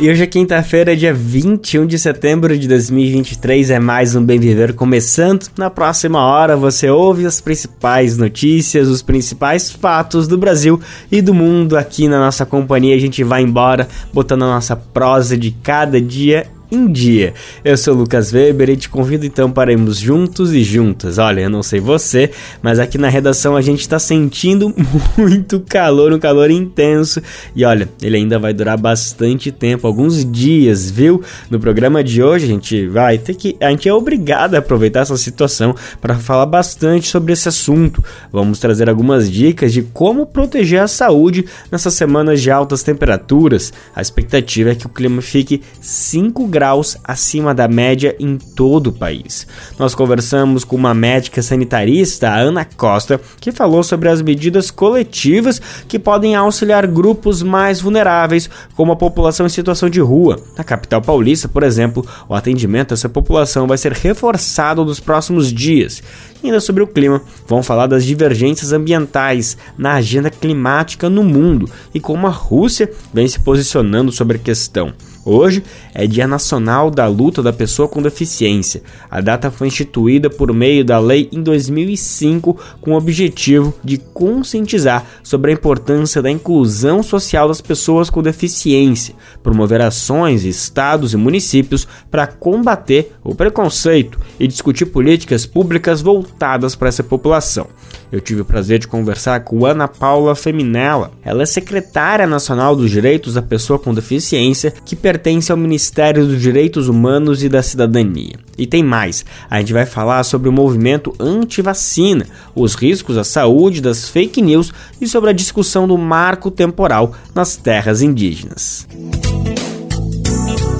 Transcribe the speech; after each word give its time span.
E 0.00 0.08
hoje 0.08 0.22
é 0.22 0.26
quinta-feira, 0.28 0.96
dia 0.96 1.12
21 1.12 1.84
de 1.84 1.98
setembro 1.98 2.56
de 2.56 2.68
2023, 2.68 3.70
é 3.70 3.80
mais 3.80 4.14
um 4.14 4.24
Bem 4.24 4.38
Viver 4.38 4.72
começando. 4.72 5.48
Na 5.58 5.70
próxima 5.70 6.24
hora 6.24 6.56
você 6.56 6.88
ouve 6.88 7.26
as 7.26 7.40
principais 7.40 8.16
notícias, 8.16 8.86
os 8.86 9.02
principais 9.02 9.72
fatos 9.72 10.28
do 10.28 10.38
Brasil 10.38 10.80
e 11.10 11.20
do 11.20 11.34
mundo 11.34 11.76
aqui 11.76 12.06
na 12.06 12.20
nossa 12.20 12.46
companhia. 12.46 12.94
A 12.94 13.00
gente 13.00 13.24
vai 13.24 13.42
embora 13.42 13.88
botando 14.12 14.44
a 14.44 14.54
nossa 14.54 14.76
prosa 14.76 15.36
de 15.36 15.50
cada 15.50 16.00
dia 16.00 16.46
em 16.70 16.90
dia. 16.90 17.34
Eu 17.64 17.76
sou 17.76 17.94
Lucas 17.94 18.32
Weber 18.32 18.70
e 18.70 18.76
te 18.76 18.88
convido 18.88 19.24
então 19.24 19.50
para 19.50 19.72
irmos 19.72 19.98
juntos 19.98 20.52
e 20.52 20.62
juntas. 20.62 21.18
Olha, 21.18 21.40
eu 21.40 21.50
não 21.50 21.62
sei 21.62 21.80
você, 21.80 22.30
mas 22.62 22.78
aqui 22.78 22.98
na 22.98 23.08
redação 23.08 23.56
a 23.56 23.62
gente 23.62 23.80
está 23.80 23.98
sentindo 23.98 24.74
muito 25.16 25.60
calor, 25.60 26.12
um 26.12 26.18
calor 26.18 26.50
intenso. 26.50 27.22
E 27.56 27.64
olha, 27.64 27.88
ele 28.02 28.16
ainda 28.16 28.38
vai 28.38 28.52
durar 28.52 28.76
bastante 28.76 29.50
tempo, 29.50 29.86
alguns 29.86 30.24
dias, 30.30 30.90
viu? 30.90 31.22
No 31.50 31.58
programa 31.58 32.04
de 32.04 32.22
hoje 32.22 32.44
a 32.44 32.48
gente 32.48 32.86
vai 32.86 33.16
ter 33.18 33.34
que. 33.34 33.56
A 33.60 33.70
gente 33.70 33.88
é 33.88 33.94
obrigado 33.94 34.54
a 34.54 34.58
aproveitar 34.58 35.00
essa 35.00 35.16
situação 35.16 35.74
para 36.00 36.16
falar 36.16 36.46
bastante 36.46 37.08
sobre 37.08 37.32
esse 37.32 37.48
assunto. 37.48 38.04
Vamos 38.30 38.58
trazer 38.58 38.88
algumas 38.88 39.30
dicas 39.30 39.72
de 39.72 39.82
como 39.82 40.26
proteger 40.26 40.82
a 40.82 40.88
saúde 40.88 41.46
nessas 41.72 41.94
semanas 41.94 42.42
de 42.42 42.50
altas 42.50 42.82
temperaturas. 42.82 43.72
A 43.94 44.02
expectativa 44.02 44.70
é 44.70 44.74
que 44.74 44.86
o 44.86 44.90
clima 44.90 45.22
fique 45.22 45.62
5 45.80 46.46
graus 46.46 46.57
graus 46.58 46.96
acima 47.04 47.54
da 47.54 47.68
média 47.68 48.16
em 48.18 48.36
todo 48.36 48.88
o 48.88 48.92
país. 48.92 49.46
Nós 49.78 49.94
conversamos 49.94 50.64
com 50.64 50.74
uma 50.74 50.92
médica 50.92 51.40
sanitarista, 51.40 52.28
Ana 52.28 52.64
Costa, 52.64 53.20
que 53.40 53.52
falou 53.52 53.84
sobre 53.84 54.08
as 54.08 54.20
medidas 54.20 54.68
coletivas 54.68 55.62
que 55.86 56.00
podem 56.00 56.34
auxiliar 56.34 56.84
grupos 56.84 57.44
mais 57.44 57.80
vulneráveis, 57.80 58.50
como 58.74 58.90
a 58.90 58.96
população 58.96 59.46
em 59.46 59.48
situação 59.48 59.88
de 59.88 60.00
rua. 60.00 60.40
Na 60.56 60.64
capital 60.64 61.00
paulista, 61.00 61.46
por 61.46 61.62
exemplo, 61.62 62.04
o 62.28 62.34
atendimento 62.34 62.92
a 62.92 62.94
essa 62.94 63.08
população 63.08 63.68
vai 63.68 63.78
ser 63.78 63.92
reforçado 63.92 64.84
nos 64.84 64.98
próximos 64.98 65.52
dias. 65.52 66.02
E 66.42 66.46
ainda 66.46 66.60
sobre 66.60 66.82
o 66.82 66.88
clima, 66.88 67.22
vamos 67.46 67.66
falar 67.66 67.86
das 67.86 68.04
divergências 68.04 68.72
ambientais 68.72 69.56
na 69.76 69.94
agenda 69.94 70.28
climática 70.28 71.08
no 71.08 71.22
mundo 71.22 71.70
e 71.94 72.00
como 72.00 72.26
a 72.26 72.30
Rússia 72.30 72.90
vem 73.14 73.28
se 73.28 73.38
posicionando 73.38 74.10
sobre 74.10 74.38
a 74.38 74.40
questão. 74.40 74.92
Hoje 75.30 75.62
é 75.92 76.06
Dia 76.06 76.26
Nacional 76.26 76.90
da 76.90 77.06
Luta 77.06 77.42
da 77.42 77.52
Pessoa 77.52 77.86
com 77.86 78.00
Deficiência. 78.00 78.82
A 79.10 79.20
data 79.20 79.50
foi 79.50 79.66
instituída 79.66 80.30
por 80.30 80.54
meio 80.54 80.82
da 80.82 80.98
lei 80.98 81.28
em 81.30 81.42
2005 81.42 82.58
com 82.80 82.92
o 82.92 82.96
objetivo 82.96 83.74
de 83.84 83.98
conscientizar 83.98 85.04
sobre 85.22 85.50
a 85.50 85.54
importância 85.54 86.22
da 86.22 86.30
inclusão 86.30 87.02
social 87.02 87.46
das 87.46 87.60
pessoas 87.60 88.08
com 88.08 88.22
deficiência, 88.22 89.14
promover 89.42 89.82
ações 89.82 90.44
estados 90.44 91.12
e 91.12 91.18
municípios 91.18 91.86
para 92.10 92.26
combater 92.26 93.12
o 93.22 93.34
preconceito 93.34 94.18
e 94.40 94.46
discutir 94.46 94.86
políticas 94.86 95.44
públicas 95.44 96.00
voltadas 96.00 96.74
para 96.74 96.88
essa 96.88 97.04
população. 97.04 97.66
Eu 98.10 98.20
tive 98.20 98.40
o 98.40 98.44
prazer 98.44 98.78
de 98.78 98.88
conversar 98.88 99.40
com 99.40 99.66
Ana 99.66 99.86
Paula 99.86 100.34
Feminella. 100.34 101.10
Ela 101.22 101.42
é 101.42 101.46
secretária 101.46 102.26
nacional 102.26 102.74
dos 102.74 102.90
Direitos 102.90 103.34
da 103.34 103.42
Pessoa 103.42 103.78
com 103.78 103.92
Deficiência, 103.92 104.72
que 104.84 104.96
pertence 104.96 105.52
ao 105.52 105.58
Ministério 105.58 106.26
dos 106.26 106.40
Direitos 106.40 106.88
Humanos 106.88 107.42
e 107.42 107.48
da 107.48 107.62
Cidadania. 107.62 108.38
E 108.56 108.66
tem 108.66 108.82
mais, 108.82 109.24
a 109.48 109.58
gente 109.60 109.72
vai 109.72 109.86
falar 109.86 110.24
sobre 110.24 110.48
o 110.48 110.52
movimento 110.52 111.14
anti-vacina, 111.20 112.26
os 112.54 112.74
riscos 112.74 113.18
à 113.18 113.24
saúde 113.24 113.80
das 113.80 114.08
fake 114.08 114.40
news 114.40 114.72
e 115.00 115.06
sobre 115.06 115.30
a 115.30 115.34
discussão 115.34 115.86
do 115.86 115.98
marco 115.98 116.50
temporal 116.50 117.14
nas 117.34 117.56
terras 117.56 118.02
indígenas. 118.02 118.86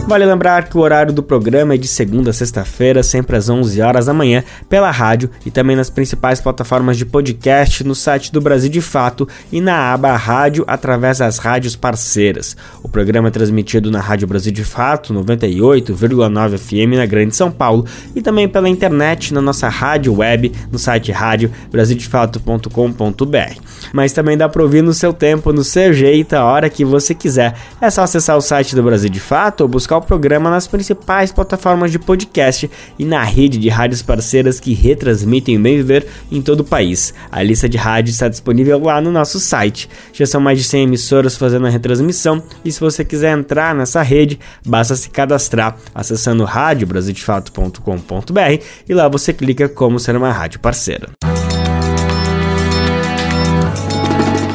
Vale 0.09 0.25
lembrar 0.25 0.67
que 0.71 0.79
o 0.79 0.81
horário 0.81 1.13
do 1.13 1.23
programa 1.23 1.75
é 1.75 1.77
de 1.77 1.87
segunda 1.87 2.31
a 2.31 2.33
sexta-feira, 2.33 3.03
sempre 3.03 3.37
às 3.37 3.51
11 3.51 3.79
horas 3.83 4.07
da 4.07 4.15
manhã, 4.15 4.43
pela 4.67 4.91
rádio 4.91 5.29
e 5.45 5.51
também 5.51 5.77
nas 5.77 5.91
principais 5.91 6.41
plataformas 6.41 6.97
de 6.97 7.05
podcast, 7.05 7.85
no 7.85 7.95
site 7.95 8.33
do 8.33 8.41
Brasil 8.41 8.71
de 8.71 8.81
Fato 8.81 9.29
e 9.53 9.61
na 9.61 9.93
aba 9.93 10.17
Rádio 10.17 10.65
através 10.67 11.19
das 11.19 11.37
rádios 11.37 11.77
parceiras. 11.77 12.57
O 12.83 12.89
programa 12.89 13.29
é 13.29 13.31
transmitido 13.31 13.91
na 13.91 14.01
Rádio 14.01 14.27
Brasil 14.27 14.51
de 14.51 14.65
Fato, 14.65 15.13
98,9 15.13 16.57
FM 16.57 16.97
na 16.97 17.05
Grande 17.05 17.37
São 17.37 17.51
Paulo 17.51 17.85
e 18.17 18.23
também 18.23 18.49
pela 18.49 18.67
internet 18.67 19.35
na 19.35 19.43
nossa 19.43 19.69
rádio 19.69 20.17
web, 20.17 20.51
no 20.73 20.79
site 20.79 21.13
rádio 21.13 21.53
brasildefato.com.br. 21.71 23.61
Mas 23.93 24.15
também 24.15 24.39
dá 24.39 24.49
para 24.49 24.63
ouvir 24.63 24.83
no 24.83 24.95
seu 24.95 25.13
tempo, 25.13 25.53
no 25.53 25.63
seu 25.63 25.93
jeito, 25.93 26.33
a 26.33 26.45
hora 26.45 26.71
que 26.71 26.83
você 26.83 27.15
quiser. 27.15 27.55
É 27.79 27.91
só 27.91 28.05
acessar 28.05 28.39
o 28.39 28.41
site 28.41 28.75
do 28.75 28.83
Brasil 28.83 29.11
de 29.11 29.21
Fato 29.21 29.61
ou 29.61 29.69
buscar 29.69 29.98
o 29.99 30.03
programa 30.03 30.51
nas 30.51 30.67
principais 30.67 31.33
plataformas 31.33 31.93
de 31.93 31.99
podcast 31.99 32.71
e 32.99 33.05
na 33.05 33.23
rede 33.23 33.59
de 33.59 33.69
rádios 33.69 34.03
parceiras 34.03 34.59
que 34.59 34.75
retransmitem 34.75 35.57
o 35.57 35.61
Bem 35.61 35.77
Viver 35.77 36.07
em 36.31 36.41
todo 36.41 36.61
o 36.61 36.65
país. 36.65 37.15
A 37.31 37.43
lista 37.43 37.69
de 37.69 37.77
rádios 37.77 38.15
está 38.15 38.29
disponível 38.29 38.79
lá 38.79 39.01
no 39.01 39.11
nosso 39.11 39.39
site. 39.39 39.89
Já 40.13 40.27
são 40.27 40.41
mais 40.41 40.59
de 40.59 40.65
100 40.65 40.85
emissoras 40.85 41.37
fazendo 41.37 41.67
a 41.67 41.71
retransmissão 41.71 42.43
e 42.65 42.73
se 42.73 42.81
você 42.81 43.05
quiser 43.05 43.37
entrar 43.37 43.75
nessa 43.75 44.03
rede, 44.03 44.39
basta 44.65 44.97
se 44.97 45.11
cadastrar 45.11 45.77
acessando 45.95 46.45
radiobrasildefato.com.br 46.45 48.65
e 48.89 48.95
lá 48.95 49.09
você 49.09 49.33
clica 49.33 49.69
como 49.69 49.99
ser 49.99 50.17
uma 50.17 50.33
rádio 50.33 50.61
parceira. 50.61 51.09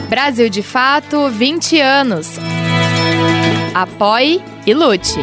Brasil 0.10 0.48
de 0.48 0.62
Fato 0.62 1.30
20 1.30 1.82
anos. 1.82 2.38
Apoie 3.74 4.42
e 4.66 4.74
lute. 4.74 5.20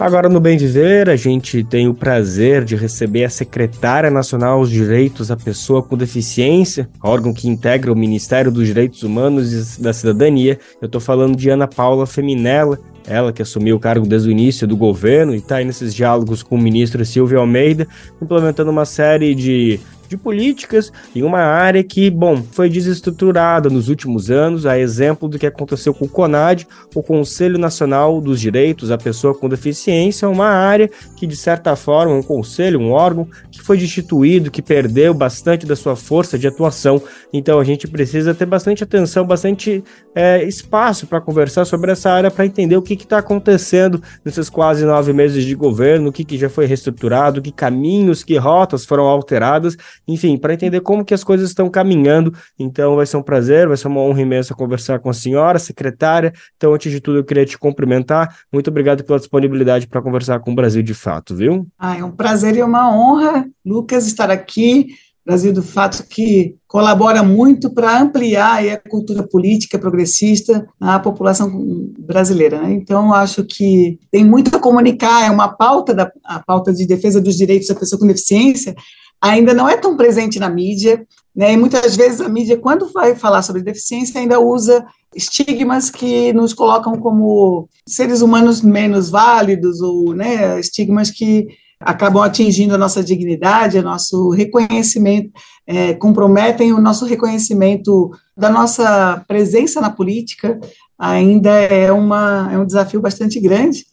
Agora 0.00 0.30
no 0.30 0.40
Bem 0.40 0.56
Viver, 0.56 1.10
a 1.10 1.14
gente 1.14 1.62
tem 1.62 1.86
o 1.86 1.92
prazer 1.92 2.64
de 2.64 2.74
receber 2.74 3.24
a 3.24 3.28
secretária 3.28 4.10
nacional 4.10 4.60
dos 4.60 4.70
Direitos 4.70 5.28
da 5.28 5.36
Pessoa 5.36 5.82
com 5.82 5.94
Deficiência, 5.94 6.88
órgão 7.02 7.34
que 7.34 7.46
integra 7.46 7.92
o 7.92 7.96
Ministério 7.96 8.50
dos 8.50 8.66
Direitos 8.66 9.02
Humanos 9.02 9.76
e 9.76 9.82
da 9.82 9.92
Cidadania. 9.92 10.58
Eu 10.80 10.86
estou 10.86 11.02
falando 11.02 11.36
de 11.36 11.50
Ana 11.50 11.68
Paula 11.68 12.06
Feminella, 12.06 12.78
ela 13.06 13.30
que 13.30 13.42
assumiu 13.42 13.76
o 13.76 13.78
cargo 13.78 14.06
desde 14.06 14.30
o 14.30 14.32
início 14.32 14.66
do 14.66 14.74
governo 14.74 15.34
e 15.34 15.36
está 15.36 15.56
aí 15.56 15.66
nesses 15.66 15.94
diálogos 15.94 16.42
com 16.42 16.54
o 16.54 16.58
ministro 16.58 17.04
Silvio 17.04 17.38
Almeida, 17.38 17.86
implementando 18.22 18.70
uma 18.70 18.86
série 18.86 19.34
de 19.34 19.78
de 20.10 20.16
políticas 20.16 20.92
em 21.14 21.22
uma 21.22 21.38
área 21.38 21.84
que, 21.84 22.10
bom, 22.10 22.42
foi 22.50 22.68
desestruturada 22.68 23.70
nos 23.70 23.88
últimos 23.88 24.28
anos, 24.28 24.66
a 24.66 24.76
exemplo 24.76 25.28
do 25.28 25.38
que 25.38 25.46
aconteceu 25.46 25.94
com 25.94 26.04
o 26.04 26.08
CONAD, 26.08 26.66
o 26.94 27.02
Conselho 27.02 27.56
Nacional 27.56 28.20
dos 28.20 28.40
Direitos 28.40 28.88
da 28.88 28.98
Pessoa 28.98 29.32
com 29.32 29.48
Deficiência, 29.48 30.28
uma 30.28 30.48
área 30.48 30.90
que, 31.16 31.28
de 31.28 31.36
certa 31.36 31.76
forma, 31.76 32.12
um 32.12 32.22
conselho, 32.22 32.80
um 32.80 32.90
órgão 32.90 33.28
que 33.52 33.62
foi 33.62 33.78
destituído, 33.78 34.50
que 34.50 34.60
perdeu 34.60 35.14
bastante 35.14 35.64
da 35.64 35.76
sua 35.76 35.94
força 35.94 36.36
de 36.36 36.48
atuação. 36.48 37.00
Então 37.32 37.60
a 37.60 37.64
gente 37.64 37.86
precisa 37.86 38.34
ter 38.34 38.46
bastante 38.46 38.82
atenção, 38.82 39.24
bastante 39.24 39.84
é, 40.12 40.42
espaço 40.42 41.06
para 41.06 41.20
conversar 41.20 41.64
sobre 41.64 41.92
essa 41.92 42.10
área, 42.10 42.32
para 42.32 42.44
entender 42.44 42.76
o 42.76 42.82
que 42.82 42.94
está 42.94 43.18
acontecendo 43.18 44.02
nesses 44.24 44.50
quase 44.50 44.84
nove 44.84 45.12
meses 45.12 45.44
de 45.44 45.54
governo, 45.54 46.08
o 46.08 46.12
que, 46.12 46.24
que 46.24 46.36
já 46.36 46.48
foi 46.48 46.66
reestruturado, 46.66 47.40
que 47.40 47.52
caminhos, 47.52 48.24
que 48.24 48.36
rotas 48.36 48.84
foram 48.84 49.04
alteradas 49.04 49.76
enfim, 50.12 50.36
para 50.36 50.54
entender 50.54 50.80
como 50.80 51.04
que 51.04 51.14
as 51.14 51.24
coisas 51.24 51.48
estão 51.48 51.68
caminhando. 51.70 52.32
Então 52.58 52.96
vai 52.96 53.06
ser 53.06 53.16
um 53.16 53.22
prazer, 53.22 53.68
vai 53.68 53.76
ser 53.76 53.88
uma 53.88 54.00
honra 54.00 54.22
imensa 54.22 54.54
conversar 54.54 54.98
com 54.98 55.10
a 55.10 55.14
senhora, 55.14 55.58
secretária. 55.58 56.32
Então, 56.56 56.74
antes 56.74 56.90
de 56.90 57.00
tudo, 57.00 57.18
eu 57.18 57.24
queria 57.24 57.46
te 57.46 57.58
cumprimentar. 57.58 58.36
Muito 58.52 58.68
obrigado 58.68 59.04
pela 59.04 59.18
disponibilidade 59.18 59.86
para 59.86 60.02
conversar 60.02 60.40
com 60.40 60.52
o 60.52 60.54
Brasil 60.54 60.82
de 60.82 60.94
fato, 60.94 61.34
viu? 61.34 61.66
Ah, 61.78 61.96
é 61.96 62.04
um 62.04 62.10
prazer 62.10 62.56
e 62.56 62.62
uma 62.62 62.94
honra, 62.94 63.46
Lucas, 63.64 64.06
estar 64.06 64.30
aqui. 64.30 64.88
Brasil 65.24 65.52
do 65.52 65.62
Fato 65.62 66.02
que 66.08 66.56
colabora 66.66 67.22
muito 67.22 67.70
para 67.70 68.00
ampliar 68.00 68.64
a 68.64 68.76
cultura 68.88 69.22
política 69.22 69.78
progressista 69.78 70.66
na 70.80 70.98
população 70.98 71.50
brasileira. 71.98 72.60
Né? 72.62 72.72
Então, 72.72 73.12
acho 73.12 73.44
que 73.44 73.98
tem 74.10 74.24
muito 74.24 74.54
a 74.56 74.58
comunicar, 74.58 75.26
é 75.26 75.30
uma 75.30 75.48
pauta, 75.48 75.94
da, 75.94 76.10
a 76.24 76.40
pauta 76.40 76.72
de 76.72 76.86
defesa 76.86 77.20
dos 77.20 77.36
direitos 77.36 77.68
da 77.68 77.74
pessoa 77.74 78.00
com 78.00 78.06
deficiência, 78.06 78.74
ainda 79.20 79.52
não 79.52 79.68
é 79.68 79.76
tão 79.76 79.96
presente 79.96 80.38
na 80.38 80.48
mídia, 80.48 81.06
né? 81.34 81.52
E 81.52 81.56
muitas 81.56 81.96
vezes 81.96 82.20
a 82.20 82.28
mídia, 82.28 82.56
quando 82.56 82.92
vai 82.92 83.14
falar 83.14 83.42
sobre 83.42 83.62
deficiência, 83.62 84.20
ainda 84.20 84.40
usa 84.40 84.84
estigmas 85.14 85.90
que 85.90 86.32
nos 86.32 86.52
colocam 86.52 86.96
como 86.98 87.68
seres 87.86 88.20
humanos 88.20 88.62
menos 88.62 89.10
válidos 89.10 89.80
ou 89.80 90.14
né, 90.14 90.58
estigmas 90.58 91.10
que 91.10 91.48
acabam 91.80 92.22
atingindo 92.22 92.74
a 92.74 92.78
nossa 92.78 93.02
dignidade, 93.02 93.78
o 93.78 93.82
nosso 93.82 94.30
reconhecimento, 94.30 95.30
é, 95.66 95.94
comprometem 95.94 96.72
o 96.72 96.80
nosso 96.80 97.06
reconhecimento 97.06 98.10
da 98.36 98.50
nossa 98.50 99.24
presença 99.26 99.80
na 99.80 99.90
política, 99.90 100.60
ainda 100.98 101.50
é, 101.50 101.90
uma, 101.90 102.50
é 102.52 102.58
um 102.58 102.66
desafio 102.66 103.00
bastante 103.00 103.40
grande. 103.40 103.86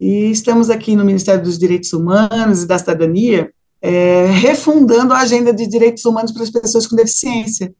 E 0.00 0.30
estamos 0.30 0.68
aqui 0.68 0.96
no 0.96 1.04
Ministério 1.04 1.42
dos 1.42 1.58
Direitos 1.58 1.92
Humanos 1.92 2.62
e 2.62 2.66
da 2.66 2.78
Cidadania, 2.78 3.52
é, 3.80 4.26
refundando 4.26 5.12
a 5.14 5.20
agenda 5.20 5.52
de 5.52 5.66
direitos 5.66 6.04
humanos 6.04 6.32
para 6.32 6.42
as 6.42 6.50
pessoas 6.50 6.86
com 6.86 6.96
deficiência, 6.96 7.72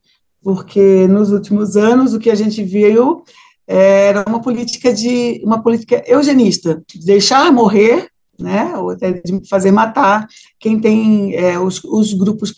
porque 0.42 1.06
nos 1.08 1.30
últimos 1.30 1.76
anos 1.76 2.14
o 2.14 2.18
que 2.18 2.30
a 2.30 2.34
gente 2.34 2.62
viu 2.62 3.22
era 3.66 4.24
uma 4.26 4.40
política 4.40 4.92
de 4.94 5.42
uma 5.44 5.62
política 5.62 6.02
eugenista, 6.06 6.82
de 6.88 7.04
deixar 7.04 7.52
morrer, 7.52 8.08
né, 8.38 8.74
ou 8.76 8.90
até 8.90 9.12
de 9.12 9.46
fazer 9.48 9.72
matar 9.72 10.26
quem 10.60 10.80
tem 10.80 11.34
é, 11.34 11.58
os, 11.58 11.82
os, 11.84 12.14
grupos, 12.14 12.54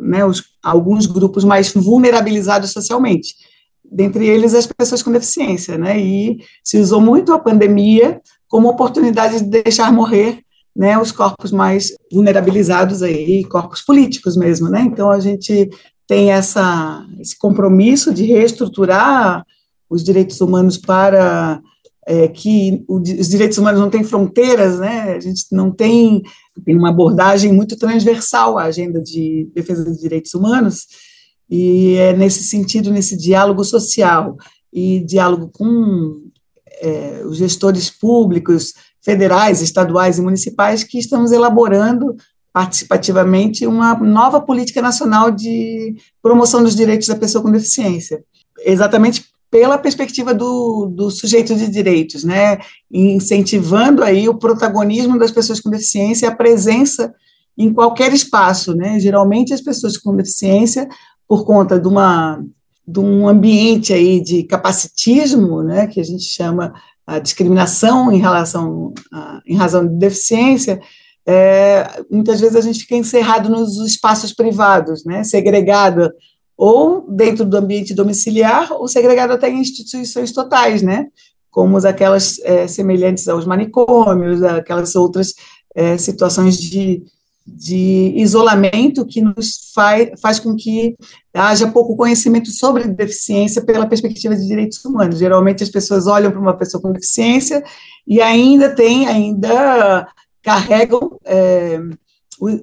né, 0.00 0.24
os, 0.24 0.42
alguns 0.62 1.06
grupos 1.06 1.44
mais 1.44 1.72
vulnerabilizados 1.72 2.72
socialmente, 2.72 3.34
dentre 3.84 4.26
eles 4.26 4.54
as 4.54 4.66
pessoas 4.66 5.02
com 5.02 5.12
deficiência, 5.12 5.78
né, 5.78 5.98
e 5.98 6.38
se 6.64 6.78
usou 6.78 7.00
muito 7.00 7.32
a 7.32 7.38
pandemia 7.38 8.20
como 8.48 8.68
oportunidade 8.68 9.40
de 9.40 9.62
deixar 9.62 9.92
morrer 9.92 10.40
né, 10.78 10.96
os 10.96 11.10
corpos 11.10 11.50
mais 11.50 11.92
vulnerabilizados 12.12 13.02
aí, 13.02 13.42
corpos 13.42 13.82
políticos 13.82 14.36
mesmo, 14.36 14.68
né? 14.68 14.82
Então 14.82 15.10
a 15.10 15.18
gente 15.18 15.68
tem 16.06 16.30
essa, 16.30 17.04
esse 17.18 17.36
compromisso 17.36 18.14
de 18.14 18.24
reestruturar 18.24 19.44
os 19.90 20.04
direitos 20.04 20.40
humanos 20.40 20.78
para 20.78 21.60
é, 22.06 22.28
que 22.28 22.84
os 22.88 23.28
direitos 23.28 23.58
humanos 23.58 23.80
não 23.80 23.90
têm 23.90 24.04
fronteiras, 24.04 24.78
né? 24.78 25.16
A 25.16 25.20
gente 25.20 25.46
não 25.50 25.72
tem, 25.72 26.22
tem 26.64 26.76
uma 26.76 26.90
abordagem 26.90 27.52
muito 27.52 27.76
transversal 27.76 28.56
à 28.56 28.62
agenda 28.62 29.02
de 29.02 29.50
defesa 29.52 29.84
dos 29.84 29.98
direitos 29.98 30.32
humanos 30.32 30.86
e 31.50 31.96
é 31.96 32.12
nesse 32.12 32.44
sentido, 32.44 32.92
nesse 32.92 33.16
diálogo 33.16 33.64
social 33.64 34.36
e 34.72 35.00
diálogo 35.00 35.50
com 35.52 36.28
é, 36.80 37.22
os 37.26 37.36
gestores 37.36 37.90
públicos, 37.90 38.74
federais, 39.00 39.62
estaduais 39.62 40.18
e 40.18 40.22
municipais, 40.22 40.84
que 40.84 40.98
estamos 40.98 41.32
elaborando 41.32 42.16
participativamente 42.52 43.66
uma 43.66 43.94
nova 43.94 44.40
política 44.40 44.82
nacional 44.82 45.30
de 45.30 45.96
promoção 46.22 46.62
dos 46.62 46.74
direitos 46.74 47.06
da 47.06 47.16
pessoa 47.16 47.42
com 47.42 47.50
deficiência, 47.50 48.22
exatamente 48.64 49.24
pela 49.50 49.78
perspectiva 49.78 50.34
do, 50.34 50.86
do 50.86 51.10
sujeito 51.10 51.54
de 51.54 51.68
direitos, 51.68 52.22
né, 52.24 52.58
incentivando 52.92 54.02
aí 54.02 54.28
o 54.28 54.34
protagonismo 54.34 55.18
das 55.18 55.30
pessoas 55.30 55.60
com 55.60 55.70
deficiência, 55.70 56.28
a 56.28 56.34
presença 56.34 57.14
em 57.56 57.72
qualquer 57.72 58.12
espaço, 58.12 58.74
né, 58.74 58.98
geralmente 59.00 59.54
as 59.54 59.60
pessoas 59.60 59.96
com 59.96 60.14
deficiência, 60.14 60.88
por 61.26 61.44
conta 61.44 61.78
de 61.78 61.88
uma 61.88 62.42
de 62.90 63.00
um 63.00 63.28
ambiente 63.28 63.92
aí 63.92 64.18
de 64.18 64.44
capacitismo, 64.44 65.62
né, 65.62 65.86
que 65.86 66.00
a 66.00 66.02
gente 66.02 66.24
chama 66.24 66.72
a 67.08 67.18
discriminação 67.18 68.12
em 68.12 68.18
relação 68.18 68.92
a, 69.10 69.40
em 69.46 69.56
razão 69.56 69.86
de 69.88 69.94
deficiência, 69.94 70.78
é, 71.26 72.02
muitas 72.10 72.38
vezes 72.38 72.54
a 72.54 72.60
gente 72.60 72.80
fica 72.80 72.96
encerrado 72.96 73.48
nos 73.48 73.78
espaços 73.78 74.34
privados, 74.34 75.06
né, 75.06 75.24
segregado 75.24 76.12
ou 76.54 77.06
dentro 77.10 77.46
do 77.46 77.56
ambiente 77.56 77.94
domiciliar 77.94 78.70
ou 78.72 78.86
segregado 78.86 79.32
até 79.32 79.48
em 79.48 79.58
instituições 79.58 80.32
totais, 80.32 80.82
né, 80.82 81.06
como 81.50 81.78
aquelas 81.78 82.38
é, 82.40 82.66
semelhantes 82.68 83.26
aos 83.26 83.46
manicômios, 83.46 84.42
aquelas 84.42 84.94
outras 84.94 85.32
é, 85.74 85.96
situações 85.96 86.58
de 86.58 87.02
de 87.56 88.12
isolamento 88.16 89.06
que 89.06 89.22
nos 89.22 89.72
faz, 89.74 90.10
faz 90.20 90.38
com 90.38 90.54
que 90.54 90.96
haja 91.32 91.70
pouco 91.70 91.96
conhecimento 91.96 92.50
sobre 92.50 92.86
deficiência 92.88 93.62
pela 93.62 93.86
perspectiva 93.86 94.36
de 94.36 94.46
direitos 94.46 94.84
humanos. 94.84 95.18
Geralmente 95.18 95.62
as 95.62 95.68
pessoas 95.68 96.06
olham 96.06 96.30
para 96.30 96.40
uma 96.40 96.56
pessoa 96.56 96.82
com 96.82 96.92
deficiência 96.92 97.64
e 98.06 98.20
ainda 98.20 98.70
tem, 98.70 99.06
ainda 99.06 100.06
carregam 100.42 101.18
é, 101.24 101.80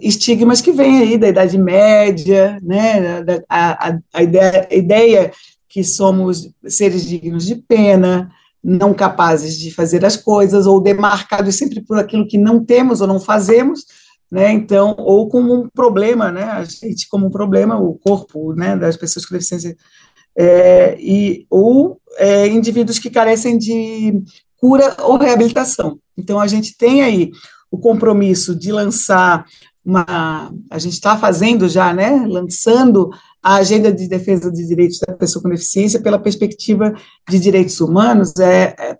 estigmas 0.01 0.61
que 0.61 0.71
vêm 0.71 0.99
aí 0.99 1.17
da 1.17 1.29
Idade 1.29 1.57
Média, 1.57 2.59
né, 2.61 3.23
da, 3.23 3.43
a, 3.49 3.97
a, 4.13 4.23
ideia, 4.23 4.67
a 4.69 4.75
ideia 4.75 5.31
que 5.67 5.83
somos 5.83 6.49
seres 6.67 7.05
dignos 7.05 7.45
de 7.45 7.55
pena, 7.55 8.31
não 8.63 8.93
capazes 8.93 9.59
de 9.59 9.71
fazer 9.71 10.05
as 10.05 10.17
coisas, 10.17 10.65
ou 10.65 10.81
demarcados 10.81 11.55
sempre 11.55 11.81
por 11.81 11.99
aquilo 11.99 12.27
que 12.27 12.37
não 12.37 12.63
temos 12.63 13.01
ou 13.01 13.07
não 13.07 13.19
fazemos, 13.19 13.85
né? 14.31 14.51
Então, 14.51 14.95
ou 14.97 15.27
como 15.29 15.53
um 15.53 15.69
problema, 15.69 16.31
né? 16.31 16.43
A 16.43 16.63
gente 16.63 17.07
como 17.07 17.27
um 17.27 17.31
problema, 17.31 17.79
o 17.79 17.95
corpo, 17.95 18.53
né, 18.53 18.75
das 18.75 18.97
pessoas 18.97 19.25
com 19.25 19.35
deficiência, 19.35 19.75
é, 20.37 20.97
e 20.99 21.45
ou 21.49 21.99
é, 22.17 22.47
indivíduos 22.47 22.99
que 22.99 23.09
carecem 23.09 23.57
de 23.57 24.21
cura 24.57 24.95
ou 25.03 25.17
reabilitação. 25.17 25.99
Então, 26.17 26.39
a 26.39 26.47
gente 26.47 26.77
tem 26.77 27.03
aí 27.03 27.31
o 27.71 27.77
compromisso 27.77 28.55
de 28.55 28.71
lançar 28.71 29.45
uma, 29.85 30.51
a 30.71 30.79
gente 30.79 30.93
está 30.93 31.15
fazendo 31.15 31.69
já, 31.69 31.93
né, 31.93 32.25
lançando 32.27 33.11
a 33.41 33.55
agenda 33.55 33.91
de 33.91 34.07
defesa 34.07 34.51
de 34.51 34.65
direitos 34.65 34.99
da 34.99 35.13
pessoa 35.13 35.43
com 35.43 35.49
deficiência 35.49 36.01
pela 36.01 36.17
perspectiva 36.17 36.95
de 37.29 37.39
direitos 37.39 37.79
humanos, 37.79 38.33
é, 38.39 38.75
é, 38.79 38.97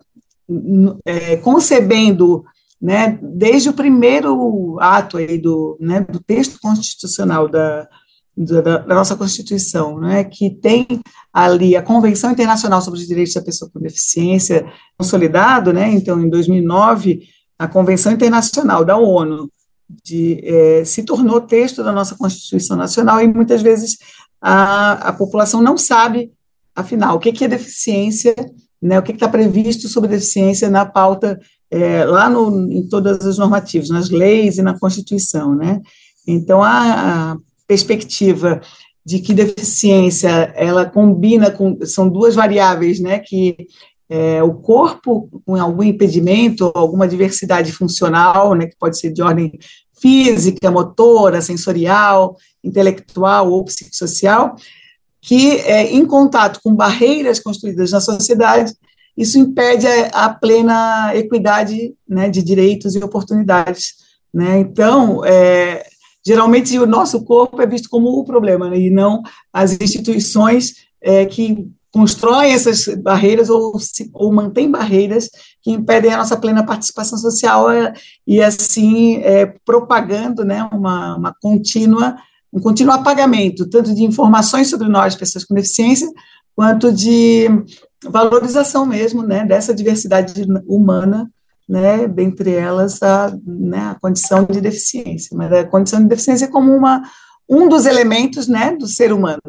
é 1.06 1.38
concebendo 1.38 2.46
né, 2.86 3.18
desde 3.20 3.68
o 3.68 3.74
primeiro 3.74 4.78
ato 4.80 5.18
aí 5.18 5.40
do, 5.40 5.76
né, 5.82 6.02
do 6.02 6.20
texto 6.20 6.60
constitucional 6.62 7.50
da, 7.50 7.90
da, 8.38 8.62
da, 8.62 8.94
nossa 8.94 9.16
Constituição, 9.16 10.00
né, 10.00 10.24
que 10.24 10.52
tem 10.52 10.86
ali 11.34 11.76
a 11.76 11.82
Convenção 11.82 12.30
Internacional 12.30 12.80
sobre 12.84 13.00
os 13.00 13.08
Direitos 13.08 13.34
da 13.34 13.42
Pessoa 13.42 13.72
com 13.74 13.80
Deficiência 13.80 14.72
consolidado, 14.96 15.74
né, 15.74 15.90
então, 15.90 16.22
em 16.22 16.30
2009, 16.30 17.22
a 17.58 17.68
Convenção 17.68 18.12
Internacional 18.12 18.86
da 18.86 18.96
ONU 18.98 19.50
de, 20.04 20.40
é, 20.44 20.86
se 20.86 21.02
tornou 21.02 21.42
texto 21.42 21.84
da 21.84 21.92
nossa 21.92 22.14
Constituição 22.14 22.78
Nacional 22.78 23.20
e 23.20 23.28
muitas 23.28 23.64
vezes 23.64 23.98
a, 24.40 25.10
a 25.10 25.12
população 25.12 25.60
não 25.60 25.76
sabe, 25.76 26.32
afinal, 26.76 27.16
o 27.16 27.20
que, 27.20 27.32
que 27.32 27.46
é 27.46 27.48
deficiência, 27.48 28.36
né, 28.80 29.00
o 29.00 29.02
que 29.02 29.12
está 29.12 29.28
previsto 29.28 29.88
sobre 29.88 30.12
deficiência 30.12 30.70
na 30.70 30.86
pauta 30.86 31.40
é, 31.76 32.06
lá 32.06 32.30
no, 32.30 32.72
em 32.72 32.88
todas 32.88 33.26
as 33.26 33.38
normativas, 33.38 33.90
nas 33.90 34.10
leis 34.10 34.58
e 34.58 34.62
na 34.62 34.80
Constituição, 34.80 35.54
né? 35.54 35.82
Então, 36.26 36.64
a, 36.64 37.38
perspectiva 37.68 38.62
de 39.04 39.20
que 39.20 39.34
deficiência, 39.34 40.30
ela 40.56 40.86
combina 40.86 41.52
com, 41.52 41.78
são 41.84 42.08
duas 42.08 42.36
variáveis, 42.36 43.00
né, 43.00 43.18
que 43.18 43.56
é, 44.08 44.44
o 44.44 44.54
corpo 44.54 45.42
com 45.44 45.56
algum 45.56 45.82
impedimento, 45.82 46.72
alguma 46.76 47.08
diversidade 47.08 47.72
funcional, 47.72 48.54
né, 48.54 48.68
que 48.68 48.76
pode 48.78 49.00
ser 49.00 49.12
de 49.12 49.24
ordem 49.24 49.58
física, 50.00 50.70
motora, 50.70 51.42
sensorial, 51.42 52.36
intelectual 52.64 53.52
ou 53.52 53.66
psicossocial, 53.66 54.56
que 55.22 55.58
é, 55.62 55.92
em 55.92 56.06
contato 56.06 56.60
com 56.64 56.76
barreiras 56.76 57.40
construídas 57.40 57.92
na 57.92 58.00
sociedade, 58.00 58.74
isso 59.18 59.38
impede 59.40 59.88
a, 60.12 60.30
plena 60.30 61.16
equidade 61.16 61.94
né, 62.08 62.30
de 62.30 62.44
direitos 62.44 62.96
e 62.96 63.04
oportunidades. 63.04 63.96
Né? 64.34 64.60
Então, 64.60 65.24
é, 65.24 65.86
geralmente 66.26 66.78
o 66.78 66.86
nosso 66.86 67.24
corpo 67.24 67.62
é 67.62 67.66
visto 67.66 67.90
como 67.90 68.10
o 68.10 68.26
problema, 68.26 68.70
né, 68.70 68.78
e 68.78 68.90
não 68.90 69.22
as 69.54 69.80
instituições 69.80 70.74
é, 71.02 71.26
que 71.26 71.70
constroem 71.96 72.52
essas 72.52 72.88
barreiras 72.98 73.50
ou, 73.50 73.80
se, 73.80 74.10
ou 74.14 74.34
mantêm 74.34 74.70
barreiras 74.70 75.30
que 75.62 75.72
impedem 75.72 76.12
a 76.12 76.18
nossa 76.18 76.36
plena 76.36 76.66
participação 76.66 77.18
social 77.18 77.72
é, 77.72 77.94
e 78.28 78.42
assim 78.42 79.16
é, 79.24 79.46
propagando 79.64 80.44
né, 80.44 80.68
uma, 80.74 81.16
uma 81.16 81.34
contínua 81.42 82.18
um 82.52 82.60
contínuo 82.60 82.94
apagamento 82.94 83.70
tanto 83.70 83.96
de 83.96 84.04
informações 84.04 84.70
sobre 84.70 84.90
nós 84.90 85.16
pessoas 85.16 85.46
com 85.46 85.56
deficiência 85.56 86.10
quanto 86.56 86.92
de 86.92 87.48
valorização 88.04 88.86
mesmo, 88.86 89.24
né, 89.24 89.46
dessa 89.46 89.74
diversidade 89.74 90.46
humana, 90.68 91.30
né, 91.68 92.08
dentre 92.08 92.54
elas 92.54 93.02
a, 93.02 93.36
né, 93.46 93.90
a 93.92 93.96
condição 93.96 94.44
de 94.46 94.62
deficiência, 94.62 95.36
mas 95.36 95.52
a 95.52 95.66
condição 95.66 96.02
de 96.02 96.08
deficiência 96.08 96.46
é 96.46 96.50
como 96.50 96.72
uma, 96.72 97.04
um 97.50 97.68
dos 97.68 97.86
elementos, 97.86 98.48
né, 98.48 98.76
do 98.76 98.88
ser 98.88 99.12
humano. 99.12 99.42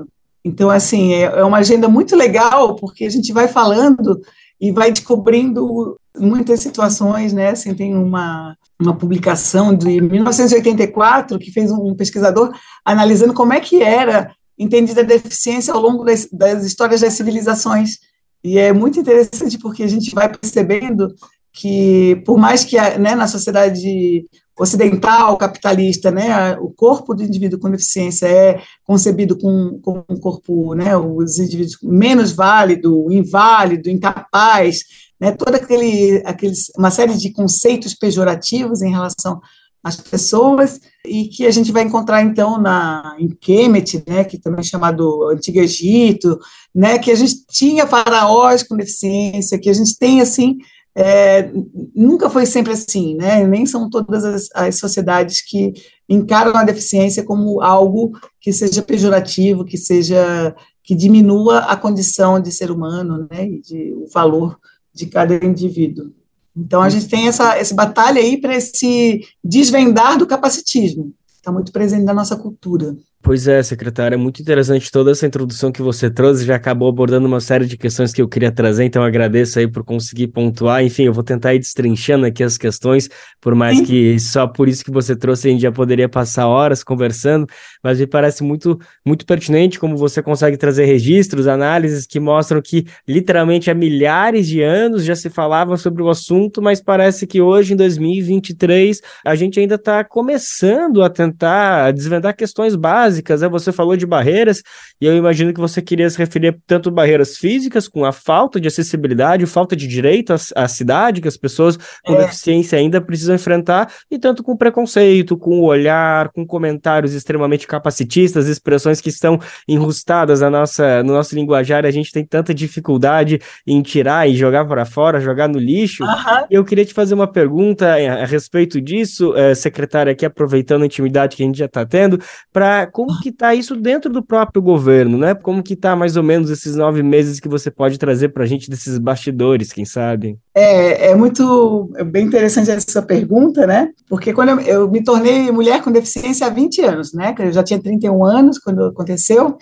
Então, 0.44 0.70
assim, 0.70 1.12
é, 1.12 1.22
é 1.24 1.44
uma 1.44 1.58
agenda 1.58 1.88
muito 1.88 2.16
legal, 2.16 2.76
porque 2.76 3.04
a 3.04 3.10
gente 3.10 3.32
vai 3.32 3.48
falando 3.48 4.20
e 4.60 4.72
vai 4.72 4.90
descobrindo 4.90 5.98
muitas 6.18 6.60
situações, 6.60 7.32
né, 7.32 7.50
assim, 7.50 7.74
tem 7.74 7.94
uma, 7.94 8.56
uma 8.80 8.96
publicação 8.96 9.74
de 9.74 10.00
1984 10.00 11.38
que 11.38 11.52
fez 11.52 11.70
um 11.70 11.94
pesquisador 11.94 12.52
analisando 12.84 13.34
como 13.34 13.52
é 13.52 13.60
que 13.60 13.82
era 13.82 14.34
entendida 14.58 15.02
a 15.02 15.04
deficiência 15.04 15.72
ao 15.72 15.80
longo 15.80 16.04
das, 16.04 16.28
das 16.32 16.64
histórias 16.64 17.00
das 17.00 17.12
civilizações, 17.12 17.98
e 18.42 18.58
é 18.58 18.72
muito 18.72 19.00
interessante 19.00 19.58
porque 19.58 19.82
a 19.82 19.88
gente 19.88 20.14
vai 20.14 20.28
percebendo 20.28 21.14
que, 21.52 22.22
por 22.24 22.38
mais 22.38 22.64
que 22.64 22.76
né, 22.98 23.14
na 23.14 23.26
sociedade 23.26 24.26
ocidental, 24.58 25.36
capitalista, 25.36 26.10
né, 26.10 26.56
o 26.58 26.70
corpo 26.70 27.14
do 27.14 27.22
indivíduo 27.22 27.58
com 27.58 27.70
deficiência 27.70 28.26
é 28.26 28.62
concebido 28.84 29.36
com, 29.36 29.78
com 29.82 30.04
um 30.08 30.16
corpo, 30.16 30.74
né, 30.74 30.96
os 30.96 31.38
indivíduos 31.38 31.78
menos 31.82 32.32
válido, 32.32 33.10
inválido, 33.10 33.90
incapaz, 33.90 34.78
né, 35.20 35.32
toda 35.32 35.56
aquele, 35.56 36.22
aqueles, 36.24 36.70
uma 36.76 36.90
série 36.90 37.16
de 37.16 37.32
conceitos 37.32 37.94
pejorativos 37.94 38.80
em 38.80 38.90
relação 38.90 39.40
às 39.82 39.96
pessoas, 39.96 40.80
e 41.06 41.28
que 41.28 41.46
a 41.46 41.50
gente 41.50 41.72
vai 41.72 41.82
encontrar, 41.82 42.22
então, 42.22 42.58
na, 42.60 43.16
em 43.18 43.28
Kemet, 43.28 44.02
né, 44.06 44.24
que 44.24 44.38
também 44.38 44.60
é 44.60 44.64
chamado 44.64 45.28
Antigo 45.30 45.58
Egito, 45.58 46.38
né, 46.74 46.98
que 46.98 47.10
a 47.10 47.14
gente 47.14 47.46
tinha 47.46 47.86
faraós 47.86 48.62
com 48.62 48.76
deficiência, 48.76 49.58
que 49.58 49.70
a 49.70 49.72
gente 49.72 49.98
tem, 49.98 50.20
assim, 50.20 50.58
é, 50.98 51.50
nunca 51.94 52.30
foi 52.30 52.46
sempre 52.46 52.72
assim, 52.72 53.14
né? 53.16 53.46
Nem 53.46 53.66
são 53.66 53.90
todas 53.90 54.24
as, 54.24 54.48
as, 54.54 54.78
sociedades 54.78 55.42
que 55.42 55.74
encaram 56.08 56.56
a 56.56 56.64
deficiência 56.64 57.22
como 57.22 57.60
algo 57.60 58.18
que 58.40 58.50
seja 58.50 58.80
pejorativo, 58.80 59.62
que 59.62 59.76
seja 59.76 60.56
que 60.82 60.94
diminua 60.94 61.58
a 61.58 61.76
condição 61.76 62.40
de 62.40 62.50
ser 62.50 62.70
humano, 62.70 63.28
né? 63.30 63.46
E 63.46 63.60
de, 63.60 63.92
o 63.92 64.06
valor 64.06 64.58
de 64.94 65.04
cada 65.04 65.34
indivíduo. 65.44 66.12
Então 66.56 66.80
a 66.80 66.88
gente 66.88 67.08
tem 67.08 67.28
essa, 67.28 67.56
essa 67.56 67.74
batalha 67.74 68.20
aí 68.20 68.40
para 68.40 68.54
esse 68.54 69.20
desvendar 69.44 70.16
do 70.16 70.26
capacitismo. 70.26 71.12
Está 71.36 71.52
muito 71.52 71.70
presente 71.70 72.04
na 72.04 72.14
nossa 72.14 72.36
cultura. 72.36 72.96
Pois 73.26 73.48
é, 73.48 73.60
secretária, 73.60 74.14
é 74.14 74.16
muito 74.16 74.40
interessante 74.40 74.88
toda 74.88 75.10
essa 75.10 75.26
introdução 75.26 75.72
que 75.72 75.82
você 75.82 76.08
trouxe, 76.08 76.44
já 76.44 76.54
acabou 76.54 76.88
abordando 76.88 77.26
uma 77.26 77.40
série 77.40 77.66
de 77.66 77.76
questões 77.76 78.12
que 78.12 78.22
eu 78.22 78.28
queria 78.28 78.52
trazer, 78.52 78.84
então 78.84 79.02
agradeço 79.02 79.58
aí 79.58 79.66
por 79.66 79.82
conseguir 79.82 80.28
pontuar. 80.28 80.84
Enfim, 80.84 81.06
eu 81.06 81.12
vou 81.12 81.24
tentar 81.24 81.52
ir 81.52 81.58
destrinchando 81.58 82.24
aqui 82.24 82.44
as 82.44 82.56
questões, 82.56 83.08
por 83.40 83.52
mais 83.56 83.80
que 83.80 84.16
só 84.20 84.46
por 84.46 84.68
isso 84.68 84.84
que 84.84 84.92
você 84.92 85.16
trouxe 85.16 85.48
a 85.48 85.50
gente 85.50 85.60
já 85.60 85.72
poderia 85.72 86.08
passar 86.08 86.46
horas 86.46 86.84
conversando, 86.84 87.48
mas 87.82 87.98
me 87.98 88.06
parece 88.06 88.44
muito 88.44 88.78
muito 89.04 89.26
pertinente 89.26 89.80
como 89.80 89.96
você 89.96 90.22
consegue 90.22 90.56
trazer 90.56 90.84
registros, 90.84 91.48
análises 91.48 92.06
que 92.06 92.20
mostram 92.20 92.62
que 92.62 92.86
literalmente 93.08 93.68
há 93.68 93.74
milhares 93.74 94.46
de 94.46 94.62
anos 94.62 95.04
já 95.04 95.16
se 95.16 95.28
falava 95.30 95.76
sobre 95.76 96.00
o 96.00 96.08
assunto, 96.08 96.62
mas 96.62 96.80
parece 96.80 97.26
que 97.26 97.40
hoje 97.40 97.72
em 97.72 97.76
2023 97.76 99.00
a 99.24 99.34
gente 99.34 99.58
ainda 99.58 99.74
está 99.74 100.04
começando 100.04 101.02
a 101.02 101.10
tentar 101.10 101.90
desvendar 101.90 102.36
questões 102.36 102.76
básicas 102.76 103.15
básicas, 103.16 103.40
né? 103.40 103.48
Você 103.48 103.72
falou 103.72 103.96
de 103.96 104.06
barreiras, 104.06 104.62
e 105.00 105.06
eu 105.06 105.16
imagino 105.16 105.52
que 105.52 105.60
você 105.60 105.80
queria 105.80 106.08
se 106.08 106.18
referir 106.18 106.58
tanto 106.66 106.90
barreiras 106.90 107.36
físicas, 107.36 107.88
com 107.88 108.04
a 108.04 108.12
falta 108.12 108.60
de 108.60 108.68
acessibilidade, 108.68 109.46
falta 109.46 109.74
de 109.74 109.86
direito 109.86 110.32
à, 110.32 110.36
à 110.54 110.68
cidade, 110.68 111.20
que 111.20 111.28
as 111.28 111.36
pessoas 111.36 111.76
com 112.04 112.14
é. 112.14 112.18
deficiência 112.18 112.78
ainda 112.78 113.00
precisam 113.00 113.34
enfrentar, 113.34 113.92
e 114.10 114.18
tanto 114.18 114.42
com 114.42 114.56
preconceito, 114.56 115.36
com 115.36 115.60
o 115.60 115.64
olhar, 115.64 116.30
com 116.30 116.46
comentários 116.46 117.12
extremamente 117.12 117.66
capacitistas, 117.66 118.48
expressões 118.48 119.00
que 119.00 119.08
estão 119.08 119.38
enrustadas 119.68 120.40
na 120.40 120.50
nossa, 120.50 121.02
no 121.02 121.12
nosso 121.12 121.34
linguajar, 121.34 121.84
a 121.84 121.90
gente 121.90 122.12
tem 122.12 122.24
tanta 122.24 122.54
dificuldade 122.54 123.40
em 123.66 123.82
tirar 123.82 124.28
e 124.28 124.34
jogar 124.34 124.64
para 124.64 124.84
fora, 124.84 125.20
jogar 125.20 125.48
no 125.48 125.58
lixo. 125.58 126.04
Uhum. 126.04 126.46
Eu 126.50 126.64
queria 126.64 126.84
te 126.84 126.94
fazer 126.94 127.14
uma 127.14 127.26
pergunta 127.26 127.86
a 127.86 128.24
respeito 128.24 128.80
disso, 128.80 129.34
eh, 129.36 129.54
secretária, 129.54 130.12
aqui 130.12 130.24
aproveitando 130.24 130.82
a 130.82 130.86
intimidade 130.86 131.36
que 131.36 131.42
a 131.42 131.46
gente 131.46 131.58
já 131.58 131.66
está 131.66 131.84
tendo, 131.84 132.20
para 132.52 132.86
como 133.06 133.20
que 133.20 133.28
está 133.28 133.54
isso 133.54 133.76
dentro 133.76 134.12
do 134.12 134.22
próprio 134.22 134.60
governo, 134.60 135.16
né? 135.16 135.34
Como 135.34 135.62
que 135.62 135.74
está 135.74 135.94
mais 135.94 136.16
ou 136.16 136.22
menos 136.22 136.50
esses 136.50 136.74
nove 136.74 137.02
meses 137.02 137.38
que 137.38 137.48
você 137.48 137.70
pode 137.70 137.98
trazer 137.98 138.30
para 138.30 138.42
a 138.42 138.46
gente 138.46 138.68
desses 138.68 138.98
bastidores, 138.98 139.72
quem 139.72 139.84
sabe? 139.84 140.36
É, 140.54 141.10
é 141.10 141.14
muito 141.14 141.92
é 141.96 142.02
bem 142.02 142.26
interessante 142.26 142.70
essa 142.70 143.02
pergunta, 143.02 143.66
né? 143.66 143.90
Porque 144.08 144.32
quando 144.32 144.48
eu, 144.48 144.60
eu, 144.60 144.90
me 144.90 145.04
tornei 145.04 145.50
mulher 145.52 145.82
com 145.82 145.92
deficiência 145.92 146.46
há 146.46 146.50
20 146.50 146.82
anos, 146.82 147.12
né? 147.12 147.32
Eu 147.38 147.52
já 147.52 147.62
tinha 147.62 147.80
31 147.80 148.24
anos 148.24 148.58
quando 148.58 148.84
aconteceu, 148.86 149.56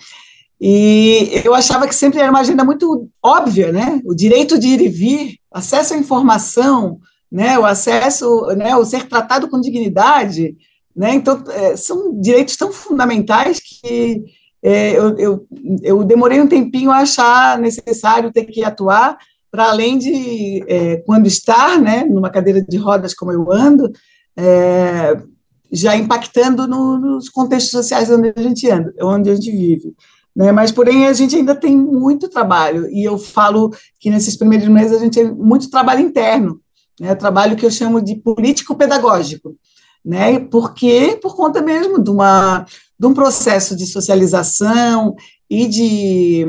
e 0.59 1.41
eu 1.43 1.53
achava 1.53 1.87
que 1.87 1.93
sempre 1.93 2.19
era 2.19 2.31
uma 2.31 2.39
agenda 2.39 2.63
muito 2.63 3.09
óbvia, 3.23 3.71
né? 3.71 4.01
O 4.05 4.15
direito 4.15 4.57
de 4.57 4.69
ir 4.69 4.81
e 4.81 4.89
vir, 4.89 5.35
acesso 5.53 5.93
à 5.93 5.97
informação, 5.97 6.97
né? 7.31 7.59
O 7.59 7.65
acesso, 7.65 8.47
né? 8.57 8.75
O 8.75 8.85
ser 8.85 9.07
tratado 9.07 9.47
com 9.47 9.61
dignidade, 9.61 10.55
né? 10.95 11.13
Então, 11.13 11.43
é, 11.49 11.75
são 11.75 12.19
direitos 12.19 12.55
tão 12.55 12.71
fundamentais 12.71 13.59
que 13.59 14.23
é, 14.63 14.97
eu, 14.97 15.17
eu, 15.17 15.47
eu, 15.83 16.03
demorei 16.03 16.39
um 16.39 16.47
tempinho 16.47 16.89
a 16.89 16.99
achar 16.99 17.59
necessário 17.59 18.31
ter 18.31 18.45
que 18.45 18.63
atuar 18.63 19.17
para 19.51 19.69
além 19.69 19.97
de, 19.97 20.63
é, 20.67 20.97
quando 21.05 21.27
estar 21.27 21.79
né, 21.79 22.03
numa 22.03 22.29
cadeira 22.29 22.61
de 22.61 22.77
rodas 22.77 23.13
como 23.13 23.31
eu 23.31 23.51
ando, 23.51 23.91
é, 24.35 25.15
já 25.71 25.95
impactando 25.95 26.67
no, 26.67 26.97
nos 26.97 27.29
contextos 27.29 27.71
sociais 27.71 28.09
onde 28.09 28.33
a 28.35 28.41
gente 28.41 28.69
anda, 28.69 28.93
onde 29.01 29.29
a 29.29 29.35
gente 29.35 29.51
vive. 29.51 29.93
Né? 30.35 30.51
Mas, 30.51 30.71
porém, 30.71 31.07
a 31.07 31.13
gente 31.13 31.35
ainda 31.35 31.55
tem 31.55 31.77
muito 31.77 32.27
trabalho, 32.27 32.89
e 32.89 33.03
eu 33.03 33.17
falo 33.17 33.71
que 33.99 34.09
nesses 34.09 34.35
primeiros 34.35 34.67
meses 34.67 34.97
a 34.97 34.99
gente 34.99 35.13
tem 35.13 35.31
muito 35.31 35.69
trabalho 35.69 36.01
interno, 36.01 36.59
né? 36.99 37.15
trabalho 37.15 37.55
que 37.55 37.65
eu 37.65 37.71
chamo 37.71 38.01
de 38.01 38.15
político-pedagógico 38.15 39.55
né? 40.05 40.39
Porque 40.39 41.17
por 41.21 41.35
conta 41.35 41.61
mesmo 41.61 42.01
de, 42.01 42.11
uma, 42.11 42.65
de 42.99 43.07
um 43.07 43.13
processo 43.13 43.75
de 43.75 43.87
socialização 43.87 45.15
e 45.49 45.67
de 45.67 46.45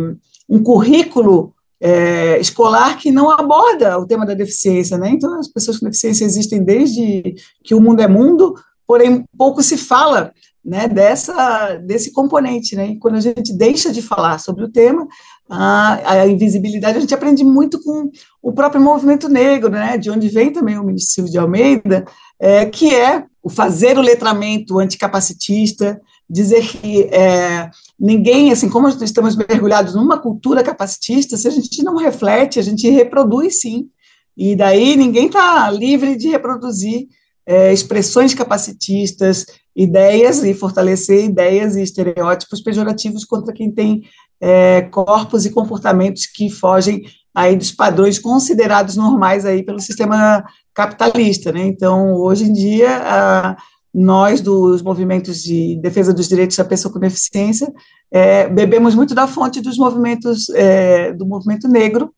um 0.48 0.62
currículo 0.62 1.54
é, 1.80 2.38
escolar 2.38 2.98
que 2.98 3.10
não 3.10 3.30
aborda 3.30 3.98
o 3.98 4.06
tema 4.06 4.26
da 4.26 4.34
deficiência, 4.34 4.98
né? 4.98 5.10
Então 5.10 5.38
as 5.38 5.48
pessoas 5.48 5.78
com 5.78 5.86
deficiência 5.86 6.24
existem 6.24 6.62
desde 6.62 7.34
que 7.64 7.74
o 7.74 7.80
mundo 7.80 8.00
é 8.00 8.08
mundo, 8.08 8.54
porém 8.86 9.24
pouco 9.36 9.62
se 9.62 9.76
fala 9.76 10.32
né, 10.66 10.88
dessa, 10.88 11.76
desse 11.76 12.12
componente. 12.12 12.74
Né? 12.74 12.88
E 12.88 12.98
quando 12.98 13.14
a 13.14 13.20
gente 13.20 13.56
deixa 13.56 13.92
de 13.92 14.02
falar 14.02 14.40
sobre 14.40 14.64
o 14.64 14.68
tema, 14.68 15.06
a, 15.48 16.10
a, 16.12 16.26
invisibilidade, 16.26 16.98
a 16.98 17.00
gente 17.00 17.14
aprende 17.14 17.44
muito 17.44 17.80
com 17.82 18.10
o 18.42 18.52
próprio 18.52 18.80
movimento 18.80 19.28
negro, 19.28 19.70
né, 19.70 19.96
de 19.96 20.10
onde 20.10 20.28
vem 20.28 20.52
também 20.52 20.76
o 20.76 20.82
ministro 20.82 21.26
de 21.26 21.38
Almeida, 21.38 22.04
é, 22.40 22.66
que 22.66 22.92
é 22.92 23.24
o 23.46 23.48
fazer 23.48 23.96
o 23.96 24.02
letramento 24.02 24.80
anticapacitista, 24.80 26.00
dizer 26.28 26.66
que 26.66 27.02
é, 27.04 27.70
ninguém, 27.96 28.50
assim, 28.50 28.68
como 28.68 28.88
estamos 28.88 29.36
mergulhados 29.36 29.94
numa 29.94 30.18
cultura 30.18 30.64
capacitista, 30.64 31.36
se 31.36 31.46
a 31.46 31.52
gente 31.52 31.80
não 31.84 31.94
reflete, 31.94 32.58
a 32.58 32.62
gente 32.62 32.90
reproduz 32.90 33.60
sim, 33.60 33.88
e 34.36 34.56
daí 34.56 34.96
ninguém 34.96 35.26
está 35.26 35.70
livre 35.70 36.16
de 36.16 36.26
reproduzir 36.26 37.06
é, 37.46 37.72
expressões 37.72 38.34
capacitistas, 38.34 39.46
ideias 39.76 40.42
e 40.42 40.52
fortalecer 40.52 41.26
ideias 41.26 41.76
e 41.76 41.82
estereótipos 41.82 42.60
pejorativos 42.60 43.24
contra 43.24 43.54
quem 43.54 43.70
tem 43.70 44.02
é, 44.40 44.82
corpos 44.90 45.46
e 45.46 45.52
comportamentos 45.52 46.26
que 46.26 46.50
fogem 46.50 47.04
aí 47.36 47.54
dos 47.54 47.70
padrões 47.70 48.18
considerados 48.18 48.96
normais 48.96 49.44
aí 49.44 49.62
pelo 49.62 49.78
sistema 49.78 50.42
capitalista, 50.72 51.52
né? 51.52 51.66
Então, 51.66 52.14
hoje 52.14 52.44
em 52.44 52.52
dia, 52.54 52.96
a, 53.04 53.56
nós 53.92 54.40
dos 54.40 54.80
movimentos 54.80 55.42
de 55.42 55.78
defesa 55.82 56.14
dos 56.14 56.28
direitos 56.28 56.56
da 56.56 56.64
pessoa 56.64 56.90
com 56.90 56.98
deficiência 56.98 57.70
é, 58.10 58.48
bebemos 58.48 58.94
muito 58.94 59.14
da 59.14 59.26
fonte 59.26 59.60
dos 59.60 59.76
movimentos 59.76 60.48
é, 60.50 61.12
do 61.12 61.26
movimento 61.26 61.68
negro, 61.68 62.10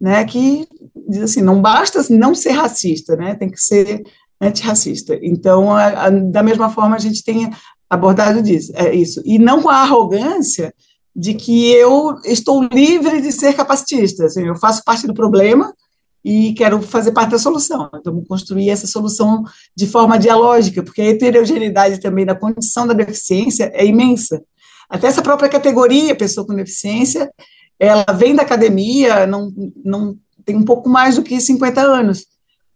né? 0.00 0.24
Que 0.24 0.68
diz 1.08 1.22
assim, 1.22 1.42
não 1.42 1.60
basta 1.60 2.00
não 2.08 2.32
ser 2.32 2.50
racista, 2.50 3.16
né? 3.16 3.34
Tem 3.34 3.50
que 3.50 3.60
ser 3.60 4.04
antirracista. 4.40 5.18
Então, 5.20 5.72
a, 5.72 6.06
a, 6.06 6.10
da 6.10 6.44
mesma 6.44 6.70
forma, 6.70 6.94
a 6.94 7.00
gente 7.00 7.24
tem 7.24 7.50
abordado 7.88 8.40
disso, 8.40 8.70
é 8.76 8.94
isso. 8.94 9.20
E 9.24 9.36
não 9.36 9.60
com 9.62 9.68
a 9.68 9.82
arrogância 9.82 10.72
de 11.14 11.34
que 11.34 11.72
eu 11.72 12.16
estou 12.24 12.62
livre 12.62 13.20
de 13.20 13.32
ser 13.32 13.54
capacitista. 13.54 14.26
Assim, 14.26 14.46
eu 14.46 14.56
faço 14.56 14.84
parte 14.84 15.06
do 15.06 15.14
problema 15.14 15.74
e 16.24 16.52
quero 16.54 16.80
fazer 16.82 17.12
parte 17.12 17.30
da 17.30 17.38
solução. 17.38 17.90
Então, 17.94 18.22
construir 18.28 18.70
essa 18.70 18.86
solução 18.86 19.42
de 19.76 19.86
forma 19.86 20.18
dialógica, 20.18 20.82
porque 20.82 21.02
a 21.02 21.06
heterogeneidade 21.06 22.00
também 22.00 22.26
da 22.26 22.34
condição 22.34 22.86
da 22.86 22.94
deficiência 22.94 23.70
é 23.74 23.84
imensa. 23.84 24.42
Até 24.88 25.06
essa 25.06 25.22
própria 25.22 25.48
categoria, 25.48 26.16
pessoa 26.16 26.46
com 26.46 26.54
deficiência, 26.54 27.30
ela 27.78 28.04
vem 28.12 28.34
da 28.34 28.42
academia, 28.42 29.26
não, 29.26 29.52
não 29.84 30.16
tem 30.44 30.56
um 30.56 30.64
pouco 30.64 30.88
mais 30.88 31.16
do 31.16 31.22
que 31.22 31.40
50 31.40 31.80
anos 31.80 32.30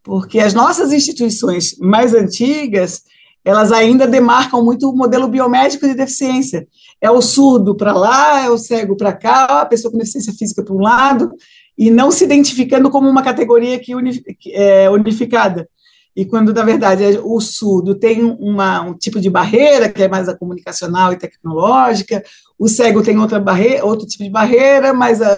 porque 0.04 0.38
as 0.38 0.52
nossas 0.52 0.92
instituições 0.92 1.76
mais 1.78 2.14
antigas, 2.14 3.02
elas 3.42 3.72
ainda 3.72 4.06
demarcam 4.06 4.62
muito 4.62 4.88
o 4.88 4.94
modelo 4.94 5.26
biomédico 5.26 5.88
de 5.88 5.94
deficiência. 5.94 6.68
É 7.04 7.10
o 7.10 7.20
surdo 7.20 7.74
para 7.74 7.92
lá, 7.92 8.46
é 8.46 8.48
o 8.48 8.56
cego 8.56 8.96
para 8.96 9.12
cá, 9.12 9.60
a 9.60 9.66
pessoa 9.66 9.92
com 9.92 9.98
deficiência 9.98 10.32
física 10.32 10.64
para 10.64 10.74
um 10.74 10.80
lado, 10.80 11.32
e 11.76 11.90
não 11.90 12.10
se 12.10 12.24
identificando 12.24 12.88
como 12.88 13.06
uma 13.06 13.22
categoria 13.22 13.78
que 13.78 13.92
é 14.54 14.88
unificada. 14.88 15.68
E 16.16 16.24
quando, 16.24 16.54
na 16.54 16.62
verdade, 16.62 17.20
o 17.22 17.38
surdo 17.42 17.94
tem 17.94 18.24
uma, 18.24 18.80
um 18.80 18.94
tipo 18.94 19.20
de 19.20 19.28
barreira, 19.28 19.90
que 19.90 20.02
é 20.02 20.08
mais 20.08 20.30
a 20.30 20.34
comunicacional 20.34 21.12
e 21.12 21.18
tecnológica, 21.18 22.24
o 22.58 22.68
cego 22.68 23.02
tem 23.02 23.18
outra 23.18 23.38
barreira, 23.38 23.84
outro 23.84 24.06
tipo 24.06 24.24
de 24.24 24.30
barreira, 24.30 24.94
mas 24.94 25.20
a, 25.20 25.36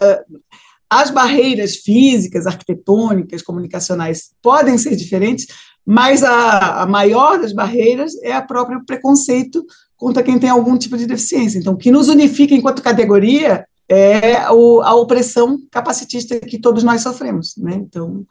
as 0.88 1.10
barreiras 1.10 1.78
físicas, 1.78 2.46
arquitetônicas, 2.46 3.42
comunicacionais 3.42 4.30
podem 4.40 4.78
ser 4.78 4.94
diferentes, 4.94 5.48
mas 5.84 6.22
a, 6.22 6.82
a 6.82 6.86
maior 6.86 7.40
das 7.40 7.52
barreiras 7.52 8.12
é 8.22 8.32
a 8.32 8.42
própria 8.42 8.80
preconceito 8.86 9.66
contra 9.96 10.22
quem 10.22 10.38
tem 10.38 10.50
algum 10.50 10.76
tipo 10.76 10.96
de 10.96 11.06
deficiência. 11.06 11.58
Então, 11.58 11.74
o 11.74 11.76
que 11.76 11.90
nos 11.90 12.08
unifica 12.08 12.54
enquanto 12.54 12.82
categoria 12.82 13.66
é 13.88 14.50
o, 14.50 14.82
a 14.82 14.94
opressão 14.94 15.58
capacitista 15.70 16.38
que 16.40 16.58
todos 16.58 16.82
nós 16.82 17.02
sofremos, 17.02 17.54
né? 17.56 17.74
Então, 17.74 18.26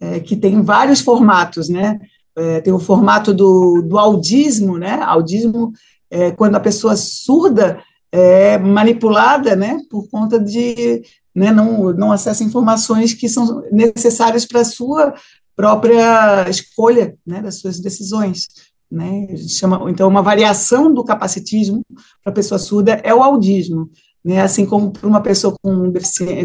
é, 0.00 0.20
que 0.20 0.36
tem 0.36 0.62
vários 0.62 1.00
formatos, 1.00 1.68
né? 1.68 1.98
É, 2.36 2.60
tem 2.60 2.72
o 2.72 2.78
formato 2.78 3.34
do, 3.34 3.82
do 3.82 3.98
audismo, 3.98 4.78
né? 4.78 5.00
Audismo 5.02 5.72
é 6.10 6.30
quando 6.30 6.54
a 6.54 6.60
pessoa 6.60 6.96
surda 6.96 7.82
é 8.10 8.58
manipulada, 8.58 9.56
né? 9.56 9.78
Por 9.90 10.08
conta 10.08 10.38
de 10.38 11.02
né, 11.34 11.52
não, 11.52 11.92
não 11.92 12.12
acessa 12.12 12.42
informações 12.42 13.12
que 13.14 13.28
são 13.28 13.62
necessárias 13.70 14.44
para 14.44 14.60
a 14.60 14.64
sua 14.64 15.14
própria 15.54 16.48
escolha, 16.48 17.16
né? 17.26 17.42
Das 17.42 17.60
suas 17.60 17.80
decisões. 17.80 18.46
Né? 18.90 19.36
Chama, 19.48 19.90
então, 19.90 20.08
uma 20.08 20.22
variação 20.22 20.92
do 20.92 21.04
capacitismo 21.04 21.84
para 22.22 22.30
a 22.30 22.34
pessoa 22.34 22.58
surda 22.58 23.00
é 23.04 23.14
o 23.14 23.22
audismo 23.22 23.90
né? 24.24 24.40
assim 24.40 24.66
como 24.66 24.90
para 24.90 25.06
uma 25.06 25.22
pessoa 25.22 25.54
com, 25.62 25.92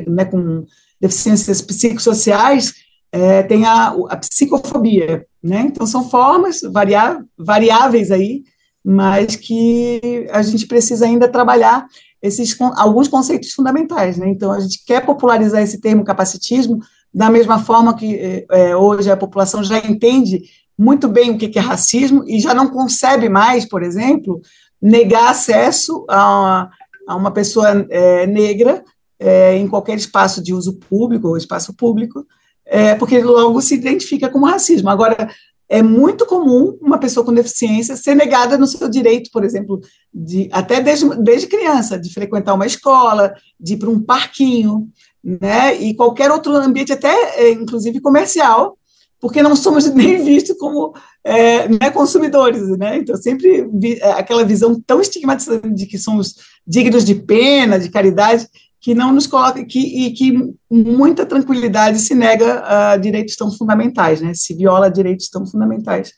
né, 0.07 0.25
com 0.25 0.65
deficiências 0.99 1.61
psicossociais, 1.61 2.73
é, 3.11 3.43
tem 3.43 3.65
a, 3.65 3.89
a, 4.09 4.17
psicofobia, 4.17 5.25
né? 5.43 5.65
Então 5.67 5.85
são 5.85 6.09
formas 6.09 6.61
variá 6.61 7.21
variáveis 7.37 8.09
aí, 8.09 8.43
mas 8.83 9.35
que 9.35 10.25
a 10.31 10.41
gente 10.41 10.65
precisa 10.65 11.05
ainda 11.05 11.27
trabalhar 11.27 11.85
esses 12.21 12.57
alguns 12.77 13.07
conceitos 13.07 13.51
fundamentais, 13.51 14.17
né? 14.17 14.29
Então 14.29 14.51
a 14.51 14.59
gente 14.59 14.83
quer 14.85 15.05
popularizar 15.05 15.61
esse 15.61 15.79
termo 15.79 16.03
capacitismo 16.03 16.79
da 17.13 17.29
mesma 17.29 17.59
forma 17.59 17.95
que 17.95 18.15
é, 18.15 18.45
é 18.49 18.75
hoje 18.75 19.11
a 19.11 19.17
população 19.17 19.63
já 19.63 19.77
entende 19.77 20.41
muito 20.77 21.07
bem 21.07 21.31
o 21.31 21.37
que 21.37 21.57
é 21.57 21.61
racismo 21.61 22.23
e 22.27 22.39
já 22.39 22.53
não 22.53 22.69
concebe 22.69 23.29
mais, 23.29 23.65
por 23.65 23.83
exemplo, 23.83 24.41
negar 24.81 25.29
acesso 25.29 26.05
a, 26.09 26.69
a 27.07 27.15
uma 27.15 27.31
pessoa 27.31 27.85
é, 27.89 28.25
negra 28.27 28.83
é, 29.19 29.55
em 29.55 29.67
qualquer 29.67 29.95
espaço 29.95 30.43
de 30.43 30.53
uso 30.53 30.77
público 30.89 31.27
ou 31.27 31.37
espaço 31.37 31.73
público, 31.73 32.25
é, 32.65 32.95
porque 32.95 33.21
logo 33.21 33.61
se 33.61 33.75
identifica 33.75 34.29
como 34.29 34.45
racismo. 34.45 34.89
Agora, 34.89 35.29
é 35.69 35.81
muito 35.81 36.25
comum 36.25 36.77
uma 36.81 36.97
pessoa 36.97 37.25
com 37.25 37.33
deficiência 37.33 37.95
ser 37.95 38.15
negada 38.15 38.57
no 38.57 38.67
seu 38.67 38.89
direito, 38.89 39.31
por 39.31 39.43
exemplo, 39.43 39.79
de, 40.13 40.49
até 40.51 40.81
desde, 40.81 41.09
desde 41.21 41.47
criança, 41.47 41.97
de 41.97 42.13
frequentar 42.13 42.53
uma 42.53 42.65
escola, 42.65 43.33
de 43.59 43.73
ir 43.73 43.77
para 43.77 43.89
um 43.89 44.01
parquinho, 44.01 44.89
né, 45.23 45.73
e 45.75 45.95
qualquer 45.95 46.29
outro 46.29 46.53
ambiente, 46.55 46.91
até 46.91 47.41
é, 47.41 47.51
inclusive 47.51 48.01
comercial, 48.01 48.77
porque 49.23 49.41
não 49.41 49.55
somos 49.55 49.85
nem 49.95 50.21
vistos 50.21 50.57
como 50.57 50.93
é, 51.23 51.69
né, 51.69 51.89
consumidores, 51.91 52.67
né? 52.77 52.97
Então, 52.97 53.15
sempre 53.15 53.65
vi, 53.73 53.97
é, 54.01 54.11
aquela 54.11 54.43
visão 54.43 54.77
tão 54.85 54.99
estigmatizante 54.99 55.73
de 55.73 55.85
que 55.85 55.97
somos 55.97 56.35
dignos 56.67 57.05
de 57.05 57.15
pena, 57.15 57.79
de 57.79 57.89
caridade, 57.89 58.45
que 58.81 58.93
não 58.93 59.13
nos 59.13 59.25
coloca, 59.25 59.63
que, 59.63 59.79
e 59.79 60.11
que 60.11 60.53
muita 60.69 61.25
tranquilidade 61.25 61.99
se 61.99 62.13
nega 62.13 62.63
a 62.65 62.97
direitos 62.97 63.37
tão 63.37 63.49
fundamentais, 63.49 64.19
né? 64.19 64.33
Se 64.33 64.53
viola 64.53 64.91
direitos 64.91 65.29
tão 65.29 65.47
fundamentais 65.47 66.11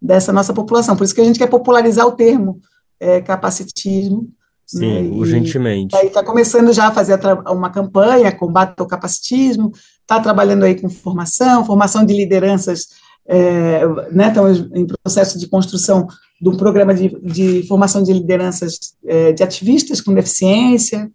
dessa 0.00 0.30
nossa 0.30 0.52
população. 0.52 0.94
Por 0.94 1.04
isso 1.04 1.14
que 1.14 1.22
a 1.22 1.24
gente 1.24 1.38
quer 1.38 1.48
popularizar 1.48 2.06
o 2.06 2.12
termo 2.12 2.60
é, 3.00 3.22
capacitismo, 3.22 4.28
Sim, 4.66 5.08
né? 5.08 5.16
urgentemente. 5.16 5.96
Aí 5.96 6.08
está 6.08 6.22
começando 6.22 6.74
já 6.74 6.88
a 6.88 6.92
fazer 6.92 7.18
uma 7.48 7.70
campanha, 7.70 8.30
combate 8.30 8.74
ao 8.78 8.86
capacitismo, 8.86 9.72
está 10.10 10.20
trabalhando 10.20 10.64
aí 10.64 10.74
com 10.74 10.90
formação, 10.90 11.64
formação 11.64 12.04
de 12.04 12.12
lideranças, 12.12 12.88
é, 13.28 13.86
né, 14.10 14.28
estamos 14.28 14.58
em 14.74 14.84
processo 14.84 15.38
de 15.38 15.46
construção 15.48 16.08
de 16.40 16.48
um 16.48 16.56
programa 16.56 16.92
de, 16.92 17.16
de 17.22 17.62
formação 17.68 18.02
de 18.02 18.12
lideranças 18.12 18.96
é, 19.06 19.32
de 19.32 19.42
ativistas 19.44 20.00
com 20.00 20.12
deficiência, 20.12 21.08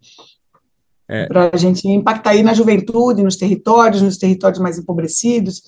é. 1.09 1.25
para 1.25 1.49
a 1.53 1.57
gente 1.57 1.85
impactar 1.89 2.31
aí 2.31 2.41
na 2.41 2.53
juventude, 2.53 3.21
nos 3.21 3.35
territórios, 3.35 4.01
nos 4.01 4.17
territórios 4.17 4.59
mais 4.59 4.79
empobrecidos, 4.79 5.61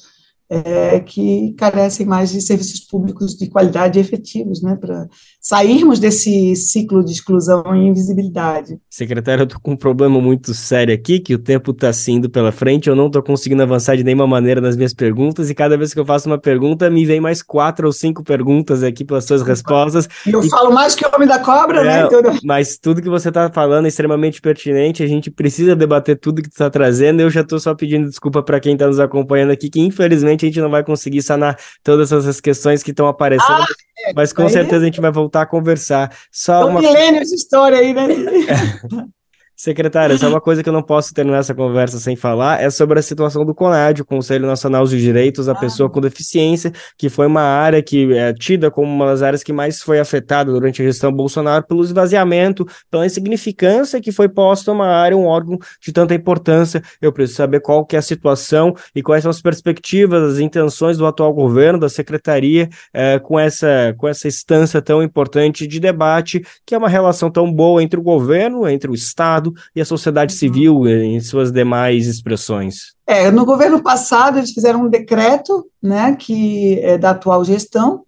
é, 0.49 0.99
que 0.99 1.53
carecem 1.57 2.05
mais 2.05 2.31
de 2.31 2.41
serviços 2.41 2.79
públicos 2.79 3.35
de 3.35 3.47
qualidade 3.47 3.97
e 3.97 4.01
efetivos, 4.01 4.61
né, 4.61 4.77
para 4.79 5.07
sairmos 5.41 5.99
desse 5.99 6.55
ciclo 6.55 7.03
de 7.03 7.11
exclusão 7.11 7.63
e 7.75 7.87
invisibilidade. 7.87 8.77
Secretário, 8.89 9.41
eu 9.41 9.45
estou 9.45 9.59
com 9.59 9.71
um 9.71 9.77
problema 9.77 10.19
muito 10.21 10.53
sério 10.53 10.93
aqui, 10.93 11.19
que 11.19 11.35
o 11.35 11.39
tempo 11.39 11.71
está 11.71 11.91
se 11.91 12.11
indo 12.11 12.29
pela 12.29 12.51
frente, 12.51 12.89
eu 12.89 12.95
não 12.95 13.07
estou 13.07 13.21
conseguindo 13.21 13.61
avançar 13.61 13.95
de 13.95 14.03
nenhuma 14.03 14.27
maneira 14.27 14.61
nas 14.61 14.75
minhas 14.75 14.93
perguntas, 14.93 15.49
e 15.49 15.55
cada 15.55 15.77
vez 15.77 15.93
que 15.93 15.99
eu 15.99 16.05
faço 16.05 16.29
uma 16.29 16.37
pergunta, 16.37 16.89
me 16.89 17.05
vem 17.05 17.19
mais 17.19 17.41
quatro 17.41 17.87
ou 17.87 17.93
cinco 17.93 18.23
perguntas 18.23 18.83
aqui 18.83 19.03
pelas 19.03 19.25
suas 19.25 19.41
respostas. 19.41 20.07
E 20.25 20.31
eu 20.31 20.41
e... 20.41 20.49
falo 20.49 20.73
mais 20.73 20.95
que 20.95 21.05
o 21.05 21.11
homem 21.13 21.27
da 21.27 21.39
cobra, 21.39 21.83
né, 21.83 21.99
é, 21.99 22.01
né? 22.01 22.05
Então... 22.05 22.37
Mas 22.43 22.77
tudo 22.77 23.01
que 23.01 23.09
você 23.09 23.29
está 23.29 23.51
falando 23.51 23.85
é 23.85 23.87
extremamente 23.89 24.41
pertinente, 24.41 25.03
a 25.03 25.07
gente 25.07 25.29
precisa 25.29 25.75
debater 25.75 26.17
tudo 26.17 26.41
que 26.41 26.47
está 26.47 26.69
trazendo, 26.69 27.21
eu 27.21 27.29
já 27.29 27.41
estou 27.41 27.59
só 27.59 27.75
pedindo 27.75 28.09
desculpa 28.09 28.41
para 28.41 28.59
quem 28.59 28.73
está 28.73 28.87
nos 28.87 28.99
acompanhando 28.99 29.51
aqui, 29.51 29.69
que 29.69 29.79
infelizmente 29.79 30.36
a 30.45 30.49
gente 30.49 30.61
não 30.61 30.69
vai 30.69 30.83
conseguir 30.83 31.21
sanar 31.21 31.57
todas 31.83 32.11
essas 32.11 32.39
questões 32.39 32.83
que 32.83 32.91
estão 32.91 33.07
aparecendo, 33.07 33.61
ah, 33.61 33.67
é, 34.05 34.13
mas 34.13 34.31
com 34.31 34.47
certeza 34.47 34.83
a 34.83 34.85
gente 34.85 35.01
vai 35.01 35.11
voltar 35.11 35.41
a 35.41 35.45
conversar. 35.45 36.15
Só 36.31 36.61
São 36.61 36.69
uma... 36.69 36.79
milênios 36.79 37.29
de 37.29 37.35
história 37.35 37.79
aí, 37.79 37.93
né? 37.93 38.07
Secretária, 39.59 40.15
só 40.19 40.29
uma 40.29 40.39
coisa 40.39 40.61
que 40.61 40.69
eu 40.69 40.73
não 40.73 40.83
posso 40.83 41.11
terminar 41.11 41.39
essa 41.39 41.55
conversa 41.55 41.97
sem 41.97 42.15
falar 42.15 42.61
é 42.61 42.69
sobre 42.69 42.99
a 42.99 43.01
situação 43.01 43.43
do 43.43 43.55
CONAD, 43.55 44.03
o 44.03 44.05
Conselho 44.05 44.45
Nacional 44.45 44.85
de 44.85 45.01
Direitos 45.01 45.47
da 45.47 45.53
ah. 45.53 45.55
Pessoa 45.55 45.89
com 45.89 45.99
Deficiência, 45.99 46.71
que 46.95 47.09
foi 47.09 47.25
uma 47.25 47.41
área 47.41 47.81
que 47.81 48.13
é 48.13 48.31
tida 48.33 48.69
como 48.69 48.87
uma 48.87 49.07
das 49.07 49.23
áreas 49.23 49.41
que 49.41 49.51
mais 49.51 49.81
foi 49.81 49.99
afetada 49.99 50.51
durante 50.51 50.83
a 50.83 50.85
gestão 50.85 51.11
Bolsonaro 51.11 51.65
pelo 51.65 51.83
esvaziamento, 51.83 52.67
pela 52.91 53.03
insignificância 53.03 53.99
que 53.99 54.11
foi 54.11 54.29
posta 54.29 54.71
uma 54.71 54.85
área, 54.85 55.17
um 55.17 55.25
órgão 55.25 55.57
de 55.81 55.91
tanta 55.91 56.13
importância. 56.13 56.83
Eu 57.01 57.11
preciso 57.11 57.37
saber 57.37 57.59
qual 57.59 57.83
que 57.83 57.95
é 57.95 57.99
a 57.99 58.03
situação 58.03 58.75
e 58.95 59.01
quais 59.01 59.23
são 59.23 59.31
as 59.31 59.41
perspectivas, 59.41 60.33
as 60.33 60.39
intenções 60.39 60.99
do 60.99 61.05
atual 61.07 61.33
governo, 61.33 61.79
da 61.79 61.89
secretaria, 61.89 62.69
é, 62.93 63.17
com, 63.17 63.39
essa, 63.39 63.95
com 63.97 64.07
essa 64.07 64.27
instância 64.27 64.83
tão 64.83 65.01
importante 65.01 65.65
de 65.65 65.79
debate, 65.79 66.45
que 66.63 66.75
é 66.75 66.77
uma 66.77 66.87
relação 66.87 67.31
tão 67.31 67.51
boa 67.51 67.81
entre 67.81 67.99
o 67.99 68.03
governo, 68.03 68.69
entre 68.69 68.91
o 68.91 68.93
Estado, 68.93 69.46
Estado 69.47 69.53
e 69.75 69.81
a 69.81 69.85
sociedade 69.85 70.33
uhum. 70.33 70.39
civil 70.39 70.87
em 70.87 71.19
suas 71.19 71.51
demais 71.51 72.07
expressões? 72.07 72.95
É, 73.05 73.31
no 73.31 73.45
governo 73.45 73.81
passado 73.81 74.37
eles 74.37 74.51
fizeram 74.51 74.85
um 74.85 74.89
decreto, 74.89 75.65
né, 75.81 76.15
que 76.15 76.79
é 76.79 76.97
da 76.97 77.11
atual 77.11 77.43
gestão 77.43 78.03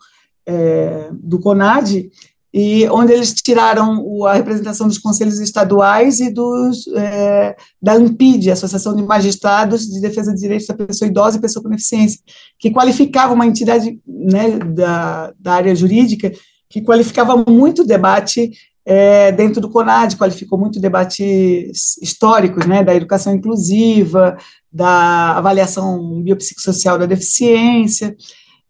é, 0.45 1.09
do 1.13 1.39
CONAD, 1.39 2.09
e 2.51 2.87
onde 2.89 3.13
eles 3.13 3.31
tiraram 3.31 4.03
o, 4.03 4.25
a 4.25 4.33
representação 4.33 4.87
dos 4.87 4.97
conselhos 4.97 5.39
estaduais 5.39 6.19
e 6.19 6.33
dos 6.33 6.87
é, 6.95 7.55
da 7.79 7.93
ANPID, 7.93 8.49
Associação 8.49 8.95
de 8.95 9.03
Magistrados 9.03 9.87
de 9.87 10.01
Defesa 10.01 10.33
de 10.33 10.41
Direitos 10.41 10.65
da 10.65 10.73
Pessoa 10.73 11.07
Idosa 11.07 11.37
e 11.37 11.41
Pessoa 11.41 11.61
com 11.61 11.69
Deficiência, 11.69 12.19
que 12.57 12.71
qualificava 12.71 13.35
uma 13.35 13.45
entidade 13.45 13.99
né, 14.07 14.57
da, 14.57 15.31
da 15.39 15.53
área 15.53 15.75
jurídica 15.75 16.31
que 16.69 16.81
qualificava 16.81 17.43
muito 17.47 17.81
o 17.81 17.85
debate 17.85 18.51
é, 18.91 19.31
dentro 19.31 19.61
do 19.61 19.69
CONAD, 19.69 20.17
qualificou 20.17 20.57
muito 20.57 20.79
debates 20.79 21.95
históricos, 22.01 22.65
né, 22.65 22.83
da 22.83 22.95
educação 22.95 23.31
inclusiva, 23.31 24.35
da 24.73 25.37
avaliação 25.37 26.23
biopsicossocial 26.23 26.97
da 26.97 27.05
deficiência, 27.05 28.15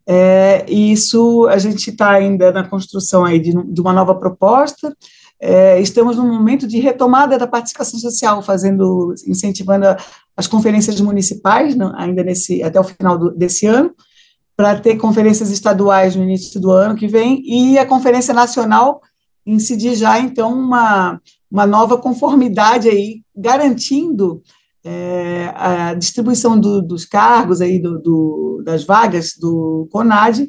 é, 0.06 0.66
e 0.68 0.92
isso 0.92 1.48
a 1.48 1.56
gente 1.56 1.88
está 1.88 2.10
ainda 2.10 2.52
na 2.52 2.68
construção 2.68 3.24
aí 3.24 3.38
de, 3.38 3.50
de 3.72 3.80
uma 3.80 3.94
nova 3.94 4.14
proposta, 4.14 4.94
é, 5.40 5.80
estamos 5.80 6.18
num 6.18 6.30
momento 6.30 6.68
de 6.68 6.78
retomada 6.78 7.38
da 7.38 7.46
participação 7.46 7.98
social, 7.98 8.42
fazendo, 8.42 9.14
incentivando 9.26 9.86
as 10.36 10.46
conferências 10.46 11.00
municipais, 11.00 11.74
ainda 11.94 12.22
nesse, 12.22 12.62
até 12.62 12.78
o 12.78 12.84
final 12.84 13.16
do, 13.16 13.30
desse 13.30 13.64
ano, 13.64 13.94
para 14.54 14.78
ter 14.78 14.98
conferências 14.98 15.50
estaduais 15.50 16.14
no 16.14 16.24
início 16.24 16.60
do 16.60 16.70
ano 16.70 16.94
que 16.94 17.08
vem, 17.08 17.42
e 17.46 17.78
a 17.78 17.86
conferência 17.86 18.34
nacional 18.34 19.00
incidir 19.52 19.94
já, 19.94 20.18
então, 20.18 20.52
uma, 20.52 21.20
uma 21.50 21.66
nova 21.66 21.98
conformidade 21.98 22.88
aí, 22.88 23.22
garantindo 23.36 24.42
é, 24.84 25.52
a 25.54 25.94
distribuição 25.94 26.58
do, 26.58 26.80
dos 26.80 27.04
cargos 27.04 27.60
aí, 27.60 27.78
do, 27.78 27.98
do, 27.98 28.62
das 28.64 28.84
vagas 28.84 29.34
do 29.38 29.88
CONAD, 29.90 30.48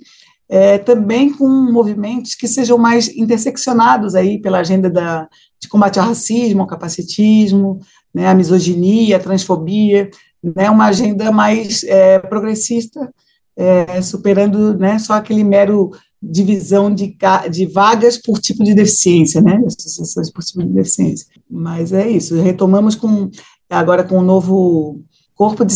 é, 0.50 0.78
também 0.78 1.32
com 1.32 1.48
movimentos 1.48 2.36
que 2.36 2.48
sejam 2.48 2.78
mais 2.78 3.08
interseccionados 3.16 4.16
aí 4.16 4.40
pela 4.42 4.60
agenda 4.60 4.90
da, 4.90 5.28
de 5.60 5.68
combate 5.70 6.00
ao 6.00 6.08
racismo, 6.08 6.62
ao 6.62 6.68
capacitismo, 6.68 7.80
né, 8.14 8.28
a 8.28 8.36
misoginia, 8.36 9.16
a 9.16 9.20
transfobia, 9.20 10.10
né, 10.44 10.70
uma 10.70 10.88
agenda 10.88 11.32
mais 11.32 11.84
é, 11.84 12.20
progressista, 12.20 13.14
é, 13.56 14.02
superando 14.02 14.78
né, 14.78 15.00
só 15.00 15.14
aquele 15.14 15.44
mero 15.44 15.92
divisão 16.22 16.94
de, 16.94 17.18
de 17.50 17.66
vagas 17.66 18.18
por 18.18 18.40
tipo 18.40 18.64
de 18.64 18.74
deficiência, 18.74 19.42
né? 19.42 19.62
Associações 19.66 20.32
por 20.32 20.44
tipo 20.44 20.62
de 20.64 20.74
deficiência. 20.74 21.26
Mas 21.50 21.92
é 21.92 22.10
isso, 22.10 22.40
retomamos 22.42 22.96
com 22.96 23.30
agora 23.70 24.04
com 24.04 24.18
o 24.18 24.24
novo 24.24 25.02
corpo 25.34 25.66
de, 25.66 25.76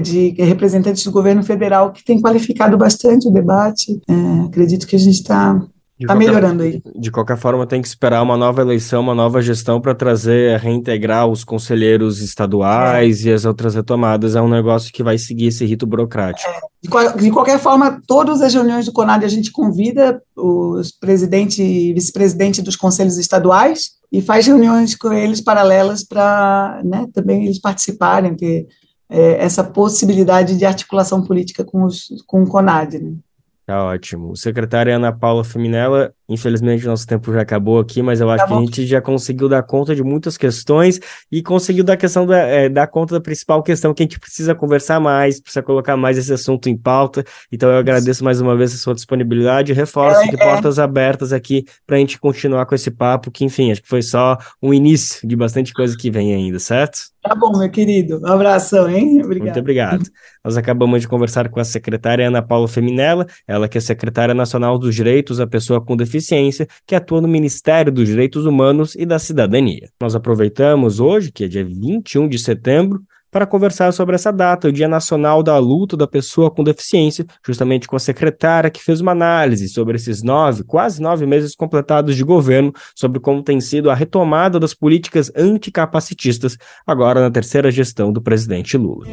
de, 0.00 0.28
representantes 0.42 1.02
do 1.04 1.12
governo 1.12 1.42
federal 1.42 1.92
que 1.92 2.04
tem 2.04 2.20
qualificado 2.20 2.76
bastante 2.76 3.26
o 3.26 3.30
debate. 3.30 3.98
É, 4.06 4.46
acredito 4.46 4.86
que 4.86 4.96
a 4.96 4.98
gente 4.98 5.14
está 5.14 5.58
Está 5.98 6.14
melhorando 6.14 6.62
aí. 6.62 6.82
De 6.94 7.10
qualquer 7.10 7.38
forma, 7.38 7.66
tem 7.66 7.80
que 7.80 7.88
esperar 7.88 8.22
uma 8.22 8.36
nova 8.36 8.60
eleição, 8.60 9.00
uma 9.00 9.14
nova 9.14 9.40
gestão 9.40 9.80
para 9.80 9.94
trazer, 9.94 10.58
reintegrar 10.60 11.26
os 11.26 11.42
conselheiros 11.42 12.20
estaduais 12.20 13.24
é. 13.24 13.30
e 13.30 13.32
as 13.32 13.46
outras 13.46 13.74
retomadas. 13.74 14.36
É 14.36 14.42
um 14.42 14.48
negócio 14.48 14.92
que 14.92 15.02
vai 15.02 15.16
seguir 15.16 15.46
esse 15.46 15.64
rito 15.64 15.86
burocrático. 15.86 16.50
É. 16.50 16.60
De, 16.82 16.90
qual, 16.90 17.16
de, 17.16 17.30
qualquer 17.30 17.58
forma, 17.58 18.00
todas 18.06 18.42
as 18.42 18.52
reuniões 18.52 18.84
do 18.84 18.92
CONAD 18.92 19.24
a 19.24 19.28
gente 19.28 19.50
convida 19.50 20.22
os 20.36 20.92
presidente 20.92 21.62
e 21.62 21.94
vice-presidente 21.94 22.60
dos 22.60 22.76
conselhos 22.76 23.16
estaduais 23.16 23.92
e 24.12 24.20
faz 24.20 24.46
reuniões 24.46 24.94
com 24.94 25.12
eles 25.12 25.40
paralelas 25.40 26.04
para 26.04 26.82
né, 26.84 27.06
também 27.14 27.44
eles 27.44 27.58
participarem, 27.58 28.36
ter 28.36 28.66
é, 29.08 29.42
essa 29.42 29.64
possibilidade 29.64 30.56
de 30.56 30.64
articulação 30.66 31.22
política 31.22 31.64
com, 31.64 31.84
os, 31.84 32.08
com 32.26 32.42
o 32.42 32.46
CONAD. 32.46 32.98
Né? 32.98 33.14
Tá 33.66 33.84
ótimo. 33.84 34.30
O 34.30 34.36
secretário 34.36 34.94
Ana 34.94 35.12
Paula 35.12 35.42
Feminella 35.42 36.14
Infelizmente, 36.28 36.84
nosso 36.84 37.06
tempo 37.06 37.32
já 37.32 37.42
acabou 37.42 37.78
aqui, 37.78 38.02
mas 38.02 38.20
eu 38.20 38.28
acho 38.28 38.44
tá 38.44 38.48
que 38.48 38.54
a 38.54 38.60
gente 38.60 38.86
já 38.86 39.00
conseguiu 39.00 39.48
dar 39.48 39.62
conta 39.62 39.94
de 39.94 40.02
muitas 40.02 40.36
questões 40.36 40.98
e 41.30 41.40
conseguiu 41.40 41.84
dar, 41.84 41.96
questão 41.96 42.26
da, 42.26 42.38
é, 42.38 42.68
dar 42.68 42.88
conta 42.88 43.14
da 43.14 43.20
principal 43.20 43.62
questão 43.62 43.94
que 43.94 44.02
a 44.02 44.04
gente 44.04 44.18
precisa 44.18 44.52
conversar 44.52 44.98
mais, 44.98 45.40
precisa 45.40 45.62
colocar 45.62 45.96
mais 45.96 46.18
esse 46.18 46.32
assunto 46.32 46.68
em 46.68 46.76
pauta. 46.76 47.24
Então, 47.52 47.70
eu 47.70 47.78
agradeço 47.78 48.24
mais 48.24 48.40
uma 48.40 48.56
vez 48.56 48.74
a 48.74 48.76
sua 48.76 48.94
disponibilidade 48.94 49.70
e 49.70 49.74
reforço 49.74 50.22
é, 50.22 50.26
de 50.28 50.36
portas 50.36 50.80
abertas 50.80 51.32
aqui 51.32 51.64
para 51.86 51.96
a 51.96 52.00
gente 52.00 52.18
continuar 52.18 52.66
com 52.66 52.74
esse 52.74 52.90
papo, 52.90 53.30
que, 53.30 53.44
enfim, 53.44 53.70
acho 53.70 53.82
que 53.82 53.88
foi 53.88 54.02
só 54.02 54.36
um 54.60 54.74
início 54.74 55.26
de 55.26 55.36
bastante 55.36 55.72
coisa 55.72 55.96
que 55.96 56.10
vem 56.10 56.34
ainda, 56.34 56.58
certo? 56.58 56.98
Tá 57.22 57.34
bom, 57.34 57.56
meu 57.58 57.68
querido. 57.70 58.20
Um 58.22 58.26
abração, 58.26 58.88
hein? 58.88 59.20
Obrigado. 59.22 59.46
Muito 59.46 59.60
obrigado. 59.60 60.02
Nós 60.44 60.56
acabamos 60.56 61.00
de 61.00 61.08
conversar 61.08 61.48
com 61.48 61.58
a 61.58 61.64
secretária 61.64 62.28
Ana 62.28 62.40
Paula 62.40 62.68
Feminella, 62.68 63.26
ela 63.48 63.68
que 63.68 63.76
é 63.76 63.80
secretária 63.80 64.32
nacional 64.32 64.78
dos 64.78 64.94
direitos 64.94 65.38
da 65.38 65.46
pessoa 65.46 65.80
com 65.80 65.96
deficiência 65.96 66.15
Que 66.86 66.94
atua 66.94 67.20
no 67.20 67.28
Ministério 67.28 67.92
dos 67.92 68.06
Direitos 68.06 68.46
Humanos 68.46 68.94
e 68.94 69.04
da 69.04 69.18
Cidadania. 69.18 69.88
Nós 70.00 70.14
aproveitamos 70.14 71.00
hoje, 71.00 71.32
que 71.32 71.44
é 71.44 71.48
dia 71.48 71.64
21 71.64 72.28
de 72.28 72.38
setembro, 72.38 73.02
para 73.30 73.44
conversar 73.44 73.92
sobre 73.92 74.14
essa 74.14 74.32
data, 74.32 74.68
o 74.68 74.72
Dia 74.72 74.88
Nacional 74.88 75.42
da 75.42 75.58
Luta 75.58 75.94
da 75.94 76.06
Pessoa 76.06 76.50
com 76.50 76.64
Deficiência, 76.64 77.26
justamente 77.46 77.86
com 77.86 77.94
a 77.94 77.98
secretária 77.98 78.70
que 78.70 78.82
fez 78.82 79.02
uma 79.02 79.12
análise 79.12 79.68
sobre 79.68 79.96
esses 79.96 80.22
nove, 80.22 80.64
quase 80.64 81.02
nove 81.02 81.26
meses 81.26 81.54
completados 81.54 82.16
de 82.16 82.24
governo, 82.24 82.72
sobre 82.94 83.20
como 83.20 83.42
tem 83.42 83.60
sido 83.60 83.90
a 83.90 83.94
retomada 83.94 84.58
das 84.58 84.72
políticas 84.72 85.30
anticapacitistas, 85.36 86.56
agora 86.86 87.20
na 87.20 87.30
terceira 87.30 87.70
gestão 87.70 88.10
do 88.10 88.22
presidente 88.22 88.78
Lula. 88.78 89.06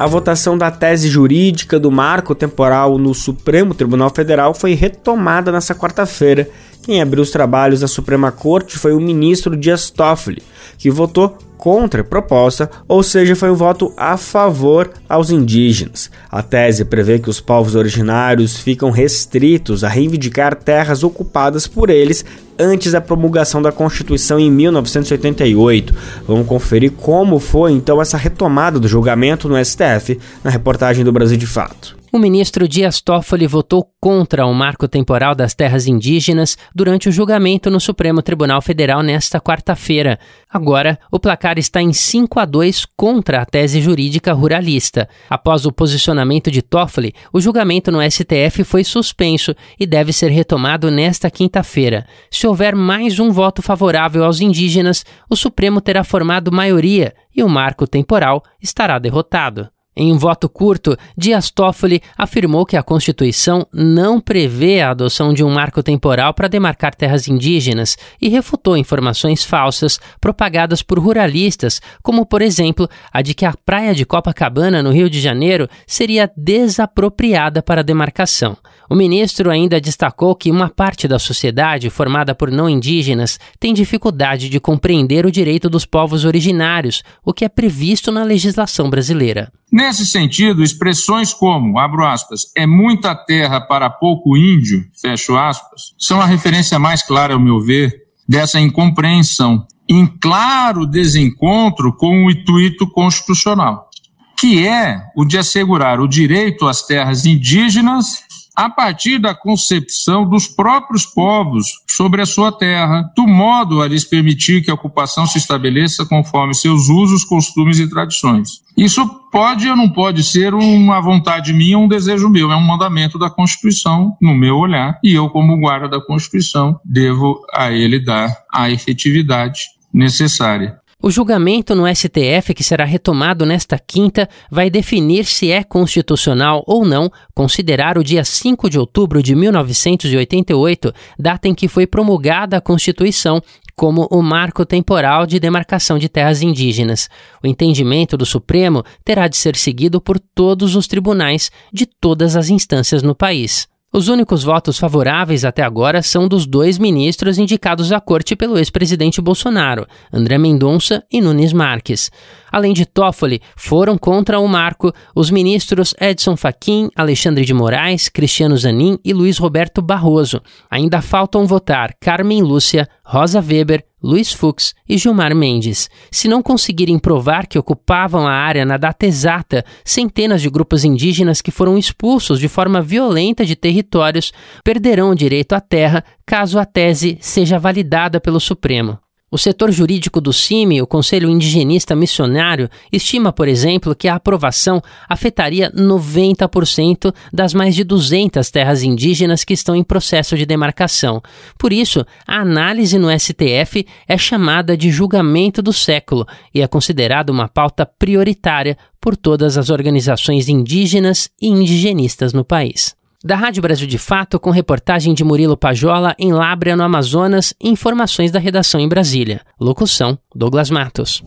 A 0.00 0.06
votação 0.06 0.56
da 0.56 0.70
tese 0.70 1.10
jurídica 1.10 1.78
do 1.78 1.90
marco 1.90 2.34
temporal 2.34 2.96
no 2.96 3.12
Supremo 3.12 3.74
Tribunal 3.74 4.08
Federal 4.08 4.54
foi 4.54 4.72
retomada 4.72 5.52
nessa 5.52 5.74
quarta-feira. 5.74 6.48
Quem 6.82 7.00
abriu 7.00 7.22
os 7.22 7.30
trabalhos 7.30 7.82
na 7.82 7.88
Suprema 7.88 8.32
Corte 8.32 8.78
foi 8.78 8.92
o 8.92 9.00
ministro 9.00 9.56
Dias 9.56 9.90
Toffoli, 9.90 10.42
que 10.78 10.90
votou 10.90 11.36
contra 11.60 12.00
a 12.00 12.04
proposta, 12.04 12.70
ou 12.88 13.02
seja, 13.02 13.36
foi 13.36 13.50
um 13.50 13.54
voto 13.54 13.92
a 13.94 14.16
favor 14.16 14.90
aos 15.06 15.30
indígenas. 15.30 16.10
A 16.30 16.42
tese 16.42 16.86
prevê 16.86 17.18
que 17.18 17.28
os 17.28 17.38
povos 17.38 17.74
originários 17.74 18.56
ficam 18.56 18.90
restritos 18.90 19.84
a 19.84 19.88
reivindicar 19.88 20.54
terras 20.54 21.04
ocupadas 21.04 21.66
por 21.66 21.90
eles 21.90 22.24
antes 22.58 22.92
da 22.92 23.00
promulgação 23.00 23.60
da 23.60 23.70
Constituição 23.70 24.38
em 24.38 24.50
1988. 24.50 25.94
Vamos 26.26 26.46
conferir 26.46 26.92
como 26.92 27.38
foi 27.38 27.72
então 27.72 28.00
essa 28.00 28.16
retomada 28.16 28.80
do 28.80 28.88
julgamento 28.88 29.46
no 29.46 29.62
STF 29.62 30.18
na 30.42 30.50
reportagem 30.50 31.04
do 31.04 31.12
Brasil 31.12 31.36
de 31.36 31.46
Fato. 31.46 31.99
O 32.12 32.18
ministro 32.18 32.66
Dias 32.66 33.00
Toffoli 33.00 33.46
votou 33.46 33.88
contra 34.00 34.44
o 34.44 34.52
marco 34.52 34.88
temporal 34.88 35.32
das 35.32 35.54
terras 35.54 35.86
indígenas 35.86 36.58
durante 36.74 37.08
o 37.08 37.12
julgamento 37.12 37.70
no 37.70 37.78
Supremo 37.78 38.20
Tribunal 38.20 38.60
Federal 38.60 39.00
nesta 39.00 39.40
quarta-feira. 39.40 40.18
Agora, 40.52 40.98
o 41.08 41.20
placar 41.20 41.56
está 41.56 41.80
em 41.80 41.92
5 41.92 42.40
a 42.40 42.44
2 42.44 42.84
contra 42.96 43.40
a 43.40 43.44
tese 43.44 43.80
jurídica 43.80 44.32
ruralista. 44.32 45.08
Após 45.28 45.64
o 45.64 45.70
posicionamento 45.70 46.50
de 46.50 46.62
Toffoli, 46.62 47.14
o 47.32 47.40
julgamento 47.40 47.92
no 47.92 48.02
STF 48.02 48.64
foi 48.64 48.82
suspenso 48.82 49.54
e 49.78 49.86
deve 49.86 50.12
ser 50.12 50.32
retomado 50.32 50.90
nesta 50.90 51.30
quinta-feira. 51.30 52.04
Se 52.28 52.44
houver 52.44 52.74
mais 52.74 53.20
um 53.20 53.30
voto 53.30 53.62
favorável 53.62 54.24
aos 54.24 54.40
indígenas, 54.40 55.04
o 55.28 55.36
Supremo 55.36 55.80
terá 55.80 56.02
formado 56.02 56.50
maioria 56.50 57.14
e 57.32 57.40
o 57.40 57.48
marco 57.48 57.86
temporal 57.86 58.42
estará 58.60 58.98
derrotado. 58.98 59.68
Em 60.02 60.10
um 60.14 60.16
voto 60.16 60.48
curto, 60.48 60.96
Dias 61.14 61.50
Toffoli 61.50 62.00
afirmou 62.16 62.64
que 62.64 62.74
a 62.74 62.82
Constituição 62.82 63.66
não 63.70 64.18
prevê 64.18 64.80
a 64.80 64.92
adoção 64.92 65.34
de 65.34 65.44
um 65.44 65.50
marco 65.50 65.82
temporal 65.82 66.32
para 66.32 66.48
demarcar 66.48 66.94
terras 66.94 67.28
indígenas 67.28 67.98
e 68.18 68.30
refutou 68.30 68.78
informações 68.78 69.44
falsas 69.44 70.00
propagadas 70.18 70.82
por 70.82 70.98
ruralistas, 70.98 71.82
como, 72.02 72.24
por 72.24 72.40
exemplo, 72.40 72.88
a 73.12 73.20
de 73.20 73.34
que 73.34 73.44
a 73.44 73.52
praia 73.52 73.94
de 73.94 74.06
Copacabana, 74.06 74.82
no 74.82 74.90
Rio 74.90 75.10
de 75.10 75.20
Janeiro, 75.20 75.68
seria 75.86 76.32
desapropriada 76.34 77.62
para 77.62 77.82
a 77.82 77.84
demarcação. 77.84 78.56
O 78.90 78.96
ministro 78.96 79.52
ainda 79.52 79.80
destacou 79.80 80.34
que 80.34 80.50
uma 80.50 80.68
parte 80.68 81.06
da 81.06 81.16
sociedade, 81.16 81.88
formada 81.88 82.34
por 82.34 82.50
não 82.50 82.68
indígenas, 82.68 83.38
tem 83.60 83.72
dificuldade 83.72 84.48
de 84.48 84.58
compreender 84.58 85.24
o 85.24 85.30
direito 85.30 85.70
dos 85.70 85.86
povos 85.86 86.24
originários, 86.24 87.04
o 87.24 87.32
que 87.32 87.44
é 87.44 87.48
previsto 87.48 88.10
na 88.10 88.24
legislação 88.24 88.90
brasileira. 88.90 89.52
Nesse 89.70 90.04
sentido, 90.04 90.60
expressões 90.60 91.32
como, 91.32 91.78
abro 91.78 92.04
aspas, 92.04 92.50
é 92.56 92.66
muita 92.66 93.14
terra 93.14 93.60
para 93.60 93.88
pouco 93.88 94.36
índio, 94.36 94.84
fecho 95.00 95.36
aspas, 95.36 95.94
são 95.96 96.20
a 96.20 96.26
referência 96.26 96.76
mais 96.76 97.00
clara, 97.00 97.34
ao 97.34 97.40
meu 97.40 97.60
ver, 97.60 97.94
dessa 98.28 98.58
incompreensão, 98.58 99.64
em 99.88 100.04
claro 100.04 100.84
desencontro 100.84 101.96
com 101.96 102.26
o 102.26 102.30
intuito 102.32 102.90
constitucional, 102.90 103.88
que 104.36 104.66
é 104.66 105.00
o 105.16 105.24
de 105.24 105.38
assegurar 105.38 106.00
o 106.00 106.08
direito 106.08 106.66
às 106.66 106.82
terras 106.82 107.24
indígenas 107.24 108.28
a 108.54 108.68
partir 108.68 109.18
da 109.18 109.34
concepção 109.34 110.28
dos 110.28 110.46
próprios 110.46 111.06
povos 111.06 111.80
sobre 111.88 112.20
a 112.20 112.26
sua 112.26 112.52
terra, 112.52 113.10
do 113.16 113.26
modo 113.26 113.80
a 113.80 113.88
lhes 113.88 114.04
permitir 114.04 114.62
que 114.62 114.70
a 114.70 114.74
ocupação 114.74 115.26
se 115.26 115.38
estabeleça 115.38 116.04
conforme 116.04 116.54
seus 116.54 116.88
usos, 116.88 117.24
costumes 117.24 117.78
e 117.78 117.88
tradições. 117.88 118.60
Isso 118.76 119.06
pode 119.30 119.68
ou 119.68 119.76
não 119.76 119.88
pode 119.88 120.24
ser 120.24 120.54
uma 120.54 121.00
vontade 121.00 121.52
minha, 121.52 121.78
um 121.78 121.88
desejo 121.88 122.28
meu, 122.28 122.50
é 122.50 122.56
um 122.56 122.66
mandamento 122.66 123.18
da 123.18 123.30
Constituição, 123.30 124.16
no 124.20 124.34
meu 124.34 124.56
olhar, 124.56 124.98
e 125.02 125.14
eu, 125.14 125.28
como 125.28 125.58
guarda 125.58 125.88
da 125.88 126.00
Constituição, 126.00 126.80
devo 126.84 127.44
a 127.52 127.70
ele 127.70 127.98
dar 127.98 128.34
a 128.52 128.70
efetividade 128.70 129.64
necessária. 129.92 130.79
O 131.02 131.10
julgamento 131.10 131.74
no 131.74 131.86
STF, 131.86 132.52
que 132.52 132.62
será 132.62 132.84
retomado 132.84 133.46
nesta 133.46 133.78
quinta, 133.78 134.28
vai 134.50 134.68
definir 134.68 135.24
se 135.24 135.50
é 135.50 135.64
constitucional 135.64 136.62
ou 136.66 136.84
não 136.84 137.10
considerar 137.34 137.96
o 137.96 138.04
dia 138.04 138.22
5 138.22 138.68
de 138.68 138.78
outubro 138.78 139.22
de 139.22 139.34
1988, 139.34 140.92
data 141.18 141.48
em 141.48 141.54
que 141.54 141.68
foi 141.68 141.86
promulgada 141.86 142.58
a 142.58 142.60
Constituição, 142.60 143.40
como 143.74 144.06
o 144.10 144.20
marco 144.20 144.66
temporal 144.66 145.24
de 145.24 145.40
demarcação 145.40 145.98
de 145.98 146.06
terras 146.06 146.42
indígenas. 146.42 147.08
O 147.42 147.46
entendimento 147.46 148.14
do 148.14 148.26
Supremo 148.26 148.84
terá 149.02 149.26
de 149.26 149.38
ser 149.38 149.56
seguido 149.56 150.02
por 150.02 150.20
todos 150.20 150.76
os 150.76 150.86
tribunais 150.86 151.50
de 151.72 151.86
todas 151.86 152.36
as 152.36 152.50
instâncias 152.50 153.02
no 153.02 153.14
país. 153.14 153.69
Os 153.92 154.06
únicos 154.06 154.44
votos 154.44 154.78
favoráveis 154.78 155.44
até 155.44 155.64
agora 155.64 156.00
são 156.00 156.28
dos 156.28 156.46
dois 156.46 156.78
ministros 156.78 157.38
indicados 157.38 157.90
à 157.90 158.00
corte 158.00 158.36
pelo 158.36 158.56
ex-presidente 158.56 159.20
Bolsonaro, 159.20 159.84
André 160.12 160.38
Mendonça 160.38 161.02
e 161.10 161.20
Nunes 161.20 161.52
Marques. 161.52 162.08
Além 162.50 162.72
de 162.72 162.84
Toffoli, 162.84 163.40
foram 163.56 163.96
contra 163.96 164.38
o 164.38 164.48
marco 164.48 164.92
os 165.14 165.30
ministros 165.30 165.94
Edson 166.00 166.36
Fachin, 166.36 166.88
Alexandre 166.96 167.44
de 167.44 167.54
Moraes, 167.54 168.08
Cristiano 168.08 168.56
Zanin 168.56 168.98
e 169.04 169.12
Luiz 169.12 169.38
Roberto 169.38 169.80
Barroso. 169.80 170.40
Ainda 170.70 171.00
faltam 171.00 171.46
votar 171.46 171.94
Carmen 172.00 172.42
Lúcia, 172.42 172.88
Rosa 173.04 173.40
Weber, 173.40 173.84
Luiz 174.02 174.32
Fux 174.32 174.74
e 174.88 174.96
Gilmar 174.96 175.34
Mendes. 175.34 175.90
Se 176.10 176.26
não 176.26 176.42
conseguirem 176.42 176.98
provar 176.98 177.46
que 177.46 177.58
ocupavam 177.58 178.26
a 178.26 178.32
área 178.32 178.64
na 178.64 178.76
data 178.76 179.04
exata, 179.04 179.64
centenas 179.84 180.40
de 180.40 180.48
grupos 180.48 180.84
indígenas 180.84 181.42
que 181.42 181.50
foram 181.50 181.76
expulsos 181.76 182.40
de 182.40 182.48
forma 182.48 182.80
violenta 182.80 183.44
de 183.44 183.54
territórios 183.54 184.32
perderão 184.64 185.10
o 185.10 185.14
direito 185.14 185.52
à 185.52 185.60
terra 185.60 186.04
caso 186.24 186.58
a 186.58 186.64
tese 186.64 187.18
seja 187.20 187.58
validada 187.58 188.20
pelo 188.20 188.40
Supremo. 188.40 188.98
O 189.32 189.38
setor 189.38 189.70
jurídico 189.70 190.20
do 190.20 190.32
CIMI, 190.32 190.82
o 190.82 190.86
Conselho 190.88 191.30
Indigenista 191.30 191.94
Missionário, 191.94 192.68
estima, 192.90 193.32
por 193.32 193.46
exemplo, 193.46 193.94
que 193.94 194.08
a 194.08 194.16
aprovação 194.16 194.82
afetaria 195.08 195.70
90% 195.70 197.14
das 197.32 197.54
mais 197.54 197.76
de 197.76 197.84
200 197.84 198.50
terras 198.50 198.82
indígenas 198.82 199.44
que 199.44 199.54
estão 199.54 199.76
em 199.76 199.84
processo 199.84 200.36
de 200.36 200.44
demarcação. 200.44 201.22
Por 201.56 201.72
isso, 201.72 202.04
a 202.26 202.40
análise 202.40 202.98
no 202.98 203.08
STF 203.16 203.86
é 204.08 204.18
chamada 204.18 204.76
de 204.76 204.90
julgamento 204.90 205.62
do 205.62 205.72
século 205.72 206.26
e 206.52 206.60
é 206.60 206.66
considerada 206.66 207.30
uma 207.30 207.46
pauta 207.46 207.86
prioritária 207.86 208.76
por 209.00 209.16
todas 209.16 209.56
as 209.56 209.70
organizações 209.70 210.48
indígenas 210.48 211.30
e 211.40 211.46
indigenistas 211.46 212.32
no 212.32 212.44
país. 212.44 212.99
Da 213.22 213.36
Rádio 213.36 213.60
Brasil 213.60 213.86
de 213.86 213.98
Fato, 213.98 214.40
com 214.40 214.50
reportagem 214.50 215.12
de 215.12 215.22
Murilo 215.22 215.54
Pajola 215.54 216.14
em 216.18 216.32
Lábrea, 216.32 216.74
no 216.74 216.82
Amazonas, 216.82 217.52
e 217.62 217.68
informações 217.68 218.30
da 218.30 218.38
redação 218.38 218.80
em 218.80 218.88
Brasília. 218.88 219.42
Locução: 219.60 220.18
Douglas 220.34 220.70
Matos. 220.70 221.22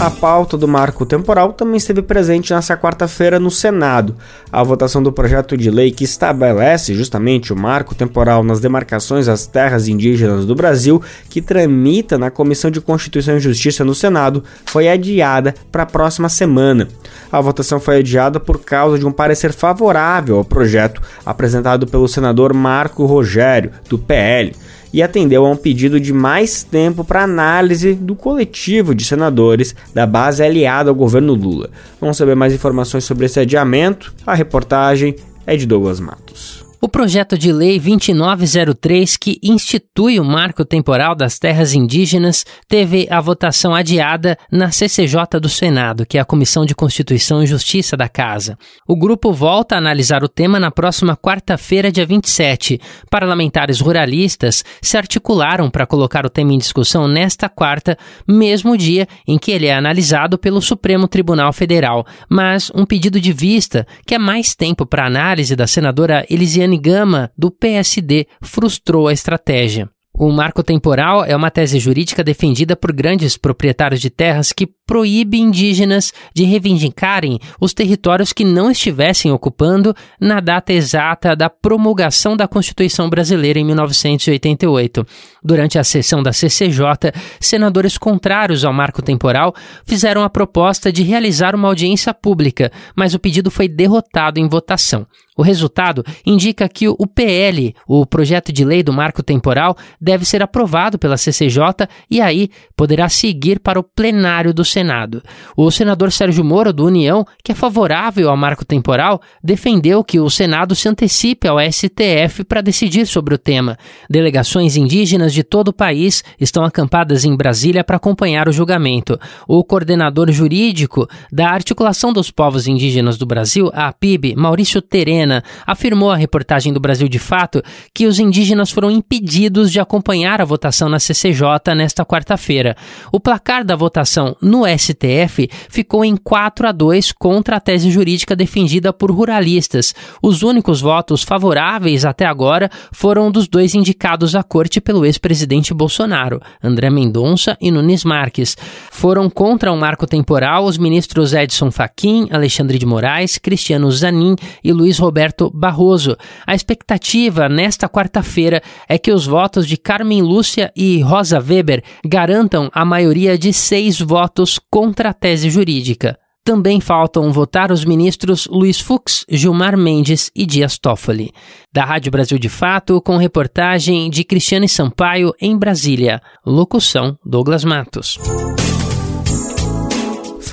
A 0.00 0.10
pauta 0.10 0.58
do 0.58 0.66
marco 0.66 1.06
temporal 1.06 1.52
também 1.52 1.76
esteve 1.76 2.02
presente 2.02 2.52
nesta 2.52 2.76
quarta-feira 2.76 3.38
no 3.38 3.48
Senado. 3.48 4.16
A 4.50 4.60
votação 4.62 5.00
do 5.00 5.12
projeto 5.12 5.56
de 5.56 5.70
lei 5.70 5.92
que 5.92 6.02
estabelece 6.02 6.94
justamente 6.94 7.52
o 7.52 7.56
marco 7.56 7.94
temporal 7.94 8.42
nas 8.42 8.58
demarcações 8.58 9.26
das 9.26 9.46
terras 9.46 9.86
indígenas 9.86 10.46
do 10.46 10.54
Brasil, 10.54 11.00
que 11.30 11.40
tramita 11.40 12.18
na 12.18 12.28
Comissão 12.28 12.72
de 12.72 12.80
Constituição 12.80 13.36
e 13.36 13.40
Justiça 13.40 13.84
no 13.84 13.94
Senado, 13.94 14.42
foi 14.66 14.88
adiada 14.88 15.54
para 15.70 15.84
a 15.84 15.86
próxima 15.86 16.28
semana. 16.28 16.88
A 17.30 17.40
votação 17.40 17.78
foi 17.78 17.98
adiada 17.98 18.40
por 18.40 18.64
causa 18.64 18.98
de 18.98 19.06
um 19.06 19.12
parecer 19.12 19.52
favorável 19.52 20.38
ao 20.38 20.44
projeto 20.44 21.00
apresentado 21.24 21.86
pelo 21.86 22.08
senador 22.08 22.52
Marco 22.52 23.06
Rogério, 23.06 23.70
do 23.88 23.96
PL 23.96 24.54
e 24.94 25.02
atendeu 25.02 25.44
a 25.44 25.50
um 25.50 25.56
pedido 25.56 25.98
de 25.98 26.12
mais 26.12 26.62
tempo 26.62 27.02
para 27.02 27.24
análise 27.24 27.94
do 27.94 28.14
coletivo 28.14 28.94
de 28.94 29.04
senadores 29.04 29.74
da 29.92 30.06
base 30.06 30.40
aliada 30.40 30.88
ao 30.88 30.94
governo 30.94 31.34
Lula. 31.34 31.68
Vamos 32.00 32.16
saber 32.16 32.36
mais 32.36 32.54
informações 32.54 33.02
sobre 33.02 33.26
esse 33.26 33.40
adiamento? 33.40 34.14
A 34.24 34.34
reportagem 34.34 35.16
é 35.44 35.56
de 35.56 35.66
Douglas 35.66 35.98
Matos. 35.98 36.63
O 36.80 36.88
projeto 36.88 37.38
de 37.38 37.50
lei 37.50 37.80
2903, 37.80 39.16
que 39.16 39.38
institui 39.42 40.20
o 40.20 40.24
marco 40.24 40.66
temporal 40.66 41.14
das 41.14 41.38
terras 41.38 41.72
indígenas, 41.72 42.44
teve 42.68 43.06
a 43.10 43.22
votação 43.22 43.74
adiada 43.74 44.36
na 44.52 44.70
CCJ 44.70 45.40
do 45.40 45.48
Senado, 45.48 46.04
que 46.04 46.18
é 46.18 46.20
a 46.20 46.26
Comissão 46.26 46.66
de 46.66 46.74
Constituição 46.74 47.42
e 47.42 47.46
Justiça 47.46 47.96
da 47.96 48.06
Casa. 48.06 48.58
O 48.86 48.96
grupo 48.96 49.32
volta 49.32 49.74
a 49.74 49.78
analisar 49.78 50.22
o 50.22 50.28
tema 50.28 50.60
na 50.60 50.70
próxima 50.70 51.16
quarta-feira, 51.16 51.90
dia 51.90 52.04
27. 52.04 52.78
Parlamentares 53.10 53.80
ruralistas 53.80 54.62
se 54.82 54.98
articularam 54.98 55.70
para 55.70 55.86
colocar 55.86 56.26
o 56.26 56.30
tema 56.30 56.52
em 56.52 56.58
discussão 56.58 57.08
nesta 57.08 57.48
quarta, 57.48 57.96
mesmo 58.28 58.76
dia 58.76 59.08
em 59.26 59.38
que 59.38 59.52
ele 59.52 59.66
é 59.66 59.74
analisado 59.74 60.36
pelo 60.36 60.60
Supremo 60.60 61.08
Tribunal 61.08 61.52
Federal. 61.52 62.06
Mas 62.28 62.70
um 62.74 62.84
pedido 62.84 63.18
de 63.18 63.32
vista, 63.32 63.86
que 64.06 64.14
é 64.14 64.18
mais 64.18 64.54
tempo 64.54 64.84
para 64.84 65.06
análise 65.06 65.56
da 65.56 65.66
senadora 65.66 66.26
Elisiane 66.28 66.73
Gama, 66.78 67.30
do 67.36 67.50
PSD, 67.50 68.26
frustrou 68.40 69.08
a 69.08 69.12
estratégia. 69.12 69.88
O 70.16 70.30
marco 70.30 70.62
temporal 70.62 71.24
é 71.24 71.34
uma 71.34 71.50
tese 71.50 71.80
jurídica 71.80 72.22
defendida 72.22 72.76
por 72.76 72.92
grandes 72.92 73.36
proprietários 73.36 74.00
de 74.00 74.10
terras 74.10 74.52
que 74.52 74.68
proíbe 74.86 75.38
indígenas 75.38 76.12
de 76.34 76.44
reivindicarem 76.44 77.38
os 77.60 77.72
territórios 77.72 78.32
que 78.32 78.44
não 78.44 78.70
estivessem 78.70 79.32
ocupando 79.32 79.94
na 80.20 80.40
data 80.40 80.72
exata 80.72 81.34
da 81.34 81.48
promulgação 81.48 82.36
da 82.36 82.46
Constituição 82.46 83.08
Brasileira 83.08 83.58
em 83.58 83.64
1988. 83.64 85.06
Durante 85.42 85.78
a 85.78 85.84
sessão 85.84 86.22
da 86.22 86.32
CCJ, 86.32 87.12
senadores 87.40 87.98
contrários 87.98 88.64
ao 88.64 88.72
marco 88.72 89.02
temporal 89.02 89.54
fizeram 89.84 90.22
a 90.22 90.30
proposta 90.30 90.92
de 90.92 91.02
realizar 91.02 91.54
uma 91.54 91.68
audiência 91.68 92.12
pública, 92.12 92.70
mas 92.96 93.14
o 93.14 93.18
pedido 93.18 93.50
foi 93.50 93.68
derrotado 93.68 94.40
em 94.40 94.48
votação. 94.48 95.06
O 95.36 95.42
resultado 95.42 96.04
indica 96.24 96.68
que 96.68 96.88
o 96.88 97.06
PL, 97.06 97.74
o 97.88 98.06
projeto 98.06 98.52
de 98.52 98.64
lei 98.64 98.84
do 98.84 98.92
marco 98.92 99.22
temporal, 99.22 99.76
deve 100.00 100.24
ser 100.24 100.42
aprovado 100.42 100.96
pela 100.96 101.16
CCJ 101.16 101.88
e 102.08 102.20
aí 102.20 102.48
poderá 102.76 103.08
seguir 103.08 103.58
para 103.58 103.80
o 103.80 103.82
plenário 103.82 104.54
do 104.54 104.64
Senado. 104.74 105.22
O 105.56 105.70
senador 105.70 106.10
Sérgio 106.10 106.44
Moro, 106.44 106.72
do 106.72 106.84
União, 106.84 107.24
que 107.44 107.52
é 107.52 107.54
favorável 107.54 108.28
ao 108.28 108.36
marco 108.36 108.64
temporal, 108.64 109.20
defendeu 109.42 110.02
que 110.02 110.18
o 110.18 110.28
Senado 110.28 110.74
se 110.74 110.88
antecipe 110.88 111.46
ao 111.46 111.58
STF 111.60 112.42
para 112.44 112.60
decidir 112.60 113.06
sobre 113.06 113.34
o 113.34 113.38
tema. 113.38 113.78
Delegações 114.10 114.76
indígenas 114.76 115.32
de 115.32 115.44
todo 115.44 115.68
o 115.68 115.72
país 115.72 116.24
estão 116.40 116.64
acampadas 116.64 117.24
em 117.24 117.36
Brasília 117.36 117.84
para 117.84 117.96
acompanhar 117.96 118.48
o 118.48 118.52
julgamento. 118.52 119.18
O 119.46 119.62
coordenador 119.62 120.32
jurídico 120.32 121.08
da 121.30 121.50
Articulação 121.50 122.12
dos 122.12 122.30
Povos 122.30 122.66
Indígenas 122.66 123.16
do 123.16 123.26
Brasil, 123.26 123.70
a 123.72 123.88
APIB, 123.88 124.34
Maurício 124.34 124.82
Terena, 124.82 125.44
afirmou 125.64 126.10
à 126.10 126.16
reportagem 126.16 126.72
do 126.72 126.80
Brasil 126.80 127.08
de 127.08 127.20
Fato 127.20 127.62
que 127.94 128.06
os 128.06 128.18
indígenas 128.18 128.72
foram 128.72 128.90
impedidos 128.90 129.70
de 129.70 129.78
acompanhar 129.78 130.40
a 130.40 130.44
votação 130.44 130.88
na 130.88 130.98
CCJ 130.98 131.74
nesta 131.76 132.04
quarta-feira. 132.04 132.76
O 133.12 133.20
placar 133.20 133.64
da 133.64 133.76
votação 133.76 134.36
no 134.42 134.63
STF 134.66 135.48
ficou 135.68 136.04
em 136.04 136.16
4 136.16 136.68
a 136.68 136.72
2 136.72 137.12
contra 137.12 137.56
a 137.56 137.60
tese 137.60 137.90
jurídica 137.90 138.36
defendida 138.36 138.92
por 138.92 139.10
ruralistas. 139.10 139.94
Os 140.22 140.42
únicos 140.42 140.80
votos 140.80 141.22
favoráveis 141.22 142.04
até 142.04 142.26
agora 142.26 142.70
foram 142.92 143.30
dos 143.30 143.48
dois 143.48 143.74
indicados 143.74 144.34
à 144.34 144.42
corte 144.42 144.80
pelo 144.80 145.04
ex-presidente 145.04 145.72
Bolsonaro, 145.72 146.40
André 146.62 146.90
Mendonça 146.90 147.56
e 147.60 147.70
Nunes 147.70 148.04
Marques. 148.04 148.56
Foram 148.90 149.28
contra 149.30 149.72
o 149.72 149.76
marco 149.76 150.06
temporal 150.06 150.64
os 150.64 150.78
ministros 150.78 151.32
Edson 151.32 151.70
Fachin, 151.70 152.28
Alexandre 152.30 152.78
de 152.78 152.86
Moraes, 152.86 153.38
Cristiano 153.38 153.90
Zanin 153.90 154.36
e 154.62 154.72
Luiz 154.72 154.98
Roberto 154.98 155.50
Barroso. 155.50 156.16
A 156.46 156.54
expectativa 156.54 157.48
nesta 157.48 157.88
quarta-feira 157.88 158.62
é 158.88 158.98
que 158.98 159.12
os 159.12 159.26
votos 159.26 159.66
de 159.66 159.76
Carmen 159.76 160.22
Lúcia 160.22 160.72
e 160.76 161.00
Rosa 161.00 161.38
Weber 161.38 161.82
garantam 162.04 162.70
a 162.72 162.84
maioria 162.84 163.36
de 163.36 163.52
seis 163.52 164.00
votos 164.00 164.53
contra 164.70 165.10
a 165.10 165.14
tese 165.14 165.50
jurídica. 165.50 166.18
Também 166.44 166.78
faltam 166.78 167.32
votar 167.32 167.72
os 167.72 167.86
ministros 167.86 168.46
Luiz 168.50 168.78
Fux, 168.78 169.24
Gilmar 169.28 169.78
Mendes 169.78 170.30
e 170.36 170.44
Dias 170.44 170.78
Toffoli. 170.78 171.32
Da 171.72 171.86
Rádio 171.86 172.12
Brasil 172.12 172.38
de 172.38 172.50
Fato, 172.50 173.00
com 173.00 173.16
reportagem 173.16 174.10
de 174.10 174.24
Cristiane 174.24 174.68
Sampaio 174.68 175.32
em 175.40 175.56
Brasília. 175.56 176.20
Locução 176.44 177.18
Douglas 177.24 177.64
Matos 177.64 178.18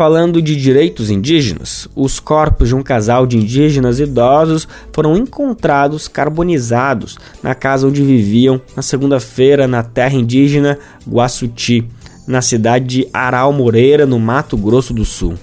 falando 0.02 0.42
de 0.42 0.56
direitos 0.56 1.12
indígenas, 1.12 1.88
os 1.96 2.20
corpos 2.20 2.70
de 2.70 2.74
um 2.74 2.82
casal 2.82 3.28
de 3.28 3.38
indígenas 3.38 4.00
idosos 4.00 4.68
foram 4.92 5.16
encontrados 5.16 6.08
carbonizados 6.08 7.20
na 7.44 7.54
casa 7.54 7.86
onde 7.86 8.02
viviam 8.02 8.60
na 8.76 8.82
segunda-feira 8.82 9.68
na 9.68 9.84
terra 9.84 10.16
indígena 10.16 10.80
Guaçuti, 11.08 11.88
na 12.28 12.42
cidade 12.42 12.86
de 12.86 13.08
Aral 13.14 13.52
Moreira, 13.52 14.06
no 14.06 14.20
Mato 14.20 14.58
Grosso 14.58 14.94
do 14.94 15.06
Sul. 15.06 15.36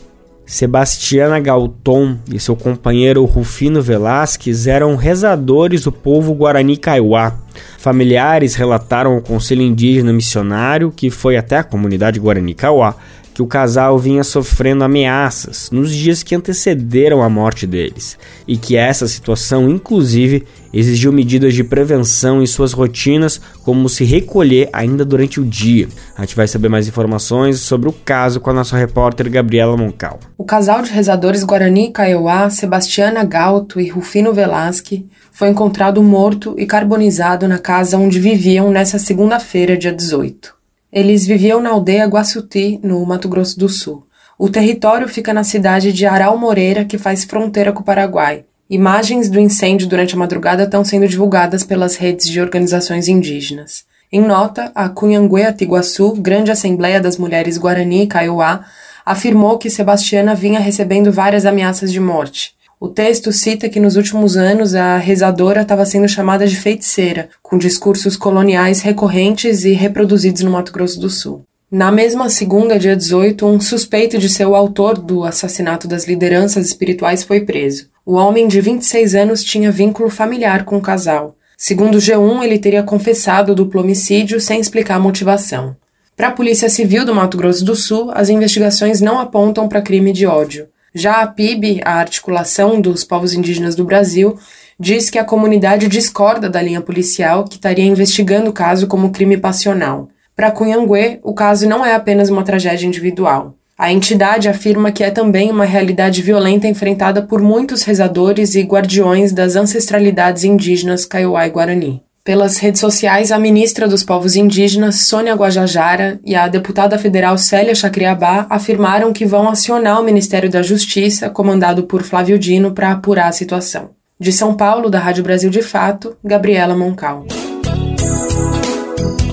Sebastiana 0.49 1.38
Galton 1.38 2.17
e 2.33 2.41
seu 2.41 2.57
companheiro 2.57 3.23
Rufino 3.27 3.83
Velasquez 3.83 4.67
eram 4.67 4.97
rezadores 4.97 5.83
do 5.83 5.93
povo 5.93 6.33
Guarani 6.33 6.79
Kaiowá. 6.79 7.35
Familiares 7.77 8.55
relataram 8.55 9.12
ao 9.12 9.21
Conselho 9.21 9.61
Indígena 9.61 10.11
Missionário, 10.11 10.91
que 10.91 11.11
foi 11.11 11.37
até 11.37 11.59
a 11.59 11.62
comunidade 11.62 12.19
Guarani 12.19 12.55
Kaiowá, 12.55 12.95
que 13.38 13.42
o 13.42 13.46
casal 13.46 13.96
vinha 13.96 14.24
sofrendo 14.24 14.83
ameaças 14.83 15.70
nos 15.70 15.94
dias 15.94 16.24
que 16.24 16.35
antecederam 16.35 17.22
a 17.22 17.29
morte 17.29 17.68
deles 17.68 18.18
e 18.48 18.57
que 18.57 18.77
essa 18.77 19.07
situação, 19.07 19.70
inclusive, 19.70 20.44
exigiu 20.72 21.12
medidas 21.12 21.55
de 21.55 21.62
prevenção 21.62 22.42
em 22.42 22.46
suas 22.46 22.72
rotinas, 22.72 23.40
como 23.62 23.88
se 23.88 24.03
recolher 24.03 24.68
ainda 24.72 25.05
durante 25.05 25.40
o 25.40 25.44
dia. 25.44 25.87
A 26.16 26.22
gente 26.22 26.35
vai 26.35 26.48
saber 26.48 26.68
mais 26.68 26.88
informações 26.88 27.61
sobre 27.61 27.88
o 27.88 27.92
caso 27.92 28.40
com 28.40 28.51
a 28.51 28.55
nossa 28.55 28.77
repórter 28.77 29.31
Gabriela 29.31 29.77
Moncal. 29.77 30.18
O 30.37 30.42
casal 30.42 30.83
de 30.83 30.90
rezadores 30.90 31.44
Guarani 31.44 31.92
Kaiowá, 31.92 32.51
Sebastiana 32.51 33.22
Galto 33.22 33.81
e 33.81 33.88
Rufino 33.88 34.35
Velasque, 34.35 35.07
foi 35.31 35.48
encontrado 35.48 36.03
morto 36.03 36.57
e 36.59 36.66
carbonizado 36.66 37.46
na 37.46 37.59
casa 37.59 37.98
onde 37.98 38.18
viviam 38.18 38.72
nessa 38.72 38.98
segunda-feira, 38.98 39.77
dia 39.77 39.92
18. 39.92 40.58
Eles 40.92 41.27
viviam 41.27 41.61
na 41.61 41.70
aldeia 41.70 42.07
Guaçuti, 42.07 42.81
no 42.83 43.05
Mato 43.05 43.29
Grosso 43.29 43.59
do 43.59 43.68
Sul. 43.68 44.07
O 44.38 44.48
território 44.48 45.07
fica 45.07 45.35
na 45.35 45.44
cidade 45.44 45.92
de 45.92 46.07
Aral 46.07 46.38
Moreira, 46.38 46.85
que 46.85 46.96
faz 46.96 47.24
fronteira 47.24 47.72
com 47.72 47.81
o 47.81 47.85
Paraguai. 47.85 48.44
Imagens 48.70 49.29
do 49.29 49.38
incêndio 49.38 49.87
durante 49.87 50.14
a 50.14 50.18
madrugada 50.18 50.64
estão 50.64 50.85
sendo 50.85 51.07
divulgadas 51.09 51.62
pelas 51.62 51.96
redes 51.96 52.27
de 52.27 52.40
organizações 52.40 53.09
indígenas. 53.09 53.85
Em 54.11 54.20
nota, 54.20 54.72
a 54.74 54.88
Cunhangue 54.88 55.42
Atiguaçu, 55.42 56.12
Grande 56.12 56.51
Assembleia 56.51 57.01
das 57.01 57.18
Mulheres 57.18 57.59
Guarani 57.59 58.05
e 58.05 58.07
Kaiowá, 58.07 58.64
afirmou 59.05 59.59
que 59.59 59.68
Sebastiana 59.68 60.35
vinha 60.35 60.61
recebendo 60.61 61.12
várias 61.12 61.44
ameaças 61.44 61.92
de 61.92 62.01
morte. 62.01 62.55
O 62.81 62.87
texto 62.87 63.33
cita 63.33 63.69
que 63.69 63.81
nos 63.81 63.97
últimos 63.97 64.37
anos 64.37 64.73
a 64.73 64.99
rezadora 64.99 65.62
estava 65.62 65.85
sendo 65.85 66.07
chamada 66.09 66.47
de 66.47 66.55
feiticeira, 66.55 67.29
com 67.43 67.59
discursos 67.59 68.17
coloniais 68.17 68.83
recorrentes 68.83 69.64
e 69.64 69.73
reproduzidos 69.73 70.43
no 70.43 70.53
Mato 70.53 70.73
Grosso 70.73 71.01
do 71.01 71.11
Sul. 71.11 71.43
Na 71.69 71.91
mesma 71.91 72.31
segunda, 72.31 72.79
dia 72.79 72.95
18, 72.95 73.45
um 73.45 73.61
suspeito 73.61 74.17
de 74.17 74.29
ser 74.29 74.47
o 74.47 74.55
autor 74.55 74.97
do 74.97 75.25
assassinato 75.25 75.88
das 75.88 76.07
lideranças 76.07 76.67
espirituais 76.67 77.25
foi 77.25 77.41
preso. 77.41 77.88
O 78.07 78.14
homem 78.14 78.47
de 78.47 78.61
26 78.61 79.17
anos 79.17 79.43
tinha 79.43 79.73
vínculo 79.73 80.09
familiar 80.09 80.64
com 80.64 80.77
o 80.77 80.81
casal. 80.81 81.35
Segundo 81.57 81.97
o 81.97 81.99
G1, 81.99 82.45
ele 82.45 82.61
teria 82.61 82.85
confessado 82.85 83.51
o 83.51 83.55
duplo 83.57 83.81
homicídio 83.81 84.41
sem 84.41 84.61
explicar 84.61 84.95
a 84.95 85.01
motivação. 85.01 85.75
Para 86.17 86.29
a 86.29 86.33
Polícia 86.33 86.69
Civil 86.69 87.05
do 87.05 87.14
Mato 87.14 87.37
Grosso 87.37 87.64
do 87.64 87.75
Sul, 87.75 88.12
as 88.14 88.29
investigações 88.29 89.01
não 89.01 89.19
apontam 89.19 89.69
para 89.69 89.83
crime 89.83 90.12
de 90.12 90.27
ódio. 90.27 90.69
Já 90.99 91.23
a 91.23 91.29
PIB, 91.29 91.81
a 91.85 91.95
Articulação 91.95 92.81
dos 92.81 93.05
Povos 93.05 93.33
Indígenas 93.33 93.77
do 93.77 93.85
Brasil, 93.85 94.37
diz 94.81 95.09
que 95.09 95.17
a 95.17 95.23
comunidade 95.23 95.87
discorda 95.87 96.51
da 96.51 96.61
linha 96.61 96.81
policial 96.81 97.45
que 97.45 97.55
estaria 97.55 97.85
investigando 97.85 98.51
o 98.51 98.53
caso 98.53 98.89
como 98.89 99.13
crime 99.13 99.37
passional. 99.37 100.09
Para 100.35 100.51
Cunhangue, 100.51 101.21
o 101.23 101.33
caso 101.33 101.69
não 101.69 101.87
é 101.87 101.95
apenas 101.95 102.31
uma 102.31 102.43
tragédia 102.43 102.85
individual. 102.85 103.55
A 103.79 103.93
entidade 103.93 104.49
afirma 104.49 104.91
que 104.91 105.05
é 105.05 105.11
também 105.13 105.53
uma 105.53 105.65
realidade 105.65 106.21
violenta 106.21 106.67
enfrentada 106.67 107.23
por 107.23 107.41
muitos 107.41 107.85
rezadores 107.85 108.57
e 108.57 108.63
guardiões 108.63 109.31
das 109.31 109.55
ancestralidades 109.55 110.43
indígenas 110.43 111.05
Kaiowá 111.05 111.47
e 111.47 111.51
Guarani. 111.51 112.03
Pelas 112.29 112.59
redes 112.59 112.79
sociais, 112.79 113.33
a 113.33 113.38
ministra 113.38 113.88
dos 113.88 114.05
Povos 114.05 114.37
Indígenas, 114.37 115.07
Sônia 115.07 115.35
Guajajara, 115.35 116.21
e 116.23 116.37
a 116.37 116.47
deputada 116.47 116.99
federal 116.99 117.38
Célia 117.38 117.75
Chacriabá 117.75 118.47
afirmaram 118.51 119.14
que 119.14 119.25
vão 119.25 119.49
acionar 119.49 119.99
o 119.99 120.05
Ministério 120.05 120.51
da 120.51 120.61
Justiça, 120.61 121.31
comandado 121.31 121.85
por 121.85 122.03
Flávio 122.03 122.38
Dino, 122.38 122.73
para 122.73 122.93
apurar 122.93 123.29
a 123.29 123.33
situação. 123.33 123.93
De 124.21 124.31
São 124.31 124.53
Paulo, 124.53 124.91
da 124.91 124.99
Rádio 124.99 125.25
Brasil 125.25 125.49
de 125.49 125.62
Fato, 125.62 126.19
Gabriela 126.23 126.77
Moncal. 126.77 127.25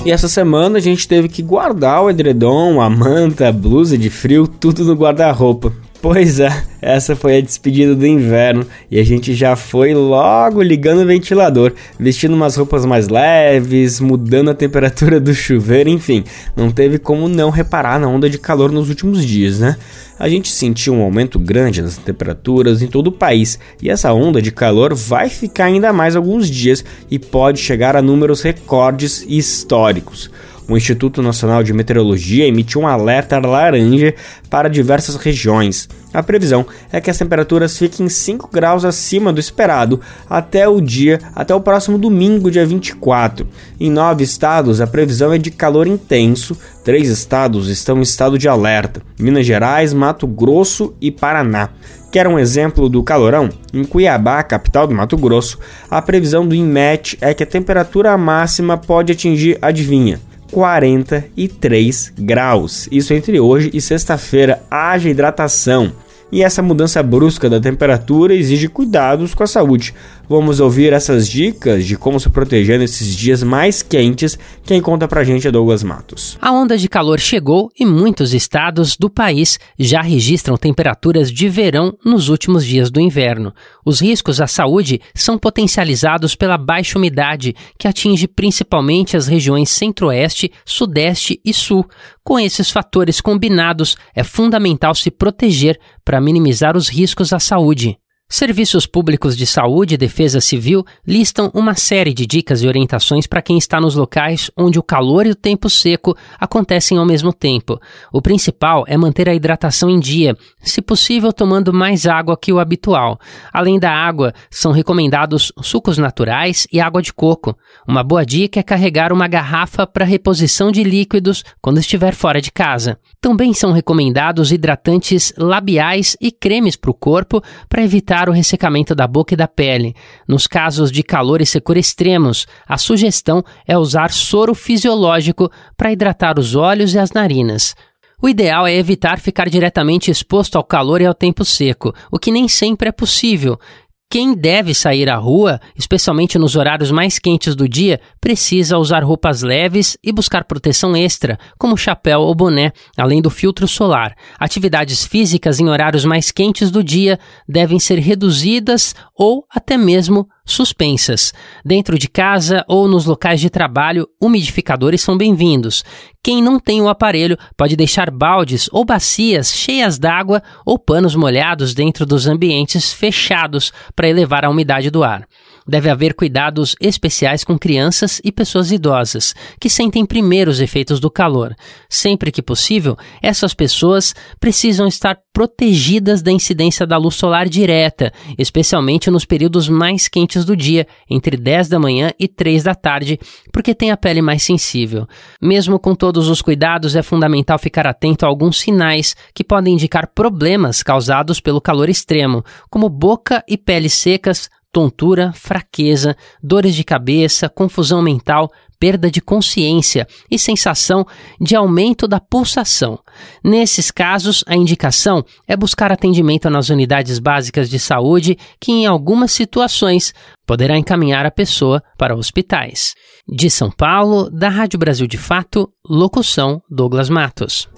E 0.06 0.10
essa 0.10 0.30
semana 0.30 0.78
a 0.78 0.82
gente 0.82 1.06
teve 1.06 1.28
que 1.28 1.42
guardar 1.42 2.02
o 2.02 2.10
edredom, 2.10 2.80
a 2.80 2.90
manta, 2.90 3.50
a 3.50 3.52
blusa 3.52 3.98
de 3.98 4.10
frio, 4.10 4.48
tudo 4.48 4.86
no 4.86 4.94
guarda-roupa. 4.94 5.74
Pois 6.08 6.40
é, 6.40 6.64
essa 6.84 7.16
foi 7.16 7.36
a 7.36 7.42
despedida 7.42 7.96
do 7.96 8.06
inverno 8.06 8.64
e 8.92 9.00
a 9.00 9.04
gente 9.04 9.34
já 9.34 9.56
foi 9.56 9.92
logo 9.96 10.62
ligando 10.62 11.02
o 11.02 11.06
ventilador, 11.08 11.74
vestindo 12.00 12.36
umas 12.36 12.56
roupas 12.56 12.86
mais 12.86 13.08
leves, 13.08 14.00
mudando 14.00 14.52
a 14.52 14.54
temperatura 14.54 15.20
do 15.20 15.34
chuveiro, 15.34 15.90
enfim, 15.90 16.24
não 16.56 16.70
teve 16.70 17.00
como 17.00 17.28
não 17.28 17.50
reparar 17.50 18.00
na 18.00 18.08
onda 18.08 18.30
de 18.30 18.38
calor 18.38 18.72
nos 18.72 18.88
últimos 18.88 19.26
dias, 19.26 19.60
né? 19.60 19.78
A 20.20 20.30
gente 20.30 20.52
sentiu 20.52 20.94
um 20.94 21.02
aumento 21.02 21.40
grande 21.40 21.82
nas 21.82 21.98
temperaturas 21.98 22.84
em 22.84 22.88
todo 22.88 23.08
o 23.08 23.12
país 23.12 23.58
e 23.82 23.90
essa 23.90 24.14
onda 24.14 24.40
de 24.40 24.52
calor 24.52 24.94
vai 24.94 25.28
ficar 25.28 25.66
ainda 25.66 25.92
mais 25.92 26.16
alguns 26.16 26.48
dias 26.52 26.86
e 27.10 27.18
pode 27.18 27.60
chegar 27.60 27.96
a 27.96 28.02
números 28.04 28.44
recordes 28.44 29.26
históricos 29.28 30.30
o 30.68 30.76
Instituto 30.76 31.22
Nacional 31.22 31.64
de 31.64 31.74
Meteorologia 31.74 32.48
emitiu 32.48 32.82
um 32.82 32.88
alerta 32.88 33.40
laranja 33.40 34.14
para 34.50 34.70
diversas 34.70 35.16
regiões. 35.16 35.88
A 36.14 36.24
previsão 36.24 36.66
é 36.92 37.02
que 37.02 37.10
as 37.10 37.18
temperaturas 37.18 37.78
fiquem 37.78 38.08
5 38.08 38.50
graus 38.52 38.86
acima 38.86 39.34
do 39.34 39.40
esperado 39.40 40.00
até 40.30 40.68
o 40.68 40.80
dia, 40.80 41.20
até 41.36 41.54
o 41.54 41.60
próximo 41.60 41.98
domingo, 41.98 42.50
dia 42.50 42.66
24. 42.66 43.48
Em 43.80 43.92
nove 43.92 44.24
estados, 44.24 44.80
a 44.80 44.88
previsão 44.88 45.34
é 45.34 45.38
de 45.38 45.52
calor 45.52 45.88
intenso. 45.88 46.58
Três 46.84 47.10
estados 47.10 47.68
estão 47.68 48.00
em 48.00 48.02
estado 48.02 48.38
de 48.38 48.48
alerta: 48.48 49.02
Minas 49.20 49.46
Gerais, 49.46 49.94
Mato 49.94 50.26
Grosso 50.26 50.96
e 51.02 51.12
Paraná. 51.12 51.70
Quer 52.12 52.28
um 52.28 52.40
exemplo 52.40 52.88
do 52.88 53.04
calorão? 53.04 53.50
Em 53.74 53.84
Cuiabá, 53.84 54.42
capital 54.42 54.88
do 54.88 54.96
Mato 54.96 55.18
Grosso, 55.18 55.60
a 55.92 56.02
previsão 56.02 56.48
do 56.48 56.56
INMET 56.56 57.18
é 57.20 57.34
que 57.34 57.44
a 57.44 57.46
temperatura 57.46 58.18
máxima 58.18 58.78
pode 58.78 59.12
atingir, 59.12 59.58
adivinha, 59.62 60.18
43 60.52 62.14
graus. 62.18 62.88
Isso 62.92 63.14
entre 63.14 63.40
hoje 63.40 63.70
e 63.74 63.82
sexta-feira. 63.82 64.62
Haja 64.70 65.10
hidratação. 65.10 65.92
E 66.32 66.44
essa 66.44 66.62
mudança 66.62 67.02
brusca 67.04 67.50
da 67.50 67.60
temperatura 67.60 68.34
exige 68.34 68.68
cuidados 68.68 69.34
com 69.34 69.44
a 69.44 69.48
saúde. 69.48 69.94
Vamos 70.28 70.60
ouvir 70.60 70.92
essas 70.92 71.28
dicas 71.28 71.86
de 71.86 71.96
como 71.96 72.20
se 72.20 72.30
proteger 72.30 72.80
nesses 72.80 73.16
dias 73.16 73.44
mais 73.44 73.84
quentes. 73.84 74.40
Quem 74.64 74.82
conta 74.82 75.08
pra 75.08 75.24
gente 75.24 75.48
é 75.48 75.52
Douglas 75.52 75.84
Matos. 75.84 76.38
A 76.42 76.52
onda 76.52 76.78
de 76.78 76.90
calor 76.90 77.20
chegou 77.20 77.70
e 77.80 77.86
muitos 77.86 78.34
estados 78.34 78.98
do 78.98 79.10
país 79.10 79.60
já 79.78 80.02
registram 80.02 80.58
temperaturas 80.58 81.32
de 81.32 81.48
verão 81.48 81.96
nos 82.04 82.30
últimos 82.30 82.66
dias 82.66 82.90
do 82.90 83.00
inverno. 83.00 83.54
Os 83.86 84.02
riscos 84.02 84.42
à 84.42 84.48
saúde 84.48 85.00
são 85.14 85.38
potencializados 85.38 86.36
pela 86.36 86.58
baixa 86.58 86.98
umidade, 86.98 87.56
que 87.78 87.88
atinge 87.88 88.28
principalmente 88.28 89.16
as 89.16 89.28
regiões 89.28 89.70
centro-oeste, 89.70 90.52
sudeste 90.66 91.40
e 91.46 91.54
sul. 91.54 91.86
Com 92.24 92.40
esses 92.40 92.72
fatores 92.72 93.22
combinados, 93.22 93.96
é 94.16 94.24
fundamental 94.24 94.96
se 94.96 95.12
proteger 95.12 95.80
para 96.04 96.20
minimizar 96.20 96.76
os 96.76 96.90
riscos 96.90 97.32
à 97.32 97.40
saúde. 97.40 97.98
Serviços 98.28 98.88
Públicos 98.88 99.38
de 99.38 99.46
Saúde 99.46 99.94
e 99.94 99.98
Defesa 99.98 100.42
Civil 100.42 100.84
listam 101.08 101.52
uma 101.54 101.76
série 101.76 102.12
de 102.12 102.26
dicas 102.26 102.64
e 102.64 102.68
orientações 102.68 103.28
para 103.28 103.42
quem 103.42 103.56
está 103.56 103.80
nos 103.80 103.96
locais 103.96 104.50
onde 104.58 104.80
o 104.80 104.84
calor 104.84 105.28
e 105.28 105.30
o 105.30 105.36
tempo 105.36 105.70
seco 105.70 106.18
acontecem 106.40 106.98
ao 106.98 107.06
mesmo 107.06 107.32
tempo. 107.32 107.80
O 108.12 108.24
principal 108.24 108.84
é 108.88 108.98
manter 108.98 109.30
a 109.30 109.36
hidratação 109.36 109.92
em 109.92 110.00
dia, 110.00 110.36
se 110.60 110.82
possível 110.82 111.32
tomando 111.32 111.72
mais 111.72 112.08
água 112.08 112.36
que 112.36 112.52
o 112.52 112.60
habitual. 112.60 113.20
Além 113.54 113.78
da 113.78 113.92
água, 113.92 114.34
são 114.50 114.72
recomendados 114.72 115.52
sucos 115.62 116.00
naturais 116.00 116.68
e 116.74 116.82
água 116.82 117.04
de 117.04 117.14
coco. 117.14 117.56
Uma 117.88 118.04
boa 118.04 118.26
dica 118.26 118.60
é 118.60 118.64
carregar 118.64 119.14
uma 119.14 119.28
garrafa 119.28 119.86
para 119.86 120.04
reposição 120.04 120.72
de 120.72 120.84
líquidos 120.84 121.44
quando 121.62 121.80
estiver 121.80 122.16
fora 122.16 122.42
de 122.42 122.52
casa. 122.52 122.98
Também 123.22 123.54
são 123.54 123.72
recomendados 123.72 124.52
hidratantes 124.52 125.32
labiais 125.38 126.18
e 126.20 126.32
cremes 126.32 126.76
para 126.76 126.90
o 126.90 126.94
corpo 126.94 127.40
para 127.70 127.84
evitar 127.84 128.15
o 128.30 128.32
ressecamento 128.32 128.96
da 128.96 129.06
boca 129.06 129.34
e 129.34 129.38
da 129.38 129.48
pele. 129.48 129.94
Nos 130.28 130.48
casos 130.48 130.92
de 130.92 131.04
calor 131.04 131.42
e 131.42 131.46
secura 131.46 131.78
extremos, 131.78 132.48
a 132.68 132.78
sugestão 132.78 133.44
é 133.68 133.78
usar 133.78 134.12
soro 134.12 134.56
fisiológico 134.56 135.52
para 135.76 135.92
hidratar 135.92 136.40
os 136.40 136.56
olhos 136.56 136.94
e 136.94 137.00
as 137.00 137.12
narinas. 137.12 137.76
O 138.22 138.30
ideal 138.30 138.66
é 138.66 138.74
evitar 138.74 139.20
ficar 139.20 139.50
diretamente 139.50 140.10
exposto 140.10 140.56
ao 140.56 140.64
calor 140.64 141.02
e 141.02 141.06
ao 141.06 141.14
tempo 141.14 141.44
seco, 141.44 141.94
o 142.10 142.18
que 142.18 142.32
nem 142.32 142.48
sempre 142.48 142.88
é 142.90 142.92
possível, 142.92 143.60
quem 144.10 144.34
deve 144.34 144.74
sair 144.74 145.10
à 145.10 145.16
rua, 145.16 145.60
especialmente 145.76 146.38
nos 146.38 146.56
horários 146.56 146.92
mais 146.92 147.20
quentes 147.20 147.56
do 147.56 147.68
dia, 147.68 148.00
precisa 148.22 148.78
usar 148.78 149.04
roupas 149.04 149.42
leves 149.42 149.98
e 150.04 150.12
buscar 150.12 150.46
proteção 150.46 150.96
extra, 150.96 151.38
como 151.58 151.76
chapéu 151.76 152.22
ou 152.22 152.34
boné, 152.34 152.72
além 152.98 153.22
do 153.22 153.30
filtro 153.30 153.68
solar. 153.68 154.16
Atividades 154.40 155.06
físicas 155.06 155.60
em 155.60 155.68
horários 155.68 156.06
mais 156.06 156.32
quentes 156.32 156.72
do 156.72 156.84
dia 156.84 157.20
devem 157.48 157.80
ser 157.80 158.00
reduzidas 158.00 158.96
ou 159.18 159.46
até 159.50 159.78
mesmo 159.78 160.28
suspensas. 160.46 161.34
Dentro 161.64 161.98
de 161.98 162.08
casa 162.08 162.64
ou 162.68 162.88
nos 162.88 163.06
locais 163.06 163.42
de 163.42 163.50
trabalho, 163.50 164.08
umidificadores 164.22 165.02
são 165.02 165.18
bem-vindos. 165.18 165.84
Quem 166.24 166.42
não 166.42 166.60
tem 166.60 166.82
o 166.82 166.88
aparelho 166.88 167.38
pode 167.58 167.76
deixar 167.76 168.12
baldes 168.12 168.70
ou 168.72 168.86
bacias 168.86 169.52
cheias 169.54 169.98
d'água 169.98 170.44
ou 170.66 170.78
panos 170.78 171.16
molhados 171.16 171.74
dentro 171.74 172.06
dos 172.06 172.28
ambientes 172.28 172.94
fechados 172.94 173.74
para 173.96 174.08
elevar 174.08 174.46
a 174.46 174.50
umidade 174.50 174.90
do 174.90 175.04
ar 175.04 175.28
deve 175.68 175.90
haver 175.90 176.14
cuidados 176.14 176.76
especiais 176.80 177.44
com 177.44 177.58
crianças 177.58 178.22
e 178.24 178.32
pessoas 178.32 178.72
idosas, 178.72 179.34
que 179.60 179.70
sentem 179.70 180.06
primeiro 180.06 180.52
os 180.52 180.60
efeitos 180.60 181.00
do 181.00 181.10
calor. 181.10 181.56
Sempre 181.90 182.32
que 182.32 182.42
possível, 182.42 182.98
essas 183.22 183.54
pessoas 183.54 184.14
precisam 184.40 184.88
estar 184.88 185.18
protegidas 185.34 186.22
da 186.22 186.32
incidência 186.32 186.88
da 186.88 186.98
luz 186.98 187.16
solar 187.16 187.50
direta, 187.50 188.14
especialmente 188.38 189.12
nos 189.12 189.26
períodos 189.26 189.68
mais 189.68 190.08
quentes 190.08 190.46
do 190.46 190.56
dia, 190.56 190.88
entre 191.10 191.36
10 191.36 191.68
da 191.68 191.78
manhã 191.78 192.12
e 192.18 192.28
3 192.28 192.64
da 192.64 192.74
tarde, 192.74 193.20
porque 193.52 193.76
tem 193.76 193.92
a 193.92 193.98
pele 193.98 194.22
mais 194.22 194.44
sensível. 194.44 195.06
Mesmo 195.42 195.78
com 195.78 195.94
todos 195.94 196.30
os 196.30 196.42
cuidados, 196.42 196.96
é 196.96 197.04
fundamental 197.04 197.60
ficar 197.60 197.86
atento 197.86 198.26
a 198.26 198.30
alguns 198.30 198.60
sinais 198.60 199.16
que 199.34 199.44
podem 199.44 199.74
indicar 199.74 200.08
problemas 200.14 200.82
causados 200.82 201.42
pelo 201.42 201.60
calor 201.60 201.90
extremo, 201.90 202.44
como 202.70 202.88
boca 202.88 203.44
e 203.48 203.58
pele 203.58 203.90
secas, 203.90 204.50
tontura, 204.76 205.32
fraqueza, 205.32 206.18
dores 206.44 206.76
de 206.76 206.84
cabeça, 206.84 207.48
confusão 207.48 208.02
mental, 208.02 208.52
perda 208.78 209.10
de 209.10 209.22
consciência 209.22 210.06
e 210.30 210.38
sensação 210.38 211.08
de 211.40 211.56
aumento 211.56 212.10
da 212.10 212.20
pulsação. 212.20 213.00
Nesses 213.42 213.90
casos, 213.90 214.44
a 214.46 214.54
indicação 214.54 215.24
é 215.48 215.56
buscar 215.56 215.94
atendimento 215.94 216.50
nas 216.50 216.68
unidades 216.68 217.20
básicas 217.20 217.70
de 217.70 217.80
saúde, 217.80 218.38
que 218.60 218.74
em 218.74 218.86
algumas 218.86 219.32
situações 219.32 220.14
poderá 220.46 220.78
encaminhar 220.78 221.26
a 221.26 221.32
pessoa 221.32 221.82
para 221.98 222.14
hospitais. 222.14 222.96
De 223.26 223.50
São 223.50 223.72
Paulo, 223.72 224.30
da 224.30 224.50
Rádio 224.50 224.78
Brasil 224.78 225.08
de 225.08 225.18
Fato, 225.18 225.70
locução 225.90 226.62
Douglas 226.70 227.10
Matos. 227.10 227.70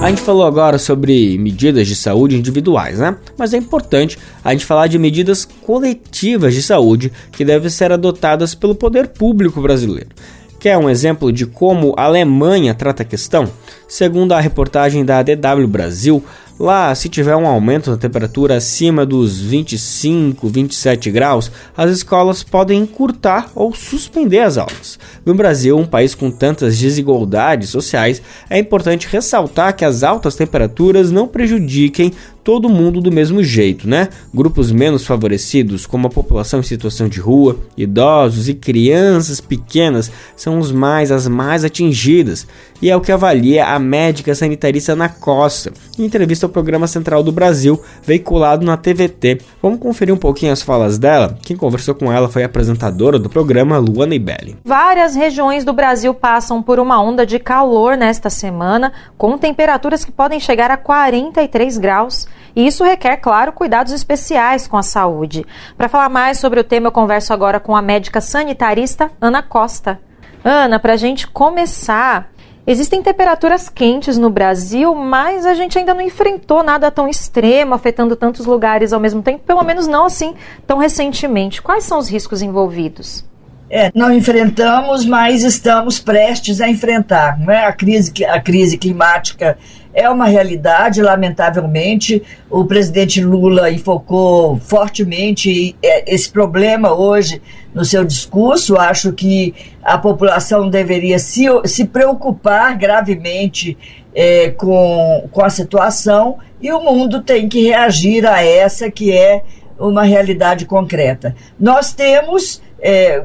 A 0.00 0.08
gente 0.08 0.22
falou 0.22 0.44
agora 0.44 0.78
sobre 0.78 1.38
medidas 1.38 1.86
de 1.86 1.94
saúde 1.94 2.36
individuais, 2.36 2.98
né? 2.98 3.16
Mas 3.36 3.52
é 3.54 3.56
importante 3.56 4.18
a 4.44 4.52
gente 4.52 4.64
falar 4.64 4.86
de 4.86 4.98
medidas 4.98 5.44
coletivas 5.44 6.54
de 6.54 6.62
saúde 6.62 7.12
que 7.30 7.44
devem 7.44 7.70
ser 7.70 7.92
adotadas 7.92 8.54
pelo 8.54 8.74
poder 8.74 9.08
público 9.08 9.60
brasileiro. 9.60 10.10
Quer 10.58 10.78
um 10.78 10.88
exemplo 10.88 11.32
de 11.32 11.44
como 11.44 11.94
a 11.96 12.04
Alemanha 12.04 12.72
trata 12.72 13.02
a 13.02 13.06
questão? 13.06 13.50
Segundo 13.88 14.32
a 14.32 14.40
reportagem 14.40 15.04
da 15.04 15.20
DW 15.20 15.66
Brasil, 15.66 16.24
Lá, 16.62 16.94
se 16.94 17.08
tiver 17.08 17.34
um 17.34 17.44
aumento 17.44 17.90
da 17.90 17.96
temperatura 17.96 18.56
acima 18.56 19.04
dos 19.04 19.36
25, 19.36 20.46
27 20.46 21.10
graus, 21.10 21.50
as 21.76 21.90
escolas 21.90 22.44
podem 22.44 22.82
encurtar 22.82 23.50
ou 23.52 23.74
suspender 23.74 24.38
as 24.38 24.56
aulas. 24.56 24.96
No 25.26 25.34
Brasil, 25.34 25.76
um 25.76 25.84
país 25.84 26.14
com 26.14 26.30
tantas 26.30 26.78
desigualdades 26.78 27.68
sociais, 27.70 28.22
é 28.48 28.60
importante 28.60 29.08
ressaltar 29.10 29.74
que 29.74 29.84
as 29.84 30.04
altas 30.04 30.36
temperaturas 30.36 31.10
não 31.10 31.26
prejudiquem 31.26 32.12
todo 32.44 32.68
mundo 32.68 33.00
do 33.00 33.10
mesmo 33.10 33.42
jeito, 33.42 33.88
né? 33.88 34.08
Grupos 34.32 34.70
menos 34.70 35.06
favorecidos, 35.06 35.86
como 35.86 36.06
a 36.06 36.10
população 36.10 36.60
em 36.60 36.64
situação 36.64 37.08
de 37.08 37.20
rua, 37.20 37.58
idosos 37.76 38.48
e 38.48 38.54
crianças 38.54 39.40
pequenas, 39.40 40.10
são 40.36 40.58
os 40.58 40.72
mais 40.72 41.10
as 41.10 41.28
mais 41.28 41.64
atingidas, 41.64 42.46
e 42.82 42.90
é 42.90 42.96
o 42.96 43.00
que 43.00 43.12
avalia 43.12 43.64
a 43.64 43.78
médica 43.78 44.34
sanitarista 44.34 44.92
Ana 44.92 45.08
Costa, 45.08 45.72
em 45.96 46.04
entrevista 46.04 46.46
ao 46.46 46.50
programa 46.50 46.88
Central 46.88 47.22
do 47.22 47.30
Brasil, 47.30 47.80
veiculado 48.02 48.66
na 48.66 48.76
TVT. 48.76 49.40
Vamos 49.62 49.78
conferir 49.78 50.12
um 50.12 50.18
pouquinho 50.18 50.52
as 50.52 50.62
falas 50.62 50.98
dela. 50.98 51.38
Quem 51.42 51.56
conversou 51.56 51.94
com 51.94 52.12
ela 52.12 52.28
foi 52.28 52.42
a 52.42 52.46
apresentadora 52.46 53.20
do 53.20 53.30
programa, 53.30 53.78
Luana 53.78 54.16
Ibelli. 54.16 54.58
Várias 54.64 55.14
regiões 55.14 55.64
do 55.64 55.72
Brasil 55.72 56.12
passam 56.12 56.60
por 56.60 56.80
uma 56.80 57.00
onda 57.00 57.24
de 57.24 57.38
calor 57.38 57.96
nesta 57.96 58.28
semana, 58.28 58.92
com 59.16 59.38
temperaturas 59.38 60.04
que 60.04 60.10
podem 60.10 60.40
chegar 60.40 60.70
a 60.72 60.76
43 60.76 61.78
graus. 61.78 62.26
E 62.56 62.66
isso 62.66 62.82
requer, 62.82 63.16
claro, 63.18 63.52
cuidados 63.52 63.92
especiais 63.92 64.66
com 64.66 64.76
a 64.76 64.82
saúde. 64.82 65.46
Para 65.78 65.88
falar 65.88 66.08
mais 66.08 66.38
sobre 66.38 66.58
o 66.58 66.64
tema, 66.64 66.88
eu 66.88 66.92
converso 66.92 67.32
agora 67.32 67.60
com 67.60 67.76
a 67.76 67.80
médica 67.80 68.20
sanitarista 68.20 69.08
Ana 69.20 69.40
Costa. 69.40 70.00
Ana, 70.44 70.80
para 70.80 70.94
a 70.94 70.96
gente 70.96 71.28
começar, 71.28 72.31
Existem 72.64 73.02
temperaturas 73.02 73.68
quentes 73.68 74.16
no 74.16 74.30
Brasil, 74.30 74.94
mas 74.94 75.44
a 75.44 75.52
gente 75.52 75.76
ainda 75.76 75.92
não 75.92 76.00
enfrentou 76.00 76.62
nada 76.62 76.92
tão 76.92 77.08
extremo, 77.08 77.74
afetando 77.74 78.14
tantos 78.14 78.46
lugares 78.46 78.92
ao 78.92 79.00
mesmo 79.00 79.20
tempo, 79.20 79.42
pelo 79.44 79.64
menos 79.64 79.88
não 79.88 80.04
assim 80.06 80.34
tão 80.64 80.78
recentemente. 80.78 81.60
Quais 81.60 81.82
são 81.82 81.98
os 81.98 82.08
riscos 82.08 82.40
envolvidos? 82.40 83.24
É, 83.68 83.90
não 83.94 84.12
enfrentamos, 84.12 85.04
mas 85.04 85.42
estamos 85.42 85.98
prestes 85.98 86.60
a 86.60 86.68
enfrentar. 86.68 87.40
Não 87.40 87.52
é? 87.52 87.64
a, 87.64 87.72
crise, 87.72 88.12
a 88.26 88.38
crise 88.38 88.76
climática 88.76 89.58
é 89.94 90.08
uma 90.08 90.26
realidade, 90.26 91.02
lamentavelmente. 91.02 92.22
O 92.50 92.64
presidente 92.64 93.22
Lula 93.22 93.70
enfocou 93.70 94.56
fortemente 94.58 95.76
é, 95.82 96.14
esse 96.14 96.30
problema 96.30 96.92
hoje 96.92 97.42
no 97.74 97.84
seu 97.84 98.04
discurso. 98.04 98.76
Acho 98.76 99.12
que 99.12 99.54
a 99.82 99.98
população 99.98 100.68
deveria 100.68 101.18
se, 101.18 101.44
se 101.64 101.84
preocupar 101.84 102.76
gravemente 102.76 103.76
é, 104.14 104.50
com, 104.50 105.28
com 105.30 105.44
a 105.44 105.50
situação 105.50 106.38
e 106.60 106.72
o 106.72 106.80
mundo 106.80 107.22
tem 107.22 107.48
que 107.48 107.66
reagir 107.66 108.26
a 108.26 108.42
essa 108.42 108.90
que 108.90 109.12
é 109.12 109.42
uma 109.78 110.04
realidade 110.04 110.64
concreta. 110.64 111.34
Nós 111.58 111.92
temos 111.92 112.62
é, 112.82 113.22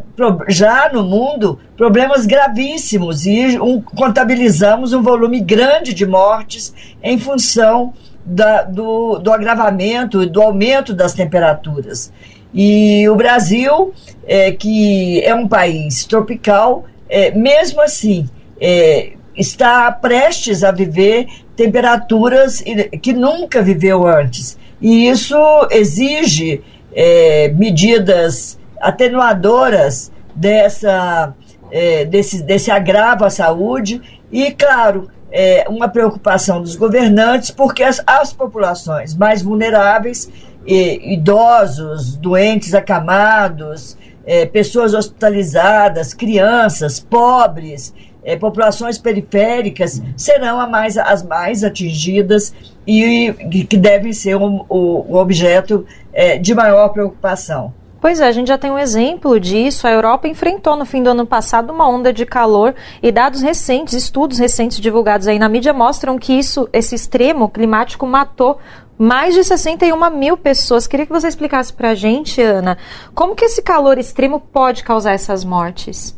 já 0.47 0.91
no 0.93 1.03
mundo 1.03 1.59
problemas 1.75 2.27
gravíssimos 2.27 3.25
e 3.25 3.59
um, 3.59 3.81
contabilizamos 3.81 4.93
um 4.93 5.01
volume 5.01 5.39
grande 5.39 5.95
de 5.95 6.05
mortes 6.05 6.73
em 7.01 7.17
função 7.17 7.91
da, 8.23 8.61
do, 8.61 9.17
do 9.17 9.31
agravamento 9.31 10.21
e 10.21 10.27
do 10.27 10.41
aumento 10.41 10.93
das 10.93 11.13
temperaturas. 11.13 12.13
E 12.53 13.09
o 13.09 13.15
Brasil, 13.15 13.93
é, 14.27 14.51
que 14.51 15.21
é 15.23 15.33
um 15.33 15.47
país 15.47 16.05
tropical, 16.05 16.85
é, 17.09 17.31
mesmo 17.31 17.81
assim, 17.81 18.29
é, 18.61 19.13
está 19.35 19.91
prestes 19.91 20.63
a 20.63 20.71
viver 20.71 21.27
temperaturas 21.55 22.63
que 23.01 23.13
nunca 23.13 23.61
viveu 23.61 24.05
antes. 24.05 24.57
E 24.79 25.09
isso 25.09 25.35
exige 25.71 26.61
é, 26.93 27.49
medidas 27.49 28.57
atenuadoras 28.81 30.11
dessa, 30.35 31.33
é, 31.71 32.05
desse, 32.05 32.43
desse 32.43 32.71
agravo 32.71 33.25
à 33.25 33.29
saúde 33.29 34.01
e, 34.31 34.51
claro, 34.51 35.09
é, 35.31 35.65
uma 35.69 35.87
preocupação 35.87 36.61
dos 36.61 36.75
governantes, 36.75 37.51
porque 37.51 37.83
as, 37.83 38.01
as 38.05 38.33
populações 38.33 39.15
mais 39.15 39.41
vulneráveis, 39.41 40.29
idosos, 40.65 42.17
doentes 42.17 42.73
acamados, 42.73 43.97
é, 44.27 44.45
pessoas 44.45 44.93
hospitalizadas, 44.93 46.13
crianças, 46.13 46.99
pobres, 46.99 47.93
é, 48.21 48.35
populações 48.35 48.97
periféricas 48.97 50.01
serão 50.17 50.69
mais, 50.69 50.97
as 50.97 51.23
mais 51.23 51.63
atingidas 51.63 52.53
e, 52.85 53.29
e 53.29 53.63
que 53.63 53.77
devem 53.77 54.11
ser 54.11 54.35
um, 54.35 54.65
o, 54.67 55.13
o 55.13 55.15
objeto 55.15 55.85
é, 56.11 56.37
de 56.37 56.53
maior 56.53 56.89
preocupação. 56.89 57.73
Pois 57.99 58.19
é, 58.19 58.27
a 58.27 58.31
gente 58.31 58.47
já 58.47 58.57
tem 58.57 58.69
um 58.69 58.77
exemplo 58.77 59.39
disso. 59.39 59.87
A 59.87 59.91
Europa 59.91 60.27
enfrentou 60.27 60.75
no 60.75 60.85
fim 60.85 61.01
do 61.01 61.09
ano 61.09 61.25
passado 61.25 61.71
uma 61.71 61.87
onda 61.87 62.13
de 62.13 62.25
calor 62.25 62.75
e 63.01 63.11
dados 63.11 63.41
recentes, 63.41 63.93
estudos 63.93 64.37
recentes 64.37 64.79
divulgados 64.79 65.27
aí 65.27 65.39
na 65.39 65.49
mídia 65.49 65.73
mostram 65.73 66.17
que 66.17 66.33
isso, 66.33 66.69
esse 66.71 66.95
extremo 66.95 67.49
climático 67.49 68.05
matou 68.05 68.59
mais 68.97 69.35
de 69.35 69.43
61 69.43 70.09
mil 70.11 70.37
pessoas. 70.37 70.87
Queria 70.87 71.05
que 71.05 71.11
você 71.11 71.27
explicasse 71.27 71.71
para 71.71 71.91
a 71.91 71.95
gente, 71.95 72.41
Ana, 72.41 72.77
como 73.13 73.35
que 73.35 73.45
esse 73.45 73.61
calor 73.61 73.97
extremo 73.97 74.39
pode 74.39 74.83
causar 74.83 75.13
essas 75.13 75.43
mortes? 75.43 76.16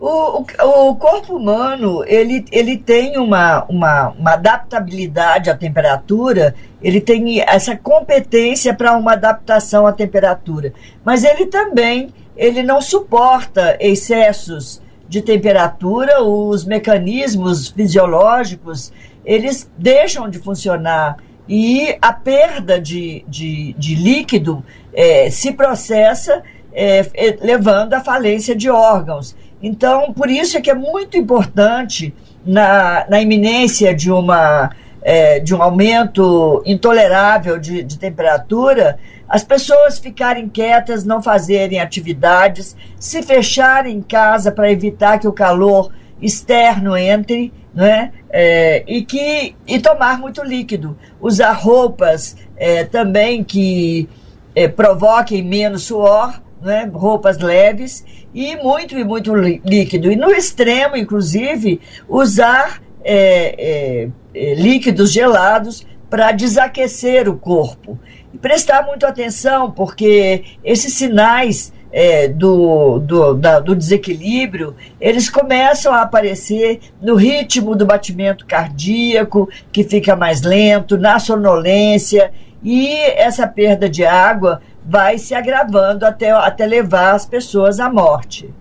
O, 0.00 0.42
o, 0.42 0.90
o, 0.90 0.94
corpo 0.94 1.34
humano 1.34 2.04
ele, 2.06 2.44
ele 2.52 2.76
tem 2.76 3.18
uma, 3.18 3.64
uma, 3.64 4.10
uma 4.10 4.32
adaptabilidade 4.34 5.50
à 5.50 5.56
temperatura, 5.56 6.54
ele 6.80 7.00
tem 7.00 7.40
essa 7.40 7.76
competência 7.76 8.72
para 8.72 8.96
uma 8.96 9.14
adaptação 9.14 9.88
à 9.88 9.92
temperatura, 9.92 10.72
mas 11.04 11.24
ele 11.24 11.46
também 11.46 12.14
ele 12.36 12.62
não 12.62 12.80
suporta 12.80 13.76
excessos 13.80 14.80
de 15.08 15.20
temperatura, 15.20 16.22
os 16.22 16.64
mecanismos 16.64 17.68
fisiológicos 17.68 18.92
eles 19.24 19.68
deixam 19.76 20.30
de 20.30 20.38
funcionar 20.38 21.16
e 21.48 21.98
a 22.00 22.12
perda 22.12 22.80
de, 22.80 23.24
de, 23.26 23.72
de 23.72 23.94
líquido 23.94 24.64
é, 24.94 25.28
se 25.28 25.52
processa 25.52 26.42
é, 26.72 27.04
levando 27.40 27.94
à 27.94 28.00
falência 28.00 28.54
de 28.54 28.70
órgãos. 28.70 29.34
Então, 29.62 30.12
por 30.12 30.30
isso 30.30 30.56
é 30.56 30.60
que 30.60 30.70
é 30.70 30.74
muito 30.74 31.16
importante, 31.16 32.14
na, 32.44 33.04
na 33.08 33.20
iminência 33.20 33.94
de, 33.94 34.10
uma, 34.10 34.70
é, 35.02 35.40
de 35.40 35.54
um 35.54 35.62
aumento 35.62 36.62
intolerável 36.64 37.58
de, 37.58 37.82
de 37.82 37.98
temperatura, 37.98 38.98
as 39.28 39.44
pessoas 39.44 39.98
ficarem 39.98 40.48
quietas, 40.48 41.04
não 41.04 41.22
fazerem 41.22 41.80
atividades, 41.80 42.76
se 42.98 43.22
fecharem 43.22 43.96
em 43.96 44.02
casa 44.02 44.50
para 44.50 44.70
evitar 44.70 45.18
que 45.18 45.28
o 45.28 45.32
calor 45.32 45.92
externo 46.20 46.96
entre, 46.96 47.52
né? 47.74 48.12
É, 48.30 48.82
e 48.86 49.04
que 49.04 49.54
e 49.66 49.78
tomar 49.78 50.18
muito 50.18 50.42
líquido, 50.42 50.96
usar 51.20 51.52
roupas 51.52 52.36
é, 52.56 52.84
também 52.84 53.44
que 53.44 54.08
é, 54.54 54.66
provoquem 54.66 55.42
menos 55.42 55.84
suor, 55.84 56.40
né? 56.60 56.90
roupas 56.92 57.38
leves 57.38 58.04
e 58.34 58.56
muito 58.56 58.98
e 58.98 59.04
muito 59.04 59.34
líquido. 59.34 60.10
E 60.10 60.16
no 60.16 60.30
extremo, 60.30 60.96
inclusive, 60.96 61.80
usar 62.08 62.82
é, 63.04 63.54
é, 63.58 64.08
é, 64.34 64.54
líquidos 64.54 65.12
gelados 65.12 65.86
para 66.10 66.32
desaquecer 66.32 67.28
o 67.28 67.36
corpo. 67.36 67.98
E 68.32 68.38
prestar 68.38 68.82
muito 68.86 69.06
atenção, 69.06 69.70
porque 69.70 70.44
esses 70.62 70.92
sinais 70.94 71.72
é, 71.90 72.28
do, 72.28 72.98
do, 72.98 73.34
da, 73.34 73.60
do 73.60 73.74
desequilíbrio, 73.74 74.74
eles 75.00 75.30
começam 75.30 75.92
a 75.92 76.02
aparecer 76.02 76.80
no 77.00 77.14
ritmo 77.14 77.74
do 77.74 77.86
batimento 77.86 78.46
cardíaco, 78.46 79.48
que 79.72 79.84
fica 79.84 80.14
mais 80.14 80.42
lento, 80.42 80.98
na 80.98 81.18
sonolência, 81.18 82.30
e 82.62 82.88
essa 83.16 83.46
perda 83.46 83.88
de 83.88 84.04
água 84.04 84.60
vai 84.88 85.18
se 85.18 85.34
agravando 85.34 86.06
até, 86.06 86.30
até 86.30 86.64
levar 86.64 87.14
as 87.14 87.26
pessoas 87.26 87.78
à 87.78 87.90
morte. 87.90 88.52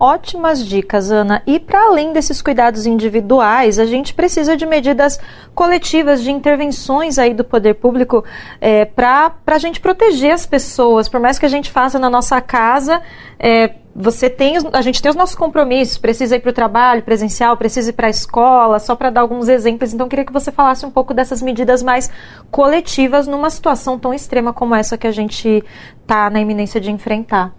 Ótimas 0.00 0.66
dicas, 0.66 1.12
Ana. 1.12 1.42
E 1.46 1.60
para 1.60 1.84
além 1.84 2.12
desses 2.12 2.42
cuidados 2.42 2.86
individuais, 2.86 3.78
a 3.78 3.84
gente 3.84 4.12
precisa 4.14 4.56
de 4.56 4.66
medidas 4.66 5.20
coletivas, 5.54 6.20
de 6.20 6.32
intervenções 6.32 7.20
aí 7.20 7.32
do 7.32 7.44
poder 7.44 7.74
público 7.74 8.24
é, 8.60 8.84
para 8.84 9.32
a 9.46 9.58
gente 9.58 9.78
proteger 9.78 10.32
as 10.32 10.44
pessoas. 10.44 11.08
Por 11.08 11.20
mais 11.20 11.38
que 11.38 11.46
a 11.46 11.48
gente 11.48 11.70
faça 11.70 12.00
na 12.00 12.10
nossa 12.10 12.40
casa, 12.40 13.00
é, 13.38 13.74
você 13.94 14.30
tem, 14.30 14.56
a 14.72 14.80
gente 14.80 15.02
tem 15.02 15.10
os 15.10 15.16
nossos 15.16 15.34
compromissos, 15.34 15.98
precisa 15.98 16.36
ir 16.36 16.40
para 16.40 16.50
o 16.50 16.54
trabalho 16.54 17.02
presencial, 17.02 17.56
precisa 17.56 17.90
ir 17.90 17.92
para 17.92 18.06
a 18.06 18.10
escola, 18.10 18.78
só 18.78 18.96
para 18.96 19.10
dar 19.10 19.20
alguns 19.20 19.48
exemplos. 19.48 19.92
Então, 19.92 20.08
queria 20.08 20.24
que 20.24 20.32
você 20.32 20.50
falasse 20.50 20.86
um 20.86 20.90
pouco 20.90 21.12
dessas 21.12 21.42
medidas 21.42 21.82
mais 21.82 22.10
coletivas 22.50 23.26
numa 23.26 23.50
situação 23.50 23.98
tão 23.98 24.14
extrema 24.14 24.52
como 24.52 24.74
essa 24.74 24.96
que 24.96 25.06
a 25.06 25.12
gente 25.12 25.62
está 26.00 26.30
na 26.30 26.40
iminência 26.40 26.80
de 26.80 26.90
enfrentar. 26.90 27.52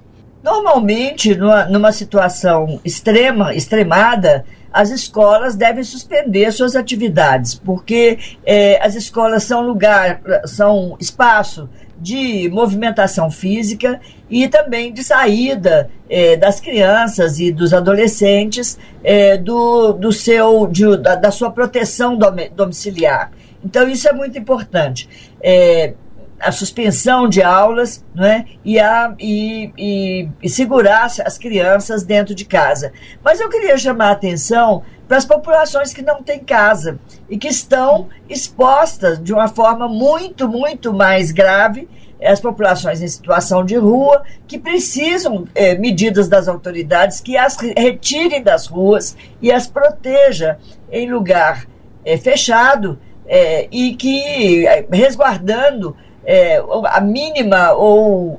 Normalmente, 0.44 1.36
numa, 1.36 1.66
numa 1.66 1.92
situação 1.92 2.80
extrema, 2.84 3.54
extremada, 3.54 4.44
as 4.74 4.90
escolas 4.90 5.56
devem 5.56 5.84
suspender 5.84 6.52
suas 6.52 6.76
atividades, 6.76 7.54
porque 7.54 8.18
é, 8.44 8.84
as 8.84 8.96
escolas 8.96 9.44
são 9.44 9.62
lugar, 9.62 10.20
são 10.46 10.98
espaço 11.00 11.70
de 12.04 12.50
movimentação 12.50 13.32
física 13.32 14.00
e 14.30 14.48
também 14.50 14.92
de 14.92 15.04
saída 15.04 15.90
é, 16.10 16.36
das 16.36 16.60
crianças 16.60 17.40
e 17.40 17.52
dos 17.52 17.74
adolescentes 17.74 18.78
é, 19.04 19.38
do, 19.38 19.94
do 19.94 20.12
seu, 20.12 20.68
de, 20.68 20.98
da, 20.98 21.16
da, 21.16 21.32
sua 21.32 21.50
proteção 21.50 22.20
domiciliar. 22.54 23.32
Então, 23.64 23.88
isso 23.88 24.10
é 24.10 24.14
muito 24.14 24.38
importante. 24.38 25.08
É, 25.42 25.94
a 26.44 26.52
suspensão 26.52 27.28
de 27.28 27.42
aulas 27.42 28.04
né, 28.14 28.46
e, 28.64 28.80
a, 28.80 29.14
e, 29.20 29.72
e, 29.78 30.30
e 30.42 30.50
segurar 30.50 31.06
as 31.06 31.38
crianças 31.38 32.04
dentro 32.04 32.36
de 32.36 32.46
casa. 32.46 32.92
Mas 33.24 33.40
eu 33.40 33.50
queria 33.50 33.78
chamar 33.78 34.10
a 34.10 34.12
atenção 34.12 34.84
para 35.08 35.18
as 35.18 35.26
populações 35.26 35.94
que 35.94 36.02
não 36.02 36.24
têm 36.24 36.40
casa 36.40 37.00
e 37.30 37.38
que 37.38 37.48
estão 37.48 38.10
expostas 38.30 39.22
de 39.22 39.34
uma 39.34 39.48
forma 39.48 39.88
muito, 39.88 40.48
muito 40.48 40.94
mais 40.94 41.32
grave 41.32 41.88
as 42.26 42.40
populações 42.40 43.02
em 43.02 43.08
situação 43.08 43.66
de 43.66 43.76
rua, 43.76 44.24
que 44.48 44.58
precisam 44.58 45.46
é, 45.54 45.76
medidas 45.76 46.30
das 46.30 46.48
autoridades 46.48 47.20
que 47.20 47.36
as 47.36 47.58
retirem 47.58 48.42
das 48.42 48.68
ruas 48.68 49.18
e 49.42 49.52
as 49.52 49.68
proteja 49.68 50.58
em 50.92 51.12
lugar 51.12 51.68
é, 52.06 52.18
fechado 52.18 52.98
é, 53.26 53.68
e 53.72 53.96
que, 53.96 54.66
resguardando 54.92 55.96
a 56.86 57.02
mínima 57.02 57.74
ou 57.74 58.38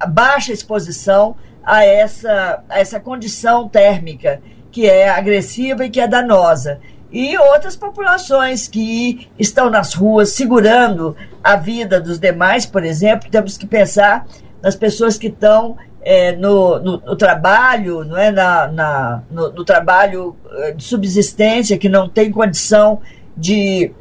a 0.00 0.06
baixa 0.06 0.52
exposição 0.52 1.36
a 1.64 1.84
essa, 1.84 2.62
a 2.68 2.78
essa 2.78 3.00
condição 3.00 3.68
térmica 3.68 4.40
que 4.70 4.86
é 4.86 5.08
agressiva 5.08 5.84
e 5.84 5.90
que 5.90 6.00
é 6.00 6.06
danosa. 6.06 6.78
E 7.10 7.36
outras 7.38 7.74
populações 7.74 8.68
que 8.68 9.28
estão 9.38 9.70
nas 9.70 9.94
ruas 9.94 10.30
segurando 10.30 11.16
a 11.42 11.56
vida 11.56 12.00
dos 12.00 12.18
demais, 12.18 12.66
por 12.66 12.84
exemplo, 12.84 13.30
temos 13.30 13.56
que 13.56 13.66
pensar 13.66 14.26
nas 14.62 14.76
pessoas 14.76 15.16
que 15.16 15.28
estão 15.28 15.76
é, 16.02 16.32
no, 16.32 16.78
no, 16.78 16.98
no, 16.98 17.16
trabalho, 17.16 18.04
não 18.04 18.16
é, 18.16 18.30
na, 18.30 18.68
na 18.68 19.22
no, 19.30 19.50
no, 19.50 19.64
trabalho 19.64 20.36
é, 20.58 20.72
de 20.72 20.84
subsistência, 20.84 21.78
que 21.78 21.88
não 21.88 22.08
tem 22.08 22.30
condição 22.30 23.00
de, 23.36 23.92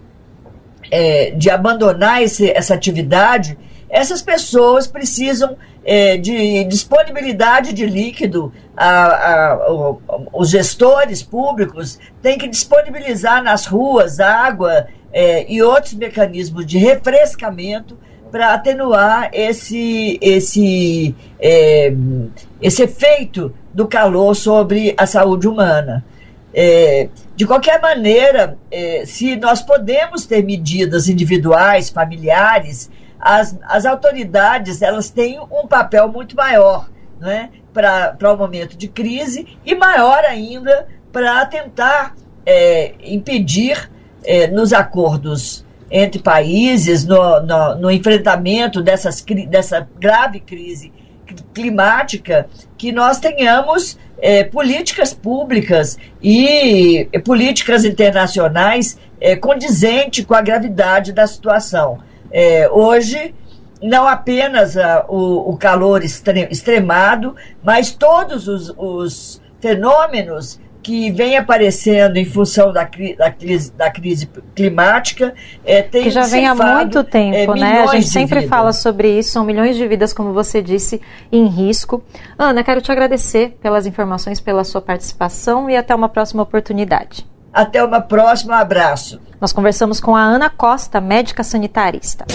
é, 0.92 1.32
de 1.32 1.50
abandonar 1.50 2.22
esse, 2.22 2.50
essa 2.52 2.74
atividade, 2.74 3.58
essas 3.90 4.22
pessoas 4.22 4.88
precisam 4.88 5.56
é, 5.84 6.18
de 6.18 6.64
disponibilidade 6.66 7.72
de 7.72 7.86
líquido, 7.86 8.52
a, 8.76 9.06
a, 9.06 9.70
os 10.34 10.50
gestores 10.50 11.22
públicos 11.22 12.00
têm 12.22 12.38
que 12.38 12.48
disponibilizar 12.48 13.44
nas 13.44 13.66
ruas 13.66 14.20
água 14.20 14.88
é, 15.14 15.46
e 15.50 15.62
outros 15.62 15.94
mecanismos 15.94 16.66
de 16.66 16.78
refrescamento 16.78 17.98
para 18.32 18.54
atenuar 18.54 19.30
esse, 19.32 20.20
esse, 20.22 21.16
é, 21.40 21.94
esse 22.62 22.84
efeito 22.84 23.54
do 23.74 23.88
calor 23.88 24.36
sobre 24.36 24.94
a 24.98 25.06
saúde 25.06 25.48
humana. 25.48 26.04
É, 26.58 27.10
de 27.36 27.46
qualquer 27.46 27.82
maneira, 27.82 28.58
é, 28.72 29.04
se 29.06 29.36
nós 29.36 29.62
podemos 29.62 30.26
ter 30.26 30.42
medidas 30.42 31.10
individuais, 31.10 31.90
familiares, 31.90 32.90
as, 33.20 33.58
as 33.64 33.86
autoridades 33.86 34.82
elas 34.82 35.10
têm 35.10 35.38
um 35.38 35.68
papel 35.68 36.08
muito 36.08 36.34
maior 36.34 36.90
né, 37.20 37.50
para 37.74 38.34
o 38.34 38.38
momento 38.38 38.78
de 38.78 38.88
crise 38.88 39.58
e 39.66 39.76
maior 39.76 40.24
ainda 40.24 40.88
para 41.12 41.46
tentar 41.46 42.16
é, 42.46 42.94
impedir 43.04 43.92
é, 44.24 44.48
nos 44.48 44.72
acordos 44.72 45.66
entre 45.92 46.22
países, 46.22 47.06
no, 47.06 47.42
no, 47.42 47.76
no 47.76 47.92
enfrentamento 47.92 48.82
dessas, 48.82 49.22
dessa 49.50 49.86
grave 50.00 50.40
crise 50.40 50.94
climática, 51.54 52.48
que 52.78 52.92
nós 52.92 53.20
tenhamos 53.20 53.98
é, 54.20 54.44
políticas 54.44 55.14
públicas 55.14 55.98
e 56.22 57.10
políticas 57.24 57.86
internacionais 57.86 58.98
é, 59.20 59.36
condizente 59.36 60.24
com 60.24 60.34
a 60.34 60.42
gravidade 60.42 61.12
da 61.12 61.28
situação. 61.28 62.00
É, 62.32 62.70
hoje, 62.70 63.34
não 63.82 64.08
apenas 64.08 64.76
uh, 64.76 65.06
o, 65.08 65.52
o, 65.52 65.58
calor 65.58 66.04
extre 66.04 66.48
extremado, 66.50 67.36
mas 67.64 67.92
todos 67.92 68.48
os, 68.48 68.74
os, 68.78 69.42
fenômenos 69.60 70.60
que 70.86 71.10
vem 71.10 71.36
aparecendo 71.36 72.16
em 72.18 72.26
função 72.26 72.72
da, 72.72 72.86
cri 72.86 73.16
da, 73.16 73.32
crise, 73.32 73.72
da 73.72 73.90
crise 73.90 74.30
climática 74.54 75.34
é, 75.66 75.82
tem 75.82 76.04
que 76.04 76.12
já 76.12 76.28
vem 76.28 76.46
há 76.46 76.54
muito 76.54 77.04
tempo, 77.04 77.56
é, 77.56 77.60
né? 77.60 77.82
A 77.82 77.88
gente 77.88 78.08
sempre 78.08 78.48
fala 78.48 78.72
sobre 78.72 79.18
isso, 79.18 79.32
são 79.32 79.44
milhões 79.44 79.76
de 79.76 79.88
vidas, 79.88 80.14
como 80.14 80.32
você 80.32 80.62
disse, 80.62 81.02
em 81.32 81.48
risco. 81.48 82.04
Ana, 82.38 82.64
quero 82.64 82.82
te 82.82 82.92
agradecer 82.92 83.58
pelas 83.64 83.88
informações, 83.88 84.40
pela 84.40 84.64
sua 84.64 84.80
participação 84.80 85.68
e 85.72 85.76
até 85.76 85.96
uma 85.96 86.08
próxima 86.08 86.44
oportunidade. 86.44 87.26
Até 87.52 87.84
uma 87.84 88.00
próxima, 88.00 88.58
abraço. 88.58 89.20
Nós 89.42 89.52
conversamos 89.52 90.00
com 90.00 90.16
a 90.16 90.22
Ana 90.22 90.52
Costa, 90.52 91.02
médica 91.02 91.44
sanitarista. 91.44 92.26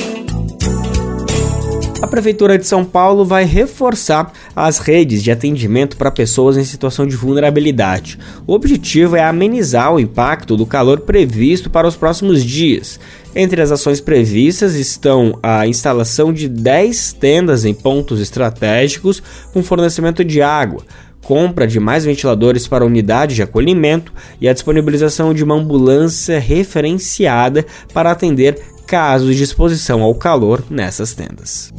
A 2.03 2.07
Prefeitura 2.07 2.57
de 2.57 2.67
São 2.67 2.83
Paulo 2.83 3.27
vai 3.27 3.45
reforçar 3.45 4.33
as 4.57 4.79
redes 4.79 5.23
de 5.23 5.31
atendimento 5.31 5.99
para 5.99 6.11
pessoas 6.11 6.57
em 6.57 6.65
situação 6.65 7.07
de 7.07 7.15
vulnerabilidade. 7.15 8.19
O 8.47 8.55
objetivo 8.55 9.17
é 9.17 9.23
amenizar 9.23 9.93
o 9.93 10.01
impacto 10.01 10.57
do 10.57 10.65
calor 10.65 11.01
previsto 11.01 11.69
para 11.69 11.87
os 11.87 11.97
próximos 11.97 12.43
dias. 12.43 12.99
Entre 13.37 13.61
as 13.61 13.71
ações 13.71 14.01
previstas 14.01 14.75
estão 14.75 15.39
a 15.43 15.67
instalação 15.67 16.33
de 16.33 16.49
10 16.49 17.13
tendas 17.13 17.67
em 17.67 17.75
pontos 17.75 18.19
estratégicos 18.19 19.23
com 19.53 19.63
fornecimento 19.63 20.25
de 20.25 20.41
água 20.41 20.83
compra 21.31 21.65
de 21.65 21.79
mais 21.79 22.05
ventiladores 22.05 22.67
para 22.67 22.85
unidade 22.85 23.37
de 23.37 23.43
acolhimento 23.45 24.13
e 24.41 24.49
a 24.49 24.53
disponibilização 24.53 25.33
de 25.33 25.45
uma 25.45 25.55
ambulância 25.55 26.41
referenciada 26.41 27.65
para 27.95 28.11
atender 28.11 28.61
casos 28.85 29.37
de 29.37 29.45
exposição 29.45 30.03
ao 30.03 30.13
calor 30.13 30.65
nessas 30.69 31.15
tendas. 31.15 31.73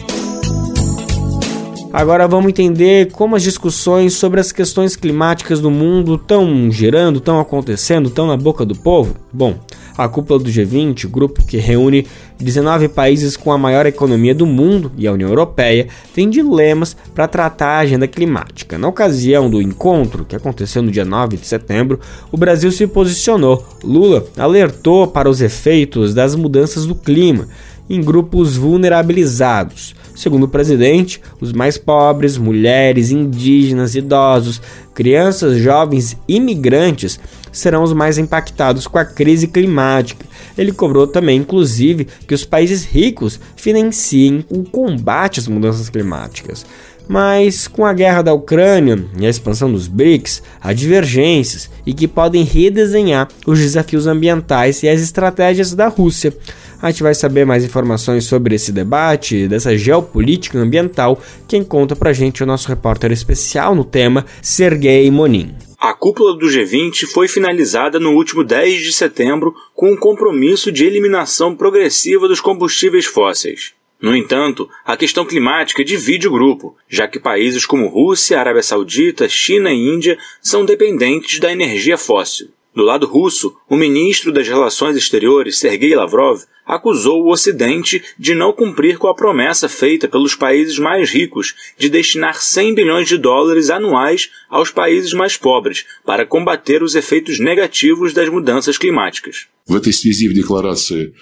Agora 1.94 2.26
vamos 2.26 2.50
entender 2.50 3.12
como 3.12 3.36
as 3.36 3.44
discussões 3.44 4.14
sobre 4.14 4.40
as 4.40 4.54
questões 4.54 4.96
climáticas 4.96 5.60
do 5.60 5.70
mundo 5.70 6.16
estão 6.16 6.72
gerando, 6.72 7.20
estão 7.20 7.38
acontecendo, 7.38 8.08
estão 8.08 8.28
na 8.28 8.38
boca 8.38 8.66
do 8.66 8.74
povo. 8.74 9.18
Bom, 9.32 9.60
a 9.98 10.08
cúpula 10.08 10.40
do 10.40 10.50
G20, 10.50 11.06
grupo 11.08 11.46
que 11.46 11.58
reúne 11.58 12.08
19 12.40 12.88
países 12.88 13.36
com 13.36 13.52
a 13.52 13.58
maior 13.58 13.86
economia 13.86 14.34
do 14.34 14.46
mundo 14.46 14.90
e 14.98 15.06
a 15.06 15.12
União 15.12 15.28
Europeia, 15.28 15.90
tem 16.14 16.30
dilemas 16.30 16.96
para 17.14 17.28
tratar 17.28 17.68
a 17.68 17.80
agenda 17.80 18.08
climática. 18.08 18.78
Na 18.78 18.88
ocasião 18.88 19.50
do 19.50 19.62
encontro, 19.62 20.24
que 20.24 20.36
aconteceu 20.36 20.82
no 20.82 20.92
dia 20.92 21.04
9 21.04 21.36
de 21.36 21.46
setembro, 21.46 22.00
o 22.32 22.38
Brasil 22.38 22.72
se 22.72 22.88
posicionou. 22.88 23.66
Lula 23.84 24.26
alertou 24.38 25.08
para 25.08 25.30
os 25.30 25.42
efeitos 25.42 26.14
das 26.14 26.36
mudanças 26.36 26.86
do 26.86 26.96
clima 26.96 27.50
em 27.92 28.02
grupos 28.02 28.56
vulnerabilizados. 28.56 29.94
Segundo 30.16 30.44
o 30.44 30.48
presidente, 30.48 31.22
os 31.40 31.52
mais 31.52 31.78
pobres, 31.78 32.38
mulheres, 32.38 33.12
indígenas, 33.12 33.96
idosos, 33.96 34.62
crianças, 34.94 35.58
jovens, 35.58 36.18
imigrantes 36.28 37.20
serão 37.52 37.84
os 37.84 37.92
mais 37.92 38.18
impactados 38.18 38.88
com 38.88 38.98
a 38.98 39.06
crise 39.06 39.48
climática. 39.48 40.26
Ele 40.58 40.72
cobrou 40.72 41.06
também, 41.08 41.40
inclusive, 41.40 42.08
que 42.28 42.34
os 42.34 42.46
países 42.46 42.86
ricos 42.86 43.40
financiem 43.56 44.46
o 44.50 44.64
combate 44.64 45.40
às 45.40 45.48
mudanças 45.48 45.90
climáticas. 45.90 46.66
Mas 47.08 47.68
com 47.68 47.86
a 47.86 47.94
guerra 47.94 48.22
da 48.22 48.34
Ucrânia 48.34 49.04
e 49.20 49.26
a 49.26 49.30
expansão 49.30 49.72
dos 49.72 49.88
BRICS, 49.88 50.42
há 50.62 50.72
divergências 50.72 51.70
e 51.86 51.94
que 51.94 52.08
podem 52.08 52.44
redesenhar 52.44 53.28
os 53.46 53.60
desafios 53.60 54.08
ambientais 54.08 54.82
e 54.84 54.88
as 54.88 55.02
estratégias 55.02 55.74
da 55.74 55.88
Rússia. 55.88 56.34
A 56.82 56.90
gente 56.90 57.04
vai 57.04 57.14
saber 57.14 57.46
mais 57.46 57.64
informações 57.64 58.26
sobre 58.26 58.56
esse 58.56 58.72
debate, 58.72 59.48
dessa 59.48 59.78
geopolítica 59.78 60.58
ambiental. 60.58 61.22
Quem 61.48 61.64
conta 61.64 61.96
pra 61.96 62.12
gente 62.12 62.42
é 62.42 62.44
o 62.44 62.48
nosso 62.48 62.68
repórter 62.68 63.12
especial 63.12 63.76
no 63.76 63.86
tema, 63.86 64.26
Sergei 64.42 65.12
Monin. 65.12 65.54
A 65.78 65.94
cúpula 65.94 66.36
do 66.36 66.48
G20 66.48 67.06
foi 67.06 67.28
finalizada 67.28 68.00
no 68.00 68.14
último 68.14 68.44
10 68.44 68.82
de 68.82 68.92
setembro 68.94 69.54
com 69.76 69.92
um 69.92 69.98
compromisso 69.98 70.72
de 70.72 70.84
eliminação 70.84 71.56
progressiva 71.56 72.28
dos 72.28 72.42
combustíveis 72.42 73.06
fósseis. 73.06 73.74
No 74.02 74.16
entanto, 74.16 74.68
a 74.84 74.98
questão 74.98 75.24
climática 75.24 75.86
divide 75.86 76.28
o 76.28 76.32
grupo, 76.32 76.76
já 76.90 77.08
que 77.08 77.20
países 77.20 77.64
como 77.64 77.88
Rússia, 77.88 78.40
Arábia 78.40 78.64
Saudita, 78.64 79.30
China 79.30 79.72
e 79.72 79.78
Índia 79.78 80.18
são 80.42 80.66
dependentes 80.66 81.40
da 81.40 81.52
energia 81.52 81.96
fóssil. 81.96 82.50
Do 82.74 82.84
lado 82.84 83.06
russo, 83.06 83.54
o 83.70 83.76
ministro 83.76 84.32
das 84.32 84.48
Relações 84.48 84.96
Exteriores, 84.96 85.60
Sergei 85.60 85.94
Lavrov, 85.94 86.44
acusou 86.66 87.22
o 87.22 87.30
Ocidente 87.30 88.02
de 88.18 88.34
não 88.34 88.54
cumprir 88.54 88.98
com 88.98 89.10
a 89.10 89.14
promessa 89.14 89.68
feita 89.68 90.08
pelos 90.08 90.36
países 90.36 90.80
mais 90.80 91.10
ricos 91.10 91.54
de 91.78 91.90
destinar 91.90 92.42
100 92.42 92.74
bilhões 92.74 93.10
de 93.10 93.18
dólares 93.18 93.70
anuais 93.70 94.32
aos 94.50 94.72
países 94.72 95.12
mais 95.12 95.36
pobres 95.36 95.86
para 96.06 96.26
combater 96.26 96.82
os 96.82 96.96
efeitos 96.96 97.40
negativos 97.40 98.14
das 98.14 98.30
mudanças 98.30 98.78
climáticas. 98.78 99.48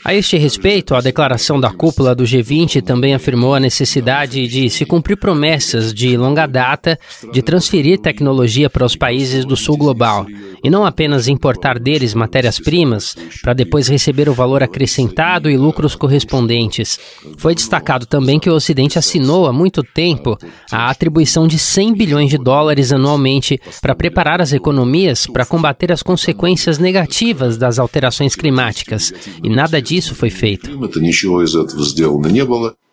A 0.04 0.14
este 0.14 0.38
respeito, 0.38 0.96
a 0.96 1.02
declaração 1.02 1.60
da 1.60 1.72
cúpula 1.72 2.16
do 2.16 2.24
G20 2.24 2.82
também 2.82 3.14
afirmou 3.14 3.54
a 3.54 3.60
necessidade 3.60 4.48
de 4.48 4.70
se 4.70 4.86
cumprir 4.86 5.18
promessas 5.18 5.94
de 5.94 6.18
longa 6.18 6.48
data 6.48 6.98
de 7.32 7.42
transferir 7.42 8.00
tecnologia 8.00 8.70
para 8.70 8.86
os 8.86 8.96
países 8.96 9.46
do 9.46 9.56
sul 9.56 9.78
global 9.78 10.26
e 10.64 10.70
não 10.70 10.86
apenas 10.86 11.28
importar 11.28 11.78
deles 11.80 12.14
matérias-primas 12.14 13.16
para 13.42 13.54
depois 13.54 13.88
receber 13.88 14.30
o 14.30 14.34
valor 14.34 14.64
acrescentado 14.64 15.50
e 15.50 15.58
lucros 15.58 15.96
correspondentes. 15.96 17.00
Foi 17.38 17.54
destacado 17.54 18.06
também 18.06 18.40
que 18.40 18.50
o 18.50 18.56
Ocidente 18.56 18.98
assinou 18.98 19.48
há 19.48 19.54
muito 19.54 19.84
tempo 19.84 20.38
a 20.72 20.90
atribuição 20.90 21.48
de 21.48 21.60
100 21.60 21.94
bilhões 21.94 22.30
de 22.30 22.38
dólares 22.38 22.92
anualmente 22.92 23.60
para 23.82 23.96
preparar 23.96 24.42
as 24.42 24.54
economias 24.54 25.28
para 25.28 25.46
combater 25.46 25.92
as 25.92 26.02
consequências 26.02 26.78
negativas 26.78 27.58
das 27.58 27.80
alterações 27.80 28.29
climáticas, 28.36 29.14
e 29.44 29.50
nada 29.50 29.82
disso 29.82 30.16
foi 30.16 30.30
feito. 30.30 30.70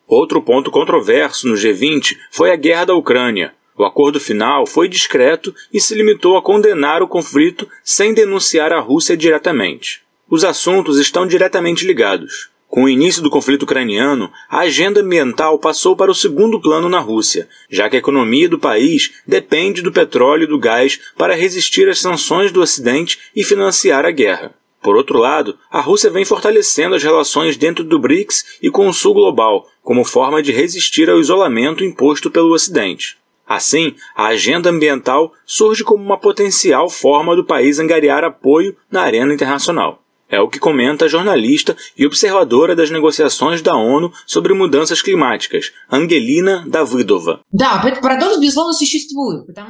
Outro 0.07 0.41
ponto 0.41 0.71
controverso 0.71 1.49
no 1.49 1.55
G20 1.55 2.15
foi 2.31 2.53
a 2.53 2.57
guerra 2.57 2.87
da 2.87 2.95
Ucrânia. 2.95 3.53
O 3.77 3.85
acordo 3.85 4.19
final 4.19 4.67
foi 4.67 4.89
discreto 4.89 5.55
e 5.73 5.81
se 5.81 5.95
limitou 5.95 6.37
a 6.37 6.43
condenar 6.43 7.03
o 7.03 7.09
conflito 7.09 7.69
sem 7.85 8.15
denunciar 8.15 8.73
a 8.73 8.81
Rússia 8.81 9.17
diretamente. 9.17 10.01
Os 10.31 10.45
assuntos 10.45 10.99
estão 10.99 11.27
diretamente 11.27 11.87
ligados. 11.87 12.51
Com 12.69 12.85
o 12.85 12.89
início 12.89 13.23
do 13.23 13.31
conflito 13.31 13.63
ucraniano, 13.63 14.31
a 14.49 14.61
agenda 14.61 15.01
ambiental 15.01 15.59
passou 15.59 15.97
para 15.97 16.11
o 16.11 16.15
segundo 16.15 16.61
plano 16.61 16.89
na 16.89 16.99
Rússia, 16.99 17.49
já 17.71 17.89
que 17.89 17.97
a 17.97 17.99
economia 17.99 18.49
do 18.49 18.59
país 18.59 19.13
depende 19.27 19.83
do 19.83 19.93
petróleo 19.93 20.45
e 20.45 20.49
do 20.49 20.59
gás 20.59 20.99
para 21.17 21.35
resistir 21.35 21.89
às 21.89 22.01
sanções 22.01 22.51
do 22.51 22.61
Ocidente 22.61 23.19
e 23.35 23.45
financiar 23.45 24.05
a 24.05 24.11
guerra. 24.11 24.55
Por 24.87 24.95
outro 24.95 25.19
lado, 25.19 25.59
a 25.69 25.81
Rússia 25.81 26.09
vem 26.11 26.25
fortalecendo 26.25 26.95
as 26.95 27.03
relações 27.03 27.57
dentro 27.57 27.83
do 27.83 27.99
BRICS 27.99 28.59
e 28.63 28.71
com 28.71 28.87
o 28.87 28.93
Sul 28.93 29.15
global, 29.15 29.67
como 29.83 30.05
forma 30.05 30.41
de 30.41 30.53
resistir 30.53 31.11
ao 31.11 31.19
isolamento 31.19 31.83
imposto 31.83 32.31
pelo 32.31 32.53
Ocidente. 32.53 33.19
Assim, 33.45 33.97
a 34.15 34.27
agenda 34.27 34.71
ambiental 34.71 35.33
surge 35.45 35.83
como 35.83 36.05
uma 36.05 36.17
potencial 36.17 36.89
forma 36.89 37.35
do 37.35 37.45
país 37.45 37.81
angariar 37.81 38.23
apoio 38.23 38.77
na 38.89 39.03
arena 39.03 39.35
internacional. 39.35 40.05
É 40.29 40.41
o 40.41 40.49
que 40.49 40.59
comenta 40.59 41.05
a 41.05 41.09
jornalista 41.09 41.77
e 41.97 42.05
observadora 42.05 42.75
das 42.75 42.91
negociações 42.91 43.63
da 43.63 43.77
ONU 43.77 44.13
sobre 44.27 44.53
mudanças 44.53 45.01
climáticas, 45.01 45.71
Angelina 45.91 46.65
Davidova. 46.67 47.41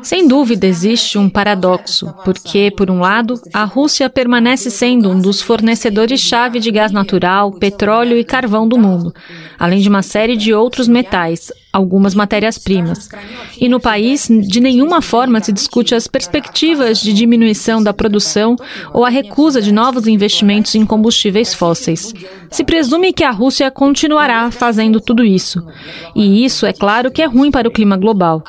Sem 0.02 0.26
dúvida 0.26 0.66
existe 0.66 1.18
um 1.18 1.28
paradoxo, 1.28 2.14
porque, 2.24 2.70
por 2.74 2.90
um 2.90 3.00
lado, 3.00 3.34
a 3.52 3.64
Rússia 3.64 4.09
permanece 4.09 4.70
sendo 4.70 5.11
um 5.11 5.20
dos 5.20 5.42
fornecedores-chave 5.42 6.59
de 6.59 6.70
gás 6.70 6.90
natural, 6.90 7.52
petróleo 7.52 8.16
e 8.16 8.24
carvão 8.24 8.66
do 8.66 8.78
mundo, 8.78 9.12
além 9.59 9.80
de 9.80 9.88
uma 9.90 10.02
série 10.02 10.36
de 10.36 10.54
outros 10.54 10.88
metais, 10.88 11.52
algumas 11.76 12.14
matérias-primas. 12.14 13.08
E 13.60 13.68
no 13.68 13.78
país, 13.78 14.28
de 14.28 14.60
nenhuma 14.60 15.02
forma 15.02 15.40
se 15.40 15.52
discute 15.52 15.94
as 15.94 16.06
perspectivas 16.06 17.00
de 17.00 17.12
diminuição 17.12 17.82
da 17.82 17.92
produção 17.92 18.56
ou 18.92 19.04
a 19.04 19.10
recusa 19.10 19.60
de 19.60 19.72
novos 19.72 20.06
investimentos 20.06 20.74
em 20.74 20.86
combustíveis 20.86 21.52
fósseis. 21.52 22.12
Se 22.50 22.64
presume 22.64 23.12
que 23.12 23.24
a 23.24 23.30
Rússia 23.30 23.70
continuará 23.70 24.50
fazendo 24.50 25.00
tudo 25.00 25.24
isso. 25.24 25.62
E 26.14 26.44
isso, 26.44 26.64
é 26.64 26.72
claro, 26.72 27.10
que 27.10 27.20
é 27.20 27.26
ruim 27.26 27.50
para 27.50 27.68
o 27.68 27.70
clima 27.70 27.96
global. 27.96 28.42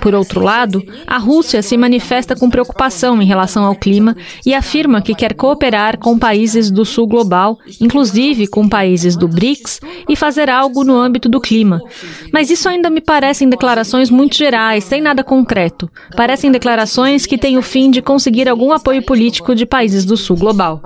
Por 0.00 0.14
outro 0.14 0.40
lado, 0.40 0.82
a 1.06 1.18
Rússia 1.18 1.62
se 1.62 1.76
manifesta 1.76 2.34
com 2.34 2.48
preocupação 2.48 3.20
em 3.20 3.26
relação 3.26 3.64
ao 3.64 3.74
clima 3.74 4.16
e 4.46 4.54
afirma 4.54 5.02
que 5.02 5.14
quer 5.14 5.34
cooperar 5.34 5.98
com 5.98 6.18
países 6.18 6.70
do 6.70 6.84
sul 6.84 7.06
global, 7.06 7.58
inclusive 7.80 8.46
com 8.46 8.68
países 8.68 9.16
do 9.16 9.28
BRICS, 9.28 9.80
e 10.08 10.16
fazer 10.16 10.48
algo 10.48 10.84
no 10.84 10.96
âmbito 10.96 11.28
do 11.28 11.40
clima. 11.40 11.80
Mas 12.32 12.50
isso 12.50 12.61
ainda 12.68 12.90
me 12.90 13.00
parecem 13.00 13.48
declarações 13.48 14.10
muito 14.10 14.36
gerais, 14.36 14.84
sem 14.84 15.00
nada 15.00 15.24
concreto. 15.24 15.90
Parecem 16.16 16.50
declarações 16.50 17.26
que 17.26 17.38
têm 17.38 17.58
o 17.58 17.62
fim 17.62 17.90
de 17.90 18.02
conseguir 18.02 18.48
algum 18.48 18.72
apoio 18.72 19.04
político 19.04 19.54
de 19.54 19.66
países 19.66 20.04
do 20.04 20.16
sul 20.16 20.36
global. 20.36 20.80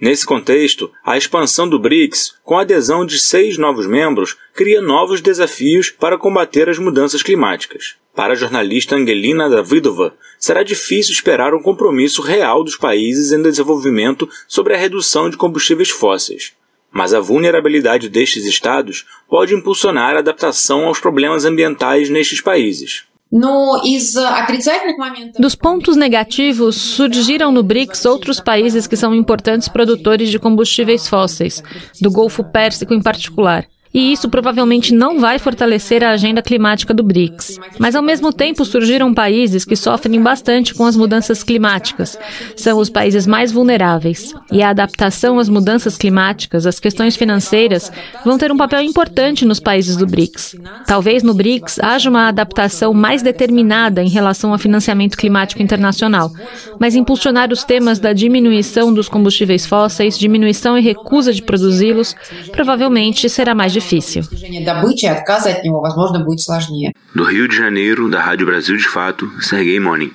Nesse 0.00 0.24
contexto, 0.24 0.92
a 1.04 1.16
expansão 1.16 1.68
do 1.68 1.78
BRICS, 1.78 2.34
com 2.44 2.56
a 2.56 2.62
adesão 2.62 3.04
de 3.04 3.18
seis 3.18 3.58
novos 3.58 3.84
membros, 3.84 4.36
cria 4.54 4.80
novos 4.80 5.20
desafios 5.20 5.90
para 5.90 6.16
combater 6.16 6.68
as 6.68 6.78
mudanças 6.78 7.20
climáticas. 7.20 7.96
Para 8.14 8.34
a 8.34 8.36
jornalista 8.36 8.94
Angelina 8.94 9.50
Davidova, 9.50 10.14
será 10.38 10.62
difícil 10.62 11.12
esperar 11.12 11.52
um 11.52 11.62
compromisso 11.62 12.22
real 12.22 12.62
dos 12.62 12.76
países 12.76 13.32
em 13.32 13.42
desenvolvimento 13.42 14.28
sobre 14.46 14.74
a 14.74 14.76
redução 14.76 15.28
de 15.28 15.36
combustíveis 15.36 15.90
fósseis. 15.90 16.52
Mas 16.92 17.12
a 17.12 17.20
vulnerabilidade 17.20 18.08
destes 18.08 18.44
estados 18.44 19.04
pode 19.28 19.54
impulsionar 19.54 20.16
a 20.16 20.20
adaptação 20.20 20.86
aos 20.86 20.98
problemas 20.98 21.44
ambientais 21.44 22.08
nestes 22.08 22.40
países. 22.40 23.04
Dos 25.38 25.54
pontos 25.54 25.96
negativos, 25.96 26.76
surgiram 26.76 27.52
no 27.52 27.62
BRICS 27.62 28.06
outros 28.06 28.40
países 28.40 28.86
que 28.86 28.96
são 28.96 29.14
importantes 29.14 29.68
produtores 29.68 30.30
de 30.30 30.38
combustíveis 30.38 31.06
fósseis, 31.06 31.62
do 32.00 32.10
Golfo 32.10 32.42
Pérsico 32.42 32.94
em 32.94 33.02
particular 33.02 33.66
e 33.92 34.12
isso 34.12 34.28
provavelmente 34.28 34.94
não 34.94 35.18
vai 35.18 35.38
fortalecer 35.38 36.04
a 36.04 36.10
agenda 36.10 36.42
climática 36.42 36.92
do 36.92 37.02
BRICS. 37.02 37.58
Mas, 37.78 37.94
ao 37.94 38.02
mesmo 38.02 38.32
tempo, 38.32 38.64
surgiram 38.64 39.14
países 39.14 39.64
que 39.64 39.76
sofrem 39.76 40.20
bastante 40.20 40.74
com 40.74 40.84
as 40.84 40.96
mudanças 40.96 41.42
climáticas. 41.42 42.18
São 42.56 42.78
os 42.78 42.90
países 42.90 43.26
mais 43.26 43.50
vulneráveis. 43.50 44.34
E 44.52 44.62
a 44.62 44.70
adaptação 44.70 45.38
às 45.38 45.48
mudanças 45.48 45.96
climáticas, 45.96 46.66
as 46.66 46.78
questões 46.78 47.16
financeiras, 47.16 47.90
vão 48.24 48.38
ter 48.38 48.52
um 48.52 48.56
papel 48.56 48.82
importante 48.82 49.44
nos 49.44 49.60
países 49.60 49.96
do 49.96 50.06
BRICS. 50.06 50.56
Talvez 50.86 51.22
no 51.22 51.34
BRICS 51.34 51.78
haja 51.80 52.10
uma 52.10 52.28
adaptação 52.28 52.92
mais 52.92 53.22
determinada 53.22 54.02
em 54.02 54.08
relação 54.08 54.52
ao 54.52 54.58
financiamento 54.58 55.16
climático 55.16 55.62
internacional, 55.62 56.30
mas 56.78 56.94
impulsionar 56.94 57.52
os 57.52 57.64
temas 57.64 57.98
da 57.98 58.12
diminuição 58.12 58.92
dos 58.92 59.08
combustíveis 59.08 59.66
fósseis, 59.66 60.18
diminuição 60.18 60.76
e 60.76 60.82
recusa 60.82 61.32
de 61.32 61.42
produzi-los, 61.42 62.14
provavelmente 62.52 63.28
será 63.28 63.54
mais 63.54 63.72
difícil. 63.78 64.22
Do 67.14 67.24
Rio 67.24 67.48
de 67.48 67.56
Janeiro, 67.56 68.10
da 68.10 68.20
Rádio 68.20 68.46
Brasil 68.46 68.76
de 68.76 68.88
Fato, 68.88 69.30
Sergei 69.40 69.78
Monin. 69.78 70.10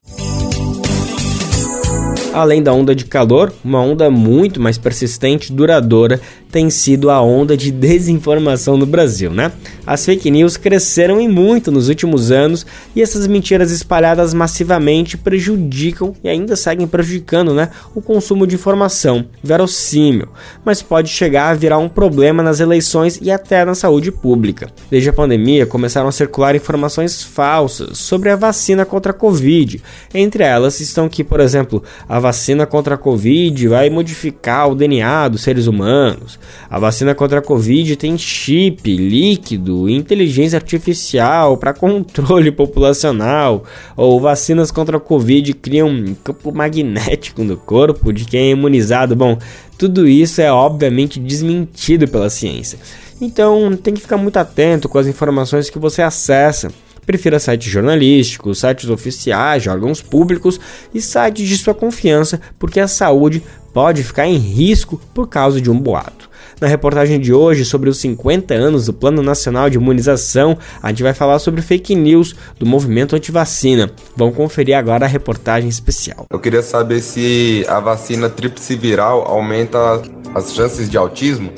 Além 2.34 2.64
da 2.64 2.74
onda 2.74 2.96
de 2.96 3.06
calor, 3.06 3.54
uma 3.64 3.80
onda 3.80 4.10
muito 4.10 4.60
mais 4.60 4.78
persistente 4.78 5.52
e 5.52 5.56
duradoura 5.56 6.20
tem 6.54 6.70
sido 6.70 7.10
a 7.10 7.20
onda 7.20 7.58
de 7.58 7.72
desinformação 7.72 8.78
no 8.78 8.86
Brasil, 8.86 9.32
né? 9.32 9.52
As 9.88 10.06
fake 10.06 10.30
news 10.30 10.56
cresceram 10.56 11.20
em 11.20 11.28
muito 11.28 11.72
nos 11.72 11.90
últimos 11.90 12.32
anos 12.32 12.64
e 12.96 13.02
essas 13.02 13.26
mentiras 13.26 13.72
espalhadas 13.72 14.36
massivamente 14.36 15.18
prejudicam 15.18 16.14
e 16.24 16.30
ainda 16.30 16.56
seguem 16.56 16.86
prejudicando, 16.86 17.56
né, 17.56 17.70
o 17.96 18.02
consumo 18.02 18.46
de 18.46 18.54
informação 18.54 19.26
verossímil, 19.44 20.28
mas 20.64 20.84
pode 20.84 21.10
chegar 21.10 21.50
a 21.50 21.54
virar 21.56 21.80
um 21.80 21.90
problema 21.90 22.44
nas 22.44 22.60
eleições 22.60 23.20
e 23.20 23.32
até 23.32 23.66
na 23.66 23.74
saúde 23.74 24.12
pública. 24.12 24.70
Desde 24.92 25.10
a 25.10 25.14
pandemia 25.14 25.66
começaram 25.66 26.08
a 26.08 26.12
circular 26.12 26.56
informações 26.56 27.24
falsas 27.24 27.98
sobre 27.98 28.30
a 28.30 28.36
vacina 28.36 28.86
contra 28.86 29.12
a 29.12 29.16
Covid. 29.16 29.82
Entre 30.14 30.44
elas 30.44 30.80
estão 30.80 31.10
que, 31.10 31.24
por 31.24 31.40
exemplo, 31.40 31.84
a 32.08 32.20
vacina 32.20 32.68
contra 32.68 32.94
a 32.94 32.98
Covid 32.98 33.68
vai 33.70 33.90
modificar 33.90 34.70
o 34.70 34.76
DNA 34.76 35.30
dos 35.30 35.42
seres 35.42 35.66
humanos. 35.66 36.43
A 36.70 36.80
vacina 36.80 37.14
contra 37.14 37.40
a 37.40 37.42
Covid 37.42 37.96
tem 37.96 38.18
chip, 38.18 38.96
líquido, 38.96 39.90
inteligência 39.90 40.58
artificial 40.58 41.58
para 41.58 41.74
controle 41.74 42.52
populacional. 42.54 43.64
Ou 43.96 44.20
vacinas 44.20 44.72
contra 44.72 44.98
a 44.98 45.00
Covid 45.00 45.54
criam 45.54 45.90
um 45.90 46.16
campo 46.16 46.52
magnético 46.52 47.44
no 47.44 47.58
corpo 47.58 48.12
de 48.12 48.26
quem 48.26 48.42
é 48.42 48.50
imunizado. 48.52 49.16
Bom, 49.16 49.38
tudo 49.78 50.08
isso 50.08 50.42
é 50.42 50.52
obviamente 50.52 51.20
desmentido 51.20 52.08
pela 52.08 52.30
ciência. 52.30 52.80
Então 53.20 53.76
tem 53.76 53.94
que 53.94 54.02
ficar 54.02 54.18
muito 54.18 54.38
atento 54.38 54.90
com 54.90 54.98
as 54.98 55.08
informações 55.08 55.70
que 55.70 55.80
você 55.80 56.02
acessa. 56.02 56.72
Prefira 57.06 57.38
sites 57.38 57.72
jornalísticos, 57.72 58.60
sites 58.60 58.90
oficiais 58.90 59.68
órgãos 59.68 60.02
públicos 60.02 60.60
e 60.94 61.02
sites 61.02 61.48
de 61.48 61.58
sua 61.58 61.74
confiança, 61.74 62.40
porque 62.58 62.80
a 62.80 62.88
saúde 62.88 63.44
pode 63.74 64.04
ficar 64.04 64.28
em 64.28 64.38
risco 64.38 65.02
por 65.14 65.28
causa 65.28 65.60
de 65.60 65.70
um 65.70 65.78
boato. 65.78 66.30
Na 66.60 66.68
reportagem 66.68 67.20
de 67.20 67.34
hoje, 67.34 67.66
sobre 67.66 67.90
os 67.90 67.98
50 67.98 68.54
anos 68.54 68.86
do 68.86 68.94
Plano 68.94 69.22
Nacional 69.22 69.70
de 69.70 69.78
Imunização, 69.78 70.58
a 70.82 70.90
gente 70.90 71.04
vai 71.04 71.14
falar 71.14 71.40
sobre 71.40 71.62
fake 71.62 71.96
news 71.96 72.36
do 72.60 72.66
movimento 72.66 73.16
antivacina. 73.16 73.92
Vamos 74.16 74.36
conferir 74.36 74.78
agora 74.78 75.06
a 75.06 75.10
reportagem 75.10 75.70
especial. 75.70 76.26
Eu 76.30 76.40
queria 76.40 76.62
saber 76.62 77.02
se 77.02 77.66
a 77.68 77.80
vacina 77.80 78.30
tríplice 78.30 78.76
viral 78.76 79.26
aumenta 79.28 80.02
as 80.34 80.54
chances 80.54 80.90
de 80.90 80.98
autismo. 80.98 81.52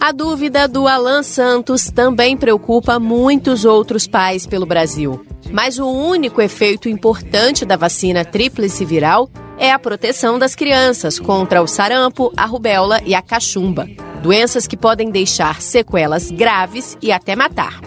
A 0.00 0.10
dúvida 0.10 0.66
do 0.66 0.88
Alan 0.88 1.22
Santos 1.22 1.88
também 1.88 2.36
preocupa 2.36 2.98
muitos 2.98 3.64
outros 3.64 4.06
pais 4.06 4.46
pelo 4.46 4.66
Brasil. 4.66 5.24
Mas 5.52 5.78
o 5.78 5.86
único 5.86 6.40
efeito 6.42 6.88
importante 6.88 7.64
da 7.64 7.76
vacina 7.76 8.24
tríplice 8.24 8.84
viral 8.84 9.30
é 9.58 9.70
a 9.70 9.78
proteção 9.78 10.40
das 10.40 10.56
crianças 10.56 11.20
contra 11.20 11.62
o 11.62 11.68
sarampo, 11.68 12.32
a 12.36 12.44
rubéola 12.44 13.00
e 13.06 13.14
a 13.14 13.22
cachumba, 13.22 13.86
doenças 14.22 14.66
que 14.66 14.76
podem 14.76 15.10
deixar 15.10 15.60
sequelas 15.60 16.30
graves 16.30 16.96
e 17.02 17.10
até 17.10 17.34
matar. 17.34 17.80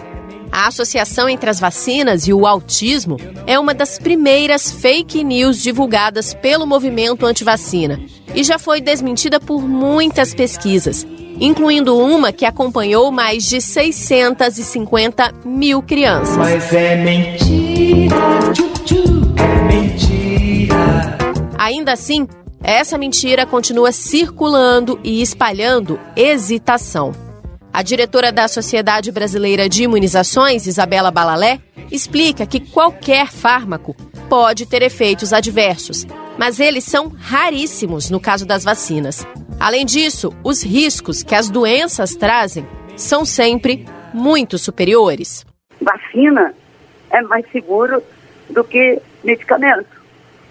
A 0.52 0.68
associação 0.68 1.28
entre 1.28 1.50
as 1.50 1.58
vacinas 1.58 2.28
e 2.28 2.32
o 2.32 2.46
autismo 2.46 3.16
é 3.46 3.58
uma 3.58 3.74
das 3.74 3.98
primeiras 3.98 4.70
fake 4.70 5.24
news 5.24 5.62
divulgadas 5.62 6.34
pelo 6.34 6.66
movimento 6.66 7.26
antivacina 7.26 8.00
e 8.34 8.44
já 8.44 8.58
foi 8.58 8.80
desmentida 8.80 9.40
por 9.40 9.66
muitas 9.66 10.34
pesquisas, 10.34 11.06
incluindo 11.40 11.96
uma 11.98 12.32
que 12.32 12.44
acompanhou 12.44 13.10
mais 13.10 13.44
de 13.44 13.60
650 13.60 15.32
mil 15.44 15.82
crianças. 15.82 16.36
Mas 16.36 16.72
é 16.72 16.96
mentira, 16.96 18.16
tchu, 18.52 18.68
tchu, 18.84 19.34
é 19.36 19.62
mentira. 19.74 21.18
Ainda 21.58 21.92
assim, 21.92 22.26
essa 22.66 22.98
mentira 22.98 23.46
continua 23.46 23.92
circulando 23.92 24.98
e 25.04 25.22
espalhando 25.22 26.00
hesitação. 26.16 27.12
A 27.72 27.80
diretora 27.80 28.32
da 28.32 28.48
Sociedade 28.48 29.12
Brasileira 29.12 29.68
de 29.68 29.84
Imunizações, 29.84 30.66
Isabela 30.66 31.12
Balalé, 31.12 31.60
explica 31.92 32.44
que 32.44 32.58
qualquer 32.58 33.28
fármaco 33.28 33.94
pode 34.28 34.66
ter 34.66 34.82
efeitos 34.82 35.32
adversos, 35.32 36.04
mas 36.36 36.58
eles 36.58 36.82
são 36.82 37.08
raríssimos 37.16 38.10
no 38.10 38.18
caso 38.18 38.44
das 38.44 38.64
vacinas. 38.64 39.24
Além 39.60 39.86
disso, 39.86 40.32
os 40.42 40.64
riscos 40.64 41.22
que 41.22 41.36
as 41.36 41.48
doenças 41.48 42.16
trazem 42.16 42.66
são 42.96 43.24
sempre 43.24 43.86
muito 44.12 44.58
superiores. 44.58 45.46
Vacina 45.80 46.52
é 47.10 47.22
mais 47.22 47.48
seguro 47.52 48.02
do 48.50 48.64
que 48.64 49.00
medicamento. 49.22 49.95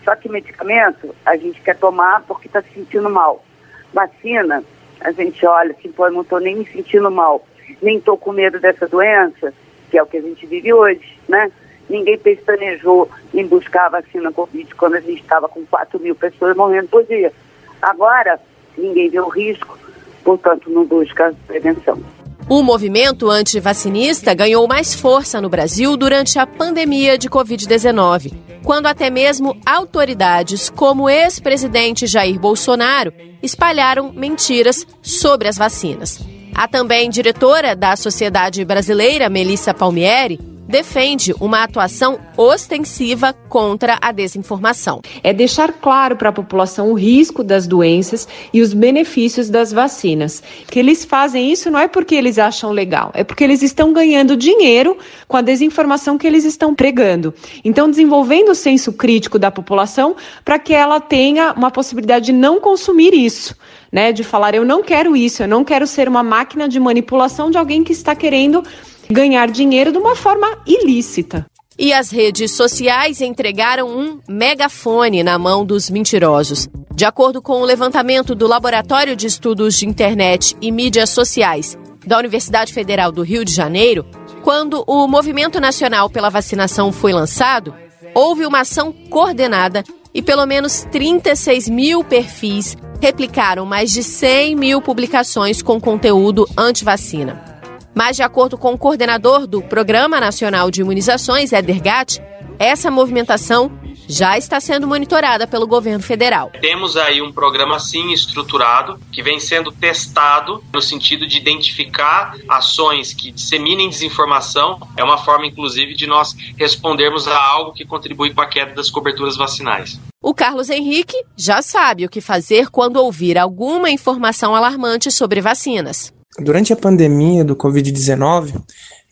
Só 0.05 0.15
que 0.15 0.29
medicamento 0.29 1.15
a 1.25 1.35
gente 1.35 1.59
quer 1.61 1.75
tomar 1.75 2.21
porque 2.27 2.47
está 2.47 2.61
se 2.61 2.69
sentindo 2.69 3.09
mal. 3.09 3.43
Vacina, 3.91 4.63
a 5.01 5.11
gente 5.11 5.43
olha 5.45 5.71
assim, 5.71 5.91
pô, 5.91 6.05
eu 6.05 6.13
não 6.13 6.21
estou 6.21 6.39
nem 6.39 6.55
me 6.55 6.65
sentindo 6.67 7.09
mal, 7.09 7.43
nem 7.81 7.97
estou 7.97 8.15
com 8.15 8.31
medo 8.31 8.59
dessa 8.59 8.87
doença, 8.87 9.51
que 9.89 9.97
é 9.97 10.03
o 10.03 10.05
que 10.05 10.17
a 10.17 10.21
gente 10.21 10.45
vive 10.45 10.71
hoje, 10.71 11.17
né? 11.27 11.51
Ninguém 11.89 12.17
pestanejou 12.17 13.09
em 13.33 13.45
buscar 13.45 13.87
a 13.87 14.01
vacina 14.01 14.31
Covid 14.31 14.73
quando 14.75 14.95
a 14.95 14.99
gente 14.99 15.21
estava 15.21 15.49
com 15.49 15.65
4 15.65 15.99
mil 15.99 16.15
pessoas 16.15 16.55
morrendo 16.55 16.87
por 16.87 17.03
dia. 17.03 17.33
Agora, 17.81 18.39
ninguém 18.77 19.09
vê 19.09 19.19
o 19.19 19.27
risco, 19.27 19.77
portanto, 20.23 20.69
não 20.69 20.85
busca 20.85 21.33
prevenção. 21.47 21.99
O 22.47 22.61
movimento 22.61 23.29
antivacinista 23.29 24.33
ganhou 24.35 24.67
mais 24.67 24.93
força 24.93 25.41
no 25.41 25.49
Brasil 25.49 25.97
durante 25.97 26.37
a 26.37 26.45
pandemia 26.45 27.17
de 27.17 27.27
Covid-19, 27.27 28.44
quando 28.65 28.87
até 28.87 29.11
mesmo 29.11 29.55
autoridades 29.63 30.69
como 30.71 31.03
o 31.03 31.09
ex-presidente 31.09 32.07
Jair 32.07 32.39
Bolsonaro 32.39 33.13
espalharam 33.41 34.11
mentiras 34.11 34.85
sobre 35.03 35.47
as 35.47 35.55
vacinas. 35.55 36.19
A 36.53 36.67
também 36.67 37.09
diretora 37.09 37.75
da 37.75 37.95
Sociedade 37.95 38.65
Brasileira, 38.65 39.29
Melissa 39.29 39.73
Palmieri, 39.73 40.39
defende 40.67 41.33
uma 41.39 41.63
atuação 41.63 42.19
ostensiva 42.35 43.33
contra 43.47 43.97
a 44.01 44.11
desinformação. 44.11 45.01
É 45.23 45.31
deixar 45.31 45.71
claro 45.73 46.15
para 46.15 46.29
a 46.29 46.33
população 46.33 46.91
o 46.91 46.93
risco 46.93 47.43
das 47.43 47.67
doenças 47.67 48.27
e 48.53 48.61
os 48.61 48.73
benefícios 48.73 49.49
das 49.49 49.71
vacinas. 49.71 50.43
Que 50.67 50.79
eles 50.79 51.05
fazem 51.05 51.51
isso 51.51 51.69
não 51.69 51.79
é 51.79 51.87
porque 51.87 52.15
eles 52.15 52.37
acham 52.37 52.71
legal, 52.71 53.11
é 53.13 53.23
porque 53.23 53.43
eles 53.43 53.61
estão 53.61 53.93
ganhando 53.93 54.35
dinheiro 54.35 54.97
com 55.27 55.37
a 55.37 55.41
desinformação 55.41 56.17
que 56.17 56.27
eles 56.27 56.45
estão 56.45 56.73
pregando. 56.73 57.33
Então, 57.63 57.89
desenvolvendo 57.89 58.49
o 58.49 58.55
senso 58.55 58.93
crítico 58.93 59.39
da 59.39 59.51
população 59.51 60.15
para 60.43 60.59
que 60.59 60.73
ela 60.73 60.99
tenha 60.99 61.53
uma 61.53 61.71
possibilidade 61.71 62.25
de 62.25 62.33
não 62.33 62.59
consumir 62.59 63.13
isso. 63.13 63.55
Né, 63.91 64.11
de 64.11 64.25
falar, 64.25 64.53
eu 64.53 64.65
não 64.65 64.83
quero 64.83 65.15
isso, 65.15 65.41
eu 65.41 65.47
não 65.47 65.63
quero 65.63 65.87
ser 65.87 66.09
uma 66.09 66.21
máquina 66.21 66.67
de 66.67 66.77
manipulação 66.81 67.49
de 67.49 67.57
alguém 67.57 67.81
que 67.81 67.93
está 67.93 68.13
querendo 68.13 68.61
ganhar 69.09 69.49
dinheiro 69.49 69.91
de 69.91 69.97
uma 69.97 70.15
forma 70.15 70.57
ilícita. 70.65 71.45
E 71.77 71.91
as 71.91 72.09
redes 72.09 72.51
sociais 72.53 73.19
entregaram 73.19 73.89
um 73.89 74.19
megafone 74.29 75.23
na 75.23 75.37
mão 75.37 75.65
dos 75.65 75.89
mentirosos. 75.89 76.69
De 76.93 77.03
acordo 77.03 77.41
com 77.41 77.61
o 77.61 77.65
levantamento 77.65 78.33
do 78.33 78.47
Laboratório 78.47 79.15
de 79.15 79.27
Estudos 79.27 79.75
de 79.75 79.85
Internet 79.85 80.55
e 80.61 80.71
Mídias 80.71 81.09
Sociais 81.09 81.77
da 82.05 82.17
Universidade 82.17 82.71
Federal 82.71 83.11
do 83.11 83.23
Rio 83.23 83.43
de 83.43 83.51
Janeiro, 83.51 84.05
quando 84.43 84.83
o 84.87 85.07
Movimento 85.07 85.59
Nacional 85.59 86.09
pela 86.09 86.29
Vacinação 86.29 86.91
foi 86.91 87.11
lançado, 87.11 87.73
houve 88.13 88.45
uma 88.45 88.61
ação 88.61 88.93
coordenada 89.09 89.83
e 90.13 90.21
pelo 90.21 90.45
menos 90.45 90.85
36 90.91 91.67
mil 91.67 92.03
perfis 92.03 92.77
replicaram 93.01 93.65
mais 93.65 93.91
de 93.91 94.01
100 94.01 94.55
mil 94.55 94.81
publicações 94.81 95.61
com 95.61 95.81
conteúdo 95.81 96.47
anti-vacina. 96.57 97.54
Mas, 97.95 98.17
de 98.17 98.23
acordo 98.23 98.57
com 98.57 98.73
o 98.73 98.77
coordenador 98.77 99.47
do 99.47 99.61
Programa 99.61 100.19
Nacional 100.19 100.69
de 100.69 100.81
Imunizações, 100.81 101.53
Eder 101.53 101.81
Gatti, 101.81 102.21
essa 102.59 102.91
movimentação 102.91 103.71
já 104.07 104.37
está 104.37 104.59
sendo 104.59 104.87
monitorada 104.87 105.47
pelo 105.47 105.65
governo 105.65 106.03
federal. 106.03 106.51
Temos 106.61 106.95
aí 106.97 107.21
um 107.21 107.31
programa 107.31 107.79
sim 107.79 108.11
estruturado 108.11 108.99
que 109.11 109.23
vem 109.23 109.39
sendo 109.39 109.71
testado 109.71 110.63
no 110.73 110.81
sentido 110.81 111.25
de 111.25 111.37
identificar 111.37 112.35
ações 112.47 113.13
que 113.13 113.31
disseminem 113.31 113.89
desinformação. 113.89 114.79
É 114.97 115.03
uma 115.03 115.17
forma, 115.17 115.47
inclusive, 115.47 115.95
de 115.95 116.05
nós 116.05 116.35
respondermos 116.57 117.27
a 117.27 117.37
algo 117.37 117.73
que 117.73 117.85
contribui 117.85 118.33
com 118.33 118.41
a 118.41 118.45
queda 118.45 118.73
das 118.73 118.89
coberturas 118.89 119.37
vacinais. 119.37 119.99
O 120.21 120.33
Carlos 120.33 120.69
Henrique 120.69 121.23
já 121.37 121.61
sabe 121.61 122.05
o 122.05 122.09
que 122.09 122.21
fazer 122.21 122.69
quando 122.69 122.97
ouvir 122.97 123.37
alguma 123.37 123.89
informação 123.89 124.55
alarmante 124.55 125.11
sobre 125.11 125.39
vacinas. 125.39 126.14
Durante 126.39 126.73
a 126.73 126.75
pandemia 126.75 127.43
do 127.43 127.55
Covid-19, 127.55 128.53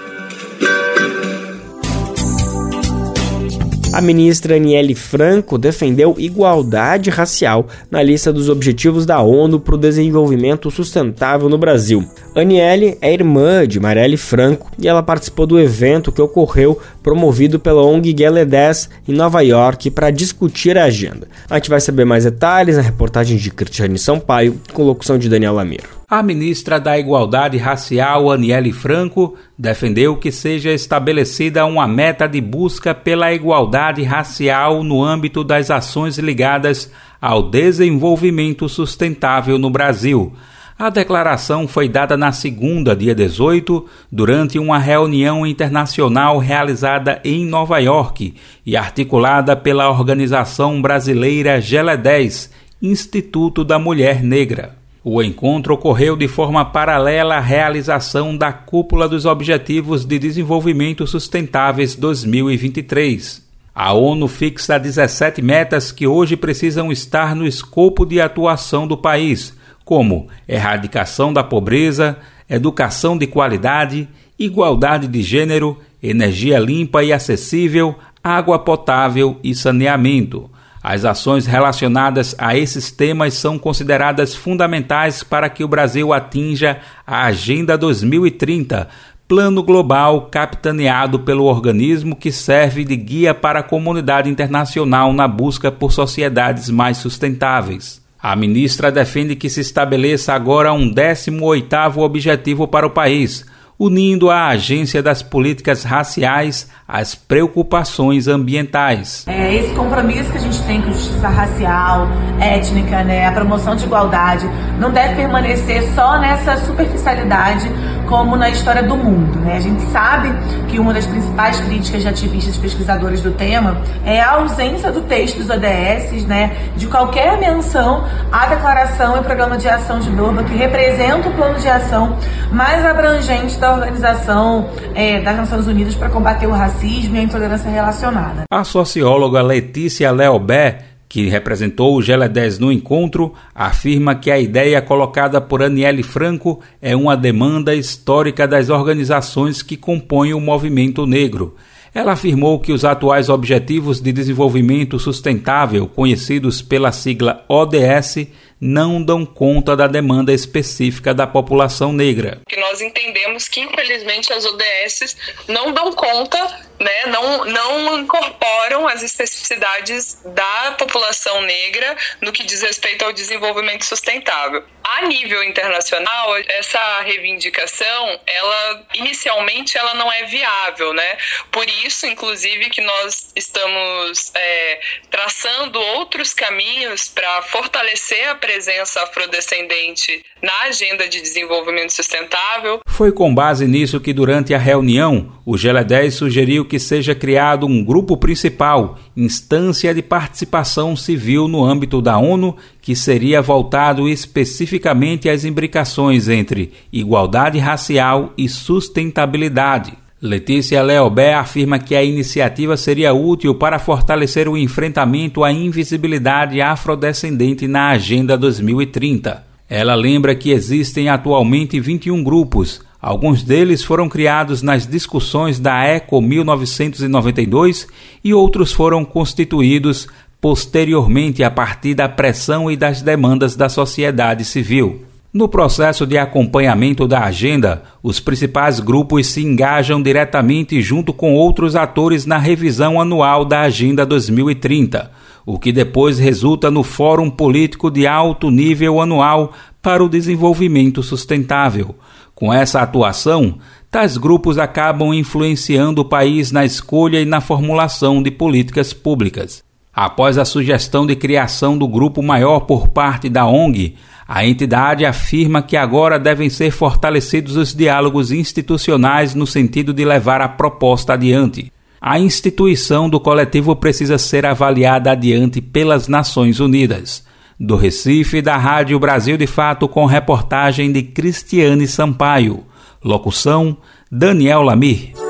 A 3.95 4.01
ministra 4.01 4.57
Aniele 4.57 4.93
Franco 4.93 5.57
defendeu 5.57 6.15
igualdade 6.17 7.09
racial 7.09 7.65
na 7.89 8.03
lista 8.03 8.33
dos 8.33 8.49
objetivos 8.49 9.05
da 9.05 9.21
ONU 9.21 9.57
para 9.57 9.75
o 9.75 9.77
desenvolvimento 9.77 10.69
sustentável 10.69 11.47
no 11.47 11.57
Brasil. 11.57 12.03
Aniele 12.35 12.97
é 12.99 13.13
irmã 13.13 13.65
de 13.65 13.79
Marielle 13.79 14.17
Franco 14.17 14.69
e 14.77 14.85
ela 14.85 15.01
participou 15.01 15.47
do 15.47 15.57
evento 15.57 16.11
que 16.11 16.21
ocorreu 16.21 16.77
promovido 17.01 17.57
pela 17.57 17.83
ONG 17.83 18.11
Gale 18.11 18.43
10 18.43 18.89
em 19.07 19.13
Nova 19.13 19.39
York 19.39 19.89
para 19.91 20.11
discutir 20.11 20.77
a 20.77 20.83
agenda. 20.83 21.25
A 21.49 21.55
gente 21.55 21.69
vai 21.69 21.79
saber 21.79 22.03
mais 22.03 22.25
detalhes 22.25 22.75
na 22.75 22.81
reportagem 22.81 23.37
de 23.37 23.49
Cristiane 23.49 23.97
Sampaio, 23.97 24.59
com 24.73 24.83
locução 24.83 25.17
de 25.17 25.29
Daniel 25.29 25.53
Lamir. 25.53 25.83
A 26.15 26.23
ministra 26.23 26.79
da 26.79 26.97
Igualdade 26.97 27.57
Racial, 27.57 28.31
Aniele 28.31 28.71
Franco, 28.71 29.35
defendeu 29.59 30.15
que 30.15 30.31
seja 30.31 30.71
estabelecida 30.71 31.65
uma 31.65 31.85
meta 31.89 32.25
de 32.25 32.39
busca 32.39 32.95
pela 32.95 33.33
igualdade 33.33 34.01
racial 34.01 34.81
no 34.81 35.03
âmbito 35.03 35.43
das 35.43 35.69
ações 35.69 36.17
ligadas 36.17 36.89
ao 37.21 37.43
desenvolvimento 37.43 38.69
sustentável 38.69 39.59
no 39.59 39.69
Brasil. 39.69 40.31
A 40.79 40.89
declaração 40.89 41.67
foi 41.67 41.89
dada 41.89 42.15
na 42.15 42.31
segunda, 42.31 42.95
dia 42.95 43.13
18, 43.13 43.85
durante 44.09 44.57
uma 44.57 44.79
reunião 44.79 45.45
internacional 45.45 46.37
realizada 46.37 47.19
em 47.25 47.45
Nova 47.45 47.79
York 47.79 48.35
e 48.65 48.77
articulada 48.77 49.53
pela 49.53 49.89
organização 49.89 50.81
brasileira 50.81 51.59
GELE 51.59 51.97
10, 51.97 52.51
Instituto 52.81 53.65
da 53.65 53.77
Mulher 53.77 54.23
Negra. 54.23 54.84
O 55.07 55.21
encontro 55.21 55.75
ocorreu 55.75 56.17
de 56.17 56.27
forma 56.27 56.65
paralela 56.65 57.35
à 57.35 57.39
realização 57.39 58.35
da 58.35 58.51
Cúpula 58.51 59.07
dos 59.07 59.23
Objetivos 59.23 60.03
de 60.03 60.17
Desenvolvimento 60.17 61.05
Sustentáveis 61.05 61.95
2023. 61.95 63.45
A 63.75 63.93
ONU 63.93 64.27
fixa 64.27 64.79
17 64.79 65.43
metas 65.43 65.91
que 65.91 66.07
hoje 66.07 66.35
precisam 66.35 66.91
estar 66.91 67.35
no 67.35 67.45
escopo 67.45 68.03
de 68.03 68.19
atuação 68.19 68.87
do 68.87 68.97
país, 68.97 69.55
como 69.83 70.27
erradicação 70.47 71.31
da 71.31 71.43
pobreza, 71.43 72.17
educação 72.49 73.15
de 73.15 73.27
qualidade, 73.27 74.09
igualdade 74.39 75.07
de 75.07 75.21
gênero, 75.21 75.79
energia 76.01 76.57
limpa 76.57 77.03
e 77.03 77.13
acessível, 77.13 77.93
água 78.23 78.57
potável 78.57 79.39
e 79.43 79.53
saneamento. 79.53 80.49
As 80.87 81.03
ações 81.03 81.47
relacionadas 81.47 82.35
a 82.37 82.55
esses 82.55 82.91
temas 82.91 83.33
são 83.33 83.57
consideradas 83.57 84.35
fundamentais 84.35 85.23
para 85.23 85.49
que 85.49 85.63
o 85.63 85.67
Brasil 85.67 86.13
atinja 86.13 86.77
a 87.07 87.25
Agenda 87.25 87.75
2030, 87.75 88.87
plano 89.27 89.63
global 89.63 90.27
capitaneado 90.29 91.21
pelo 91.21 91.45
organismo 91.45 92.15
que 92.15 92.31
serve 92.31 92.83
de 92.83 92.95
guia 92.95 93.33
para 93.33 93.61
a 93.61 93.63
comunidade 93.63 94.29
internacional 94.29 95.11
na 95.11 95.27
busca 95.27 95.71
por 95.71 95.91
sociedades 95.91 96.69
mais 96.69 96.97
sustentáveis. 96.97 97.99
A 98.21 98.35
ministra 98.35 98.91
defende 98.91 99.35
que 99.35 99.49
se 99.49 99.61
estabeleça 99.61 100.35
agora 100.35 100.71
um 100.71 100.93
18º 100.93 101.97
objetivo 101.97 102.67
para 102.67 102.85
o 102.85 102.91
país, 102.91 103.43
unindo 103.77 104.29
a 104.29 104.47
agência 104.47 105.03
das 105.03 105.21
políticas 105.21 105.83
raciais 105.83 106.69
às 106.87 107.15
preocupações 107.15 108.27
ambientais. 108.27 109.25
É 109.27 109.53
esse 109.53 109.73
compromisso 109.73 110.31
que 110.31 110.37
a 110.37 110.41
gente 110.41 110.61
tem 110.63 110.81
com 110.81 110.91
justiça 110.91 111.27
racial, 111.27 112.07
étnica, 112.39 113.03
né, 113.03 113.27
a 113.27 113.31
promoção 113.31 113.75
de 113.75 113.85
igualdade, 113.85 114.49
não 114.79 114.91
deve 114.91 115.15
permanecer 115.15 115.83
só 115.93 116.19
nessa 116.19 116.57
superficialidade 116.57 117.69
como 118.07 118.35
na 118.35 118.49
história 118.49 118.83
do 118.83 118.95
mundo. 118.95 119.39
Né? 119.39 119.57
A 119.57 119.59
gente 119.59 119.81
sabe 119.91 120.31
que 120.67 120.79
uma 120.79 120.93
das 120.93 121.05
principais 121.05 121.59
críticas 121.59 122.01
de 122.01 122.07
ativistas 122.07 122.57
pesquisadores 122.57 123.21
do 123.21 123.31
tema 123.31 123.81
é 124.05 124.21
a 124.21 124.33
ausência 124.33 124.91
do 124.91 125.01
texto 125.01 125.37
dos 125.37 125.49
ODS, 125.49 126.25
né, 126.25 126.55
de 126.75 126.87
qualquer 126.87 127.39
menção 127.39 128.05
à 128.31 128.45
declaração 128.45 129.17
e 129.17 129.23
programa 129.23 129.57
de 129.57 129.67
ação 129.67 129.99
de 129.99 130.09
Durban 130.11 130.43
que 130.43 130.55
representa 130.55 131.29
o 131.29 131.33
plano 131.33 131.59
de 131.59 131.67
ação 131.67 132.17
mais 132.51 132.85
abrangente 132.85 133.57
da 133.65 133.73
Organização 133.73 134.69
é, 134.93 135.19
das 135.21 135.35
Nações 135.35 135.67
Unidas 135.67 135.95
para 135.95 136.09
combater 136.09 136.45
o 136.45 136.51
racismo 136.51 137.15
e 137.15 137.19
a 137.19 137.23
intolerância 137.23 137.69
relacionada. 137.69 138.43
A 138.51 138.63
socióloga 138.63 139.41
Letícia 139.41 140.11
Leobé 140.11 140.79
que 141.07 141.29
representou 141.29 141.95
o 141.95 142.01
Gela 142.01 142.27
10 142.27 142.59
no 142.59 142.71
encontro, 142.71 143.33
afirma 143.53 144.15
que 144.15 144.29
a 144.29 144.37
ideia 144.37 144.81
colocada 144.81 145.39
por 145.39 145.63
Aniele 145.63 146.03
Franco 146.03 146.59
é 146.81 146.93
uma 146.93 147.15
demanda 147.15 147.73
histórica 147.73 148.45
das 148.45 148.69
organizações 148.69 149.61
que 149.61 149.77
compõem 149.77 150.33
o 150.33 150.41
movimento 150.41 151.05
negro. 151.05 151.55
Ela 151.93 152.11
afirmou 152.11 152.59
que 152.59 152.73
os 152.73 152.83
atuais 152.83 153.29
Objetivos 153.29 154.01
de 154.01 154.11
Desenvolvimento 154.11 154.99
Sustentável, 154.99 155.87
conhecidos 155.87 156.61
pela 156.61 156.91
sigla 156.91 157.45
ODS, 157.47 158.27
não 158.59 159.03
dão 159.03 159.25
conta 159.25 159.75
da 159.75 159.87
demanda 159.87 160.33
específica 160.33 161.13
da 161.13 161.27
população 161.27 161.91
negra. 161.91 162.41
Nós 162.57 162.81
entendemos 162.81 163.47
que 163.47 163.61
infelizmente 163.61 164.31
as 164.31 164.45
ODS 164.45 165.17
não 165.47 165.71
dão 165.71 165.91
conta, 165.93 166.39
né, 166.79 167.05
não, 167.07 167.45
não 167.45 167.99
incorporam 167.99 168.87
as 168.87 169.03
especificidades 169.03 170.21
da 170.25 170.75
população 170.77 171.41
negra 171.41 171.95
no 172.21 172.31
que 172.31 172.43
diz 172.43 172.61
respeito 172.61 173.05
ao 173.05 173.13
desenvolvimento 173.13 173.85
sustentável. 173.85 174.63
A 174.83 175.01
nível 175.07 175.43
internacional, 175.43 176.37
essa 176.47 177.01
reivindicação, 177.01 178.19
ela 178.27 178.85
inicialmente 178.93 179.77
ela 179.77 179.95
não 179.95 180.11
é 180.11 180.23
viável, 180.25 180.93
né? 180.93 181.17
Por 181.51 181.67
isso, 181.67 182.05
inclusive, 182.05 182.69
que 182.69 182.81
nós 182.81 183.31
estamos 183.35 184.31
é, 184.35 184.79
traçando 185.09 185.79
outros 185.79 186.33
caminhos 186.33 187.07
para 187.07 187.41
fortalecer 187.41 188.29
a 188.29 188.35
presença 188.45 189.01
afrodescendente 189.01 190.21
na 190.39 190.67
agenda 190.67 191.09
de 191.09 191.19
desenvolvimento 191.19 191.89
sustentável. 191.91 192.79
Foi 192.87 193.11
com 193.11 193.33
base 193.33 193.67
nisso 193.67 193.99
que, 193.99 194.13
durante 194.13 194.53
a 194.53 194.59
reunião, 194.59 195.31
o 195.43 195.57
GELA 195.57 195.83
10 195.83 196.13
sugeriu 196.13 196.63
que 196.63 196.77
seja 196.77 197.15
criado 197.15 197.65
um 197.65 197.83
grupo 197.83 198.15
principal, 198.15 198.99
instância 199.17 199.95
de 199.95 200.03
participação 200.03 200.95
civil 200.95 201.47
no 201.47 201.65
âmbito 201.65 202.03
da 202.03 202.19
ONU, 202.19 202.55
que 202.79 202.95
seria 202.95 203.41
voltado 203.41 204.07
especificamente 204.07 205.27
às 205.27 205.43
imbricações 205.43 206.29
entre 206.29 206.71
igualdade 206.93 207.57
racial 207.57 208.31
e 208.37 208.47
sustentabilidade. 208.47 210.04
Letícia 210.21 210.81
Leobé 210.81 211.33
afirma 211.33 211.77
que 211.77 211.93
a 211.93 212.01
iniciativa 212.01 212.77
seria 212.77 213.13
útil 213.13 213.53
para 213.55 213.77
fortalecer 213.77 214.47
o 214.47 214.57
enfrentamento 214.57 215.43
à 215.43 215.51
invisibilidade 215.51 216.61
afrodescendente 216.61 217.67
na 217.67 217.89
Agenda 217.89 218.37
2030. 218.37 219.45
Ela 219.69 219.93
lembra 219.93 220.33
que 220.33 220.51
existem 220.51 221.09
atualmente 221.09 221.81
21 221.81 222.23
grupos, 222.23 222.81
alguns 223.01 223.43
deles 223.43 223.83
foram 223.83 224.07
criados 224.07 224.61
nas 224.61 224.87
discussões 224.87 225.59
da 225.59 225.85
ECO 225.85 226.21
1992 226.21 227.85
e 228.23 228.33
outros 228.33 228.71
foram 228.71 229.03
constituídos 229.03 230.07
posteriormente 230.39 231.43
a 231.43 231.51
partir 231.51 231.93
da 231.93 232.07
pressão 232.07 232.71
e 232.71 232.77
das 232.77 233.01
demandas 233.01 233.55
da 233.55 233.67
sociedade 233.67 234.45
civil. 234.45 235.03
No 235.35 235.49
processo 235.49 236.07
de 236.07 236.17
acompanhamento 236.17 237.05
da 237.05 237.25
agenda, 237.25 237.83
os 238.01 238.21
principais 238.21 238.79
grupos 238.79 239.27
se 239.27 239.41
engajam 239.41 240.01
diretamente 240.01 240.81
junto 240.81 241.11
com 241.11 241.33
outros 241.33 241.75
atores 241.75 242.25
na 242.25 242.37
revisão 242.37 243.01
anual 243.01 243.43
da 243.43 243.59
Agenda 243.59 244.05
2030, 244.05 245.11
o 245.45 245.59
que 245.59 245.73
depois 245.73 246.17
resulta 246.19 246.71
no 246.71 246.83
Fórum 246.83 247.29
Político 247.29 247.91
de 247.91 248.07
Alto 248.07 248.49
Nível 248.49 249.01
Anual 249.01 249.51
para 249.81 250.01
o 250.01 250.07
Desenvolvimento 250.07 251.03
Sustentável. 251.03 251.95
Com 252.33 252.53
essa 252.53 252.79
atuação, 252.79 253.57
tais 253.91 254.15
grupos 254.15 254.57
acabam 254.57 255.13
influenciando 255.13 255.99
o 255.99 256.05
país 256.05 256.49
na 256.53 256.63
escolha 256.63 257.19
e 257.19 257.25
na 257.25 257.41
formulação 257.41 258.23
de 258.23 258.31
políticas 258.31 258.93
públicas. 258.93 259.61
Após 259.93 260.37
a 260.37 260.45
sugestão 260.45 261.05
de 261.05 261.15
criação 261.15 261.77
do 261.77 261.89
grupo 261.89 262.23
maior 262.23 262.61
por 262.61 262.87
parte 262.87 263.27
da 263.27 263.45
ONG, 263.45 263.95
a 264.27 264.45
entidade 264.45 265.05
afirma 265.05 265.61
que 265.61 265.77
agora 265.77 266.17
devem 266.17 266.49
ser 266.49 266.71
fortalecidos 266.71 267.55
os 267.55 267.73
diálogos 267.73 268.31
institucionais 268.31 269.35
no 269.35 269.45
sentido 269.45 269.93
de 269.93 270.03
levar 270.03 270.41
a 270.41 270.49
proposta 270.49 271.13
adiante. 271.13 271.71
A 272.01 272.19
instituição 272.19 273.09
do 273.09 273.19
coletivo 273.19 273.75
precisa 273.75 274.17
ser 274.17 274.45
avaliada 274.45 275.11
adiante 275.11 275.61
pelas 275.61 276.07
Nações 276.07 276.59
Unidas. 276.59 277.23
Do 277.59 277.75
Recife, 277.75 278.41
da 278.41 278.57
Rádio 278.57 278.99
Brasil 278.99 279.37
de 279.37 279.47
Fato, 279.47 279.87
com 279.87 280.05
reportagem 280.05 280.91
de 280.91 281.03
Cristiane 281.03 281.87
Sampaio. 281.87 282.65
Locução: 283.03 283.77
Daniel 284.11 284.61
Lamir. 284.61 285.24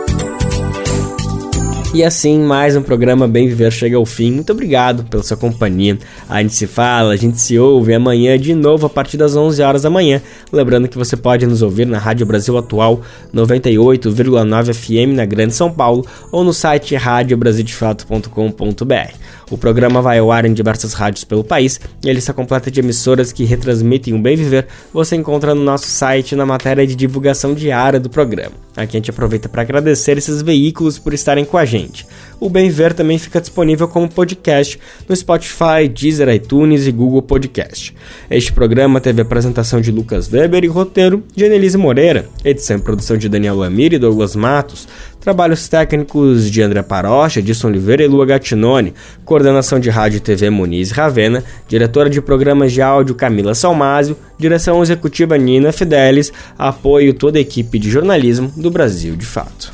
E 1.96 2.04
assim, 2.04 2.40
mais 2.40 2.76
um 2.76 2.82
programa 2.82 3.26
Bem 3.26 3.48
Viver 3.48 3.72
chega 3.72 3.96
ao 3.96 4.06
fim. 4.06 4.30
Muito 4.30 4.52
obrigado 4.52 5.06
pela 5.06 5.24
sua 5.24 5.38
companhia. 5.38 5.98
A 6.28 6.42
gente 6.42 6.54
se 6.54 6.68
fala, 6.68 7.14
a 7.14 7.16
gente 7.16 7.40
se 7.40 7.58
ouve 7.58 7.94
amanhã 7.94 8.38
de 8.38 8.54
novo 8.54 8.86
a 8.86 8.90
partir 8.90 9.16
das 9.16 9.34
11 9.34 9.62
horas 9.62 9.84
da 9.84 9.90
manhã. 9.90 10.22
Lembrando 10.52 10.90
que 10.90 10.98
você 10.98 11.16
pode 11.16 11.48
nos 11.48 11.62
ouvir 11.62 11.88
na 11.88 11.98
Rádio 11.98 12.26
Brasil 12.26 12.58
Atual 12.58 13.00
98,9 13.34 14.74
FM 14.74 15.16
na 15.16 15.26
Grande 15.26 15.54
São 15.54 15.72
Paulo 15.72 16.06
ou 16.34 16.44
no 16.44 16.52
site 16.52 16.98
radiobrasildefato.com.br. 16.98 19.14
O 19.52 19.58
programa 19.58 20.02
vai 20.02 20.20
ao 20.20 20.32
ar 20.32 20.46
em 20.46 20.54
diversas 20.54 20.94
rádios 20.94 21.24
pelo 21.24 21.44
país 21.44 21.80
e 22.04 22.10
a 22.10 22.14
lista 22.14 22.34
completa 22.34 22.72
de 22.72 22.80
emissoras 22.80 23.32
que 23.32 23.44
retransmitem 23.44 24.14
o 24.14 24.20
Bem 24.20 24.36
Viver 24.36 24.68
você 24.92 25.16
encontra 25.16 25.54
no 25.54 25.64
nosso 25.64 25.88
site 25.88 26.36
na 26.36 26.46
matéria 26.46 26.86
de 26.86 26.96
divulgação 26.96 27.54
diária 27.54 28.00
do 28.00 28.10
programa. 28.10 28.54
Aqui 28.76 28.98
a 28.98 29.00
gente 29.00 29.10
aproveita 29.10 29.48
para 29.48 29.62
agradecer 29.62 30.18
esses 30.18 30.42
veículos 30.42 31.00
por 31.00 31.14
estarem 31.14 31.46
com 31.46 31.58
a 31.58 31.66
gente. 31.66 32.06
O 32.40 32.50
Bem 32.50 32.70
Ver 32.70 32.94
também 32.94 33.18
fica 33.18 33.40
disponível 33.40 33.88
como 33.88 34.10
podcast 34.10 34.80
no 35.08 35.16
Spotify, 35.16 35.88
Deezer, 35.92 36.30
iTunes 36.30 36.86
e 36.86 36.92
Google 36.92 37.22
Podcast. 37.22 37.96
Este 38.30 38.52
programa 38.52 39.00
teve 39.00 39.22
apresentação 39.22 39.80
de 39.80 39.92
Lucas 39.92 40.32
Weber 40.32 40.64
e 40.64 40.68
roteiro 40.68 41.24
de 41.34 41.46
Anelise 41.46 41.78
Moreira, 41.78 42.28
edição 42.44 42.78
e 42.78 42.82
produção 42.82 43.18
de 43.18 43.30
Daniel 43.30 43.56
Lamir 43.56 43.94
e 43.94 43.98
Douglas 44.00 44.36
Matos, 44.36 44.88
trabalhos 45.20 45.68
técnicos 45.68 46.52
de 46.52 46.62
André 46.62 46.84
Parocha, 46.84 47.40
Edson 47.40 47.68
Oliveira 47.68 48.04
e 48.04 48.08
Lua 48.08 48.26
Gattinone, 48.26 48.94
coordenação 49.24 49.80
de 49.80 49.90
rádio 49.90 50.18
e 50.18 50.20
TV 50.20 50.50
Muniz 50.50 50.92
Ravena, 50.92 51.44
diretora 51.68 52.10
de 52.10 52.22
programas 52.22 52.74
de 52.74 52.82
áudio 52.82 53.16
Camila 53.16 53.56
Salmásio, 53.56 54.18
direção 54.38 54.84
executiva 54.84 55.38
Nina 55.38 55.72
Fidelis, 55.72 56.32
apoio 56.58 57.14
toda 57.14 57.38
a 57.38 57.42
equipe 57.42 57.80
de 57.80 57.90
jornalismo 57.90 58.52
do 58.56 58.70
Brasil 58.70 59.16
de 59.16 59.26
Fato. 59.26 59.74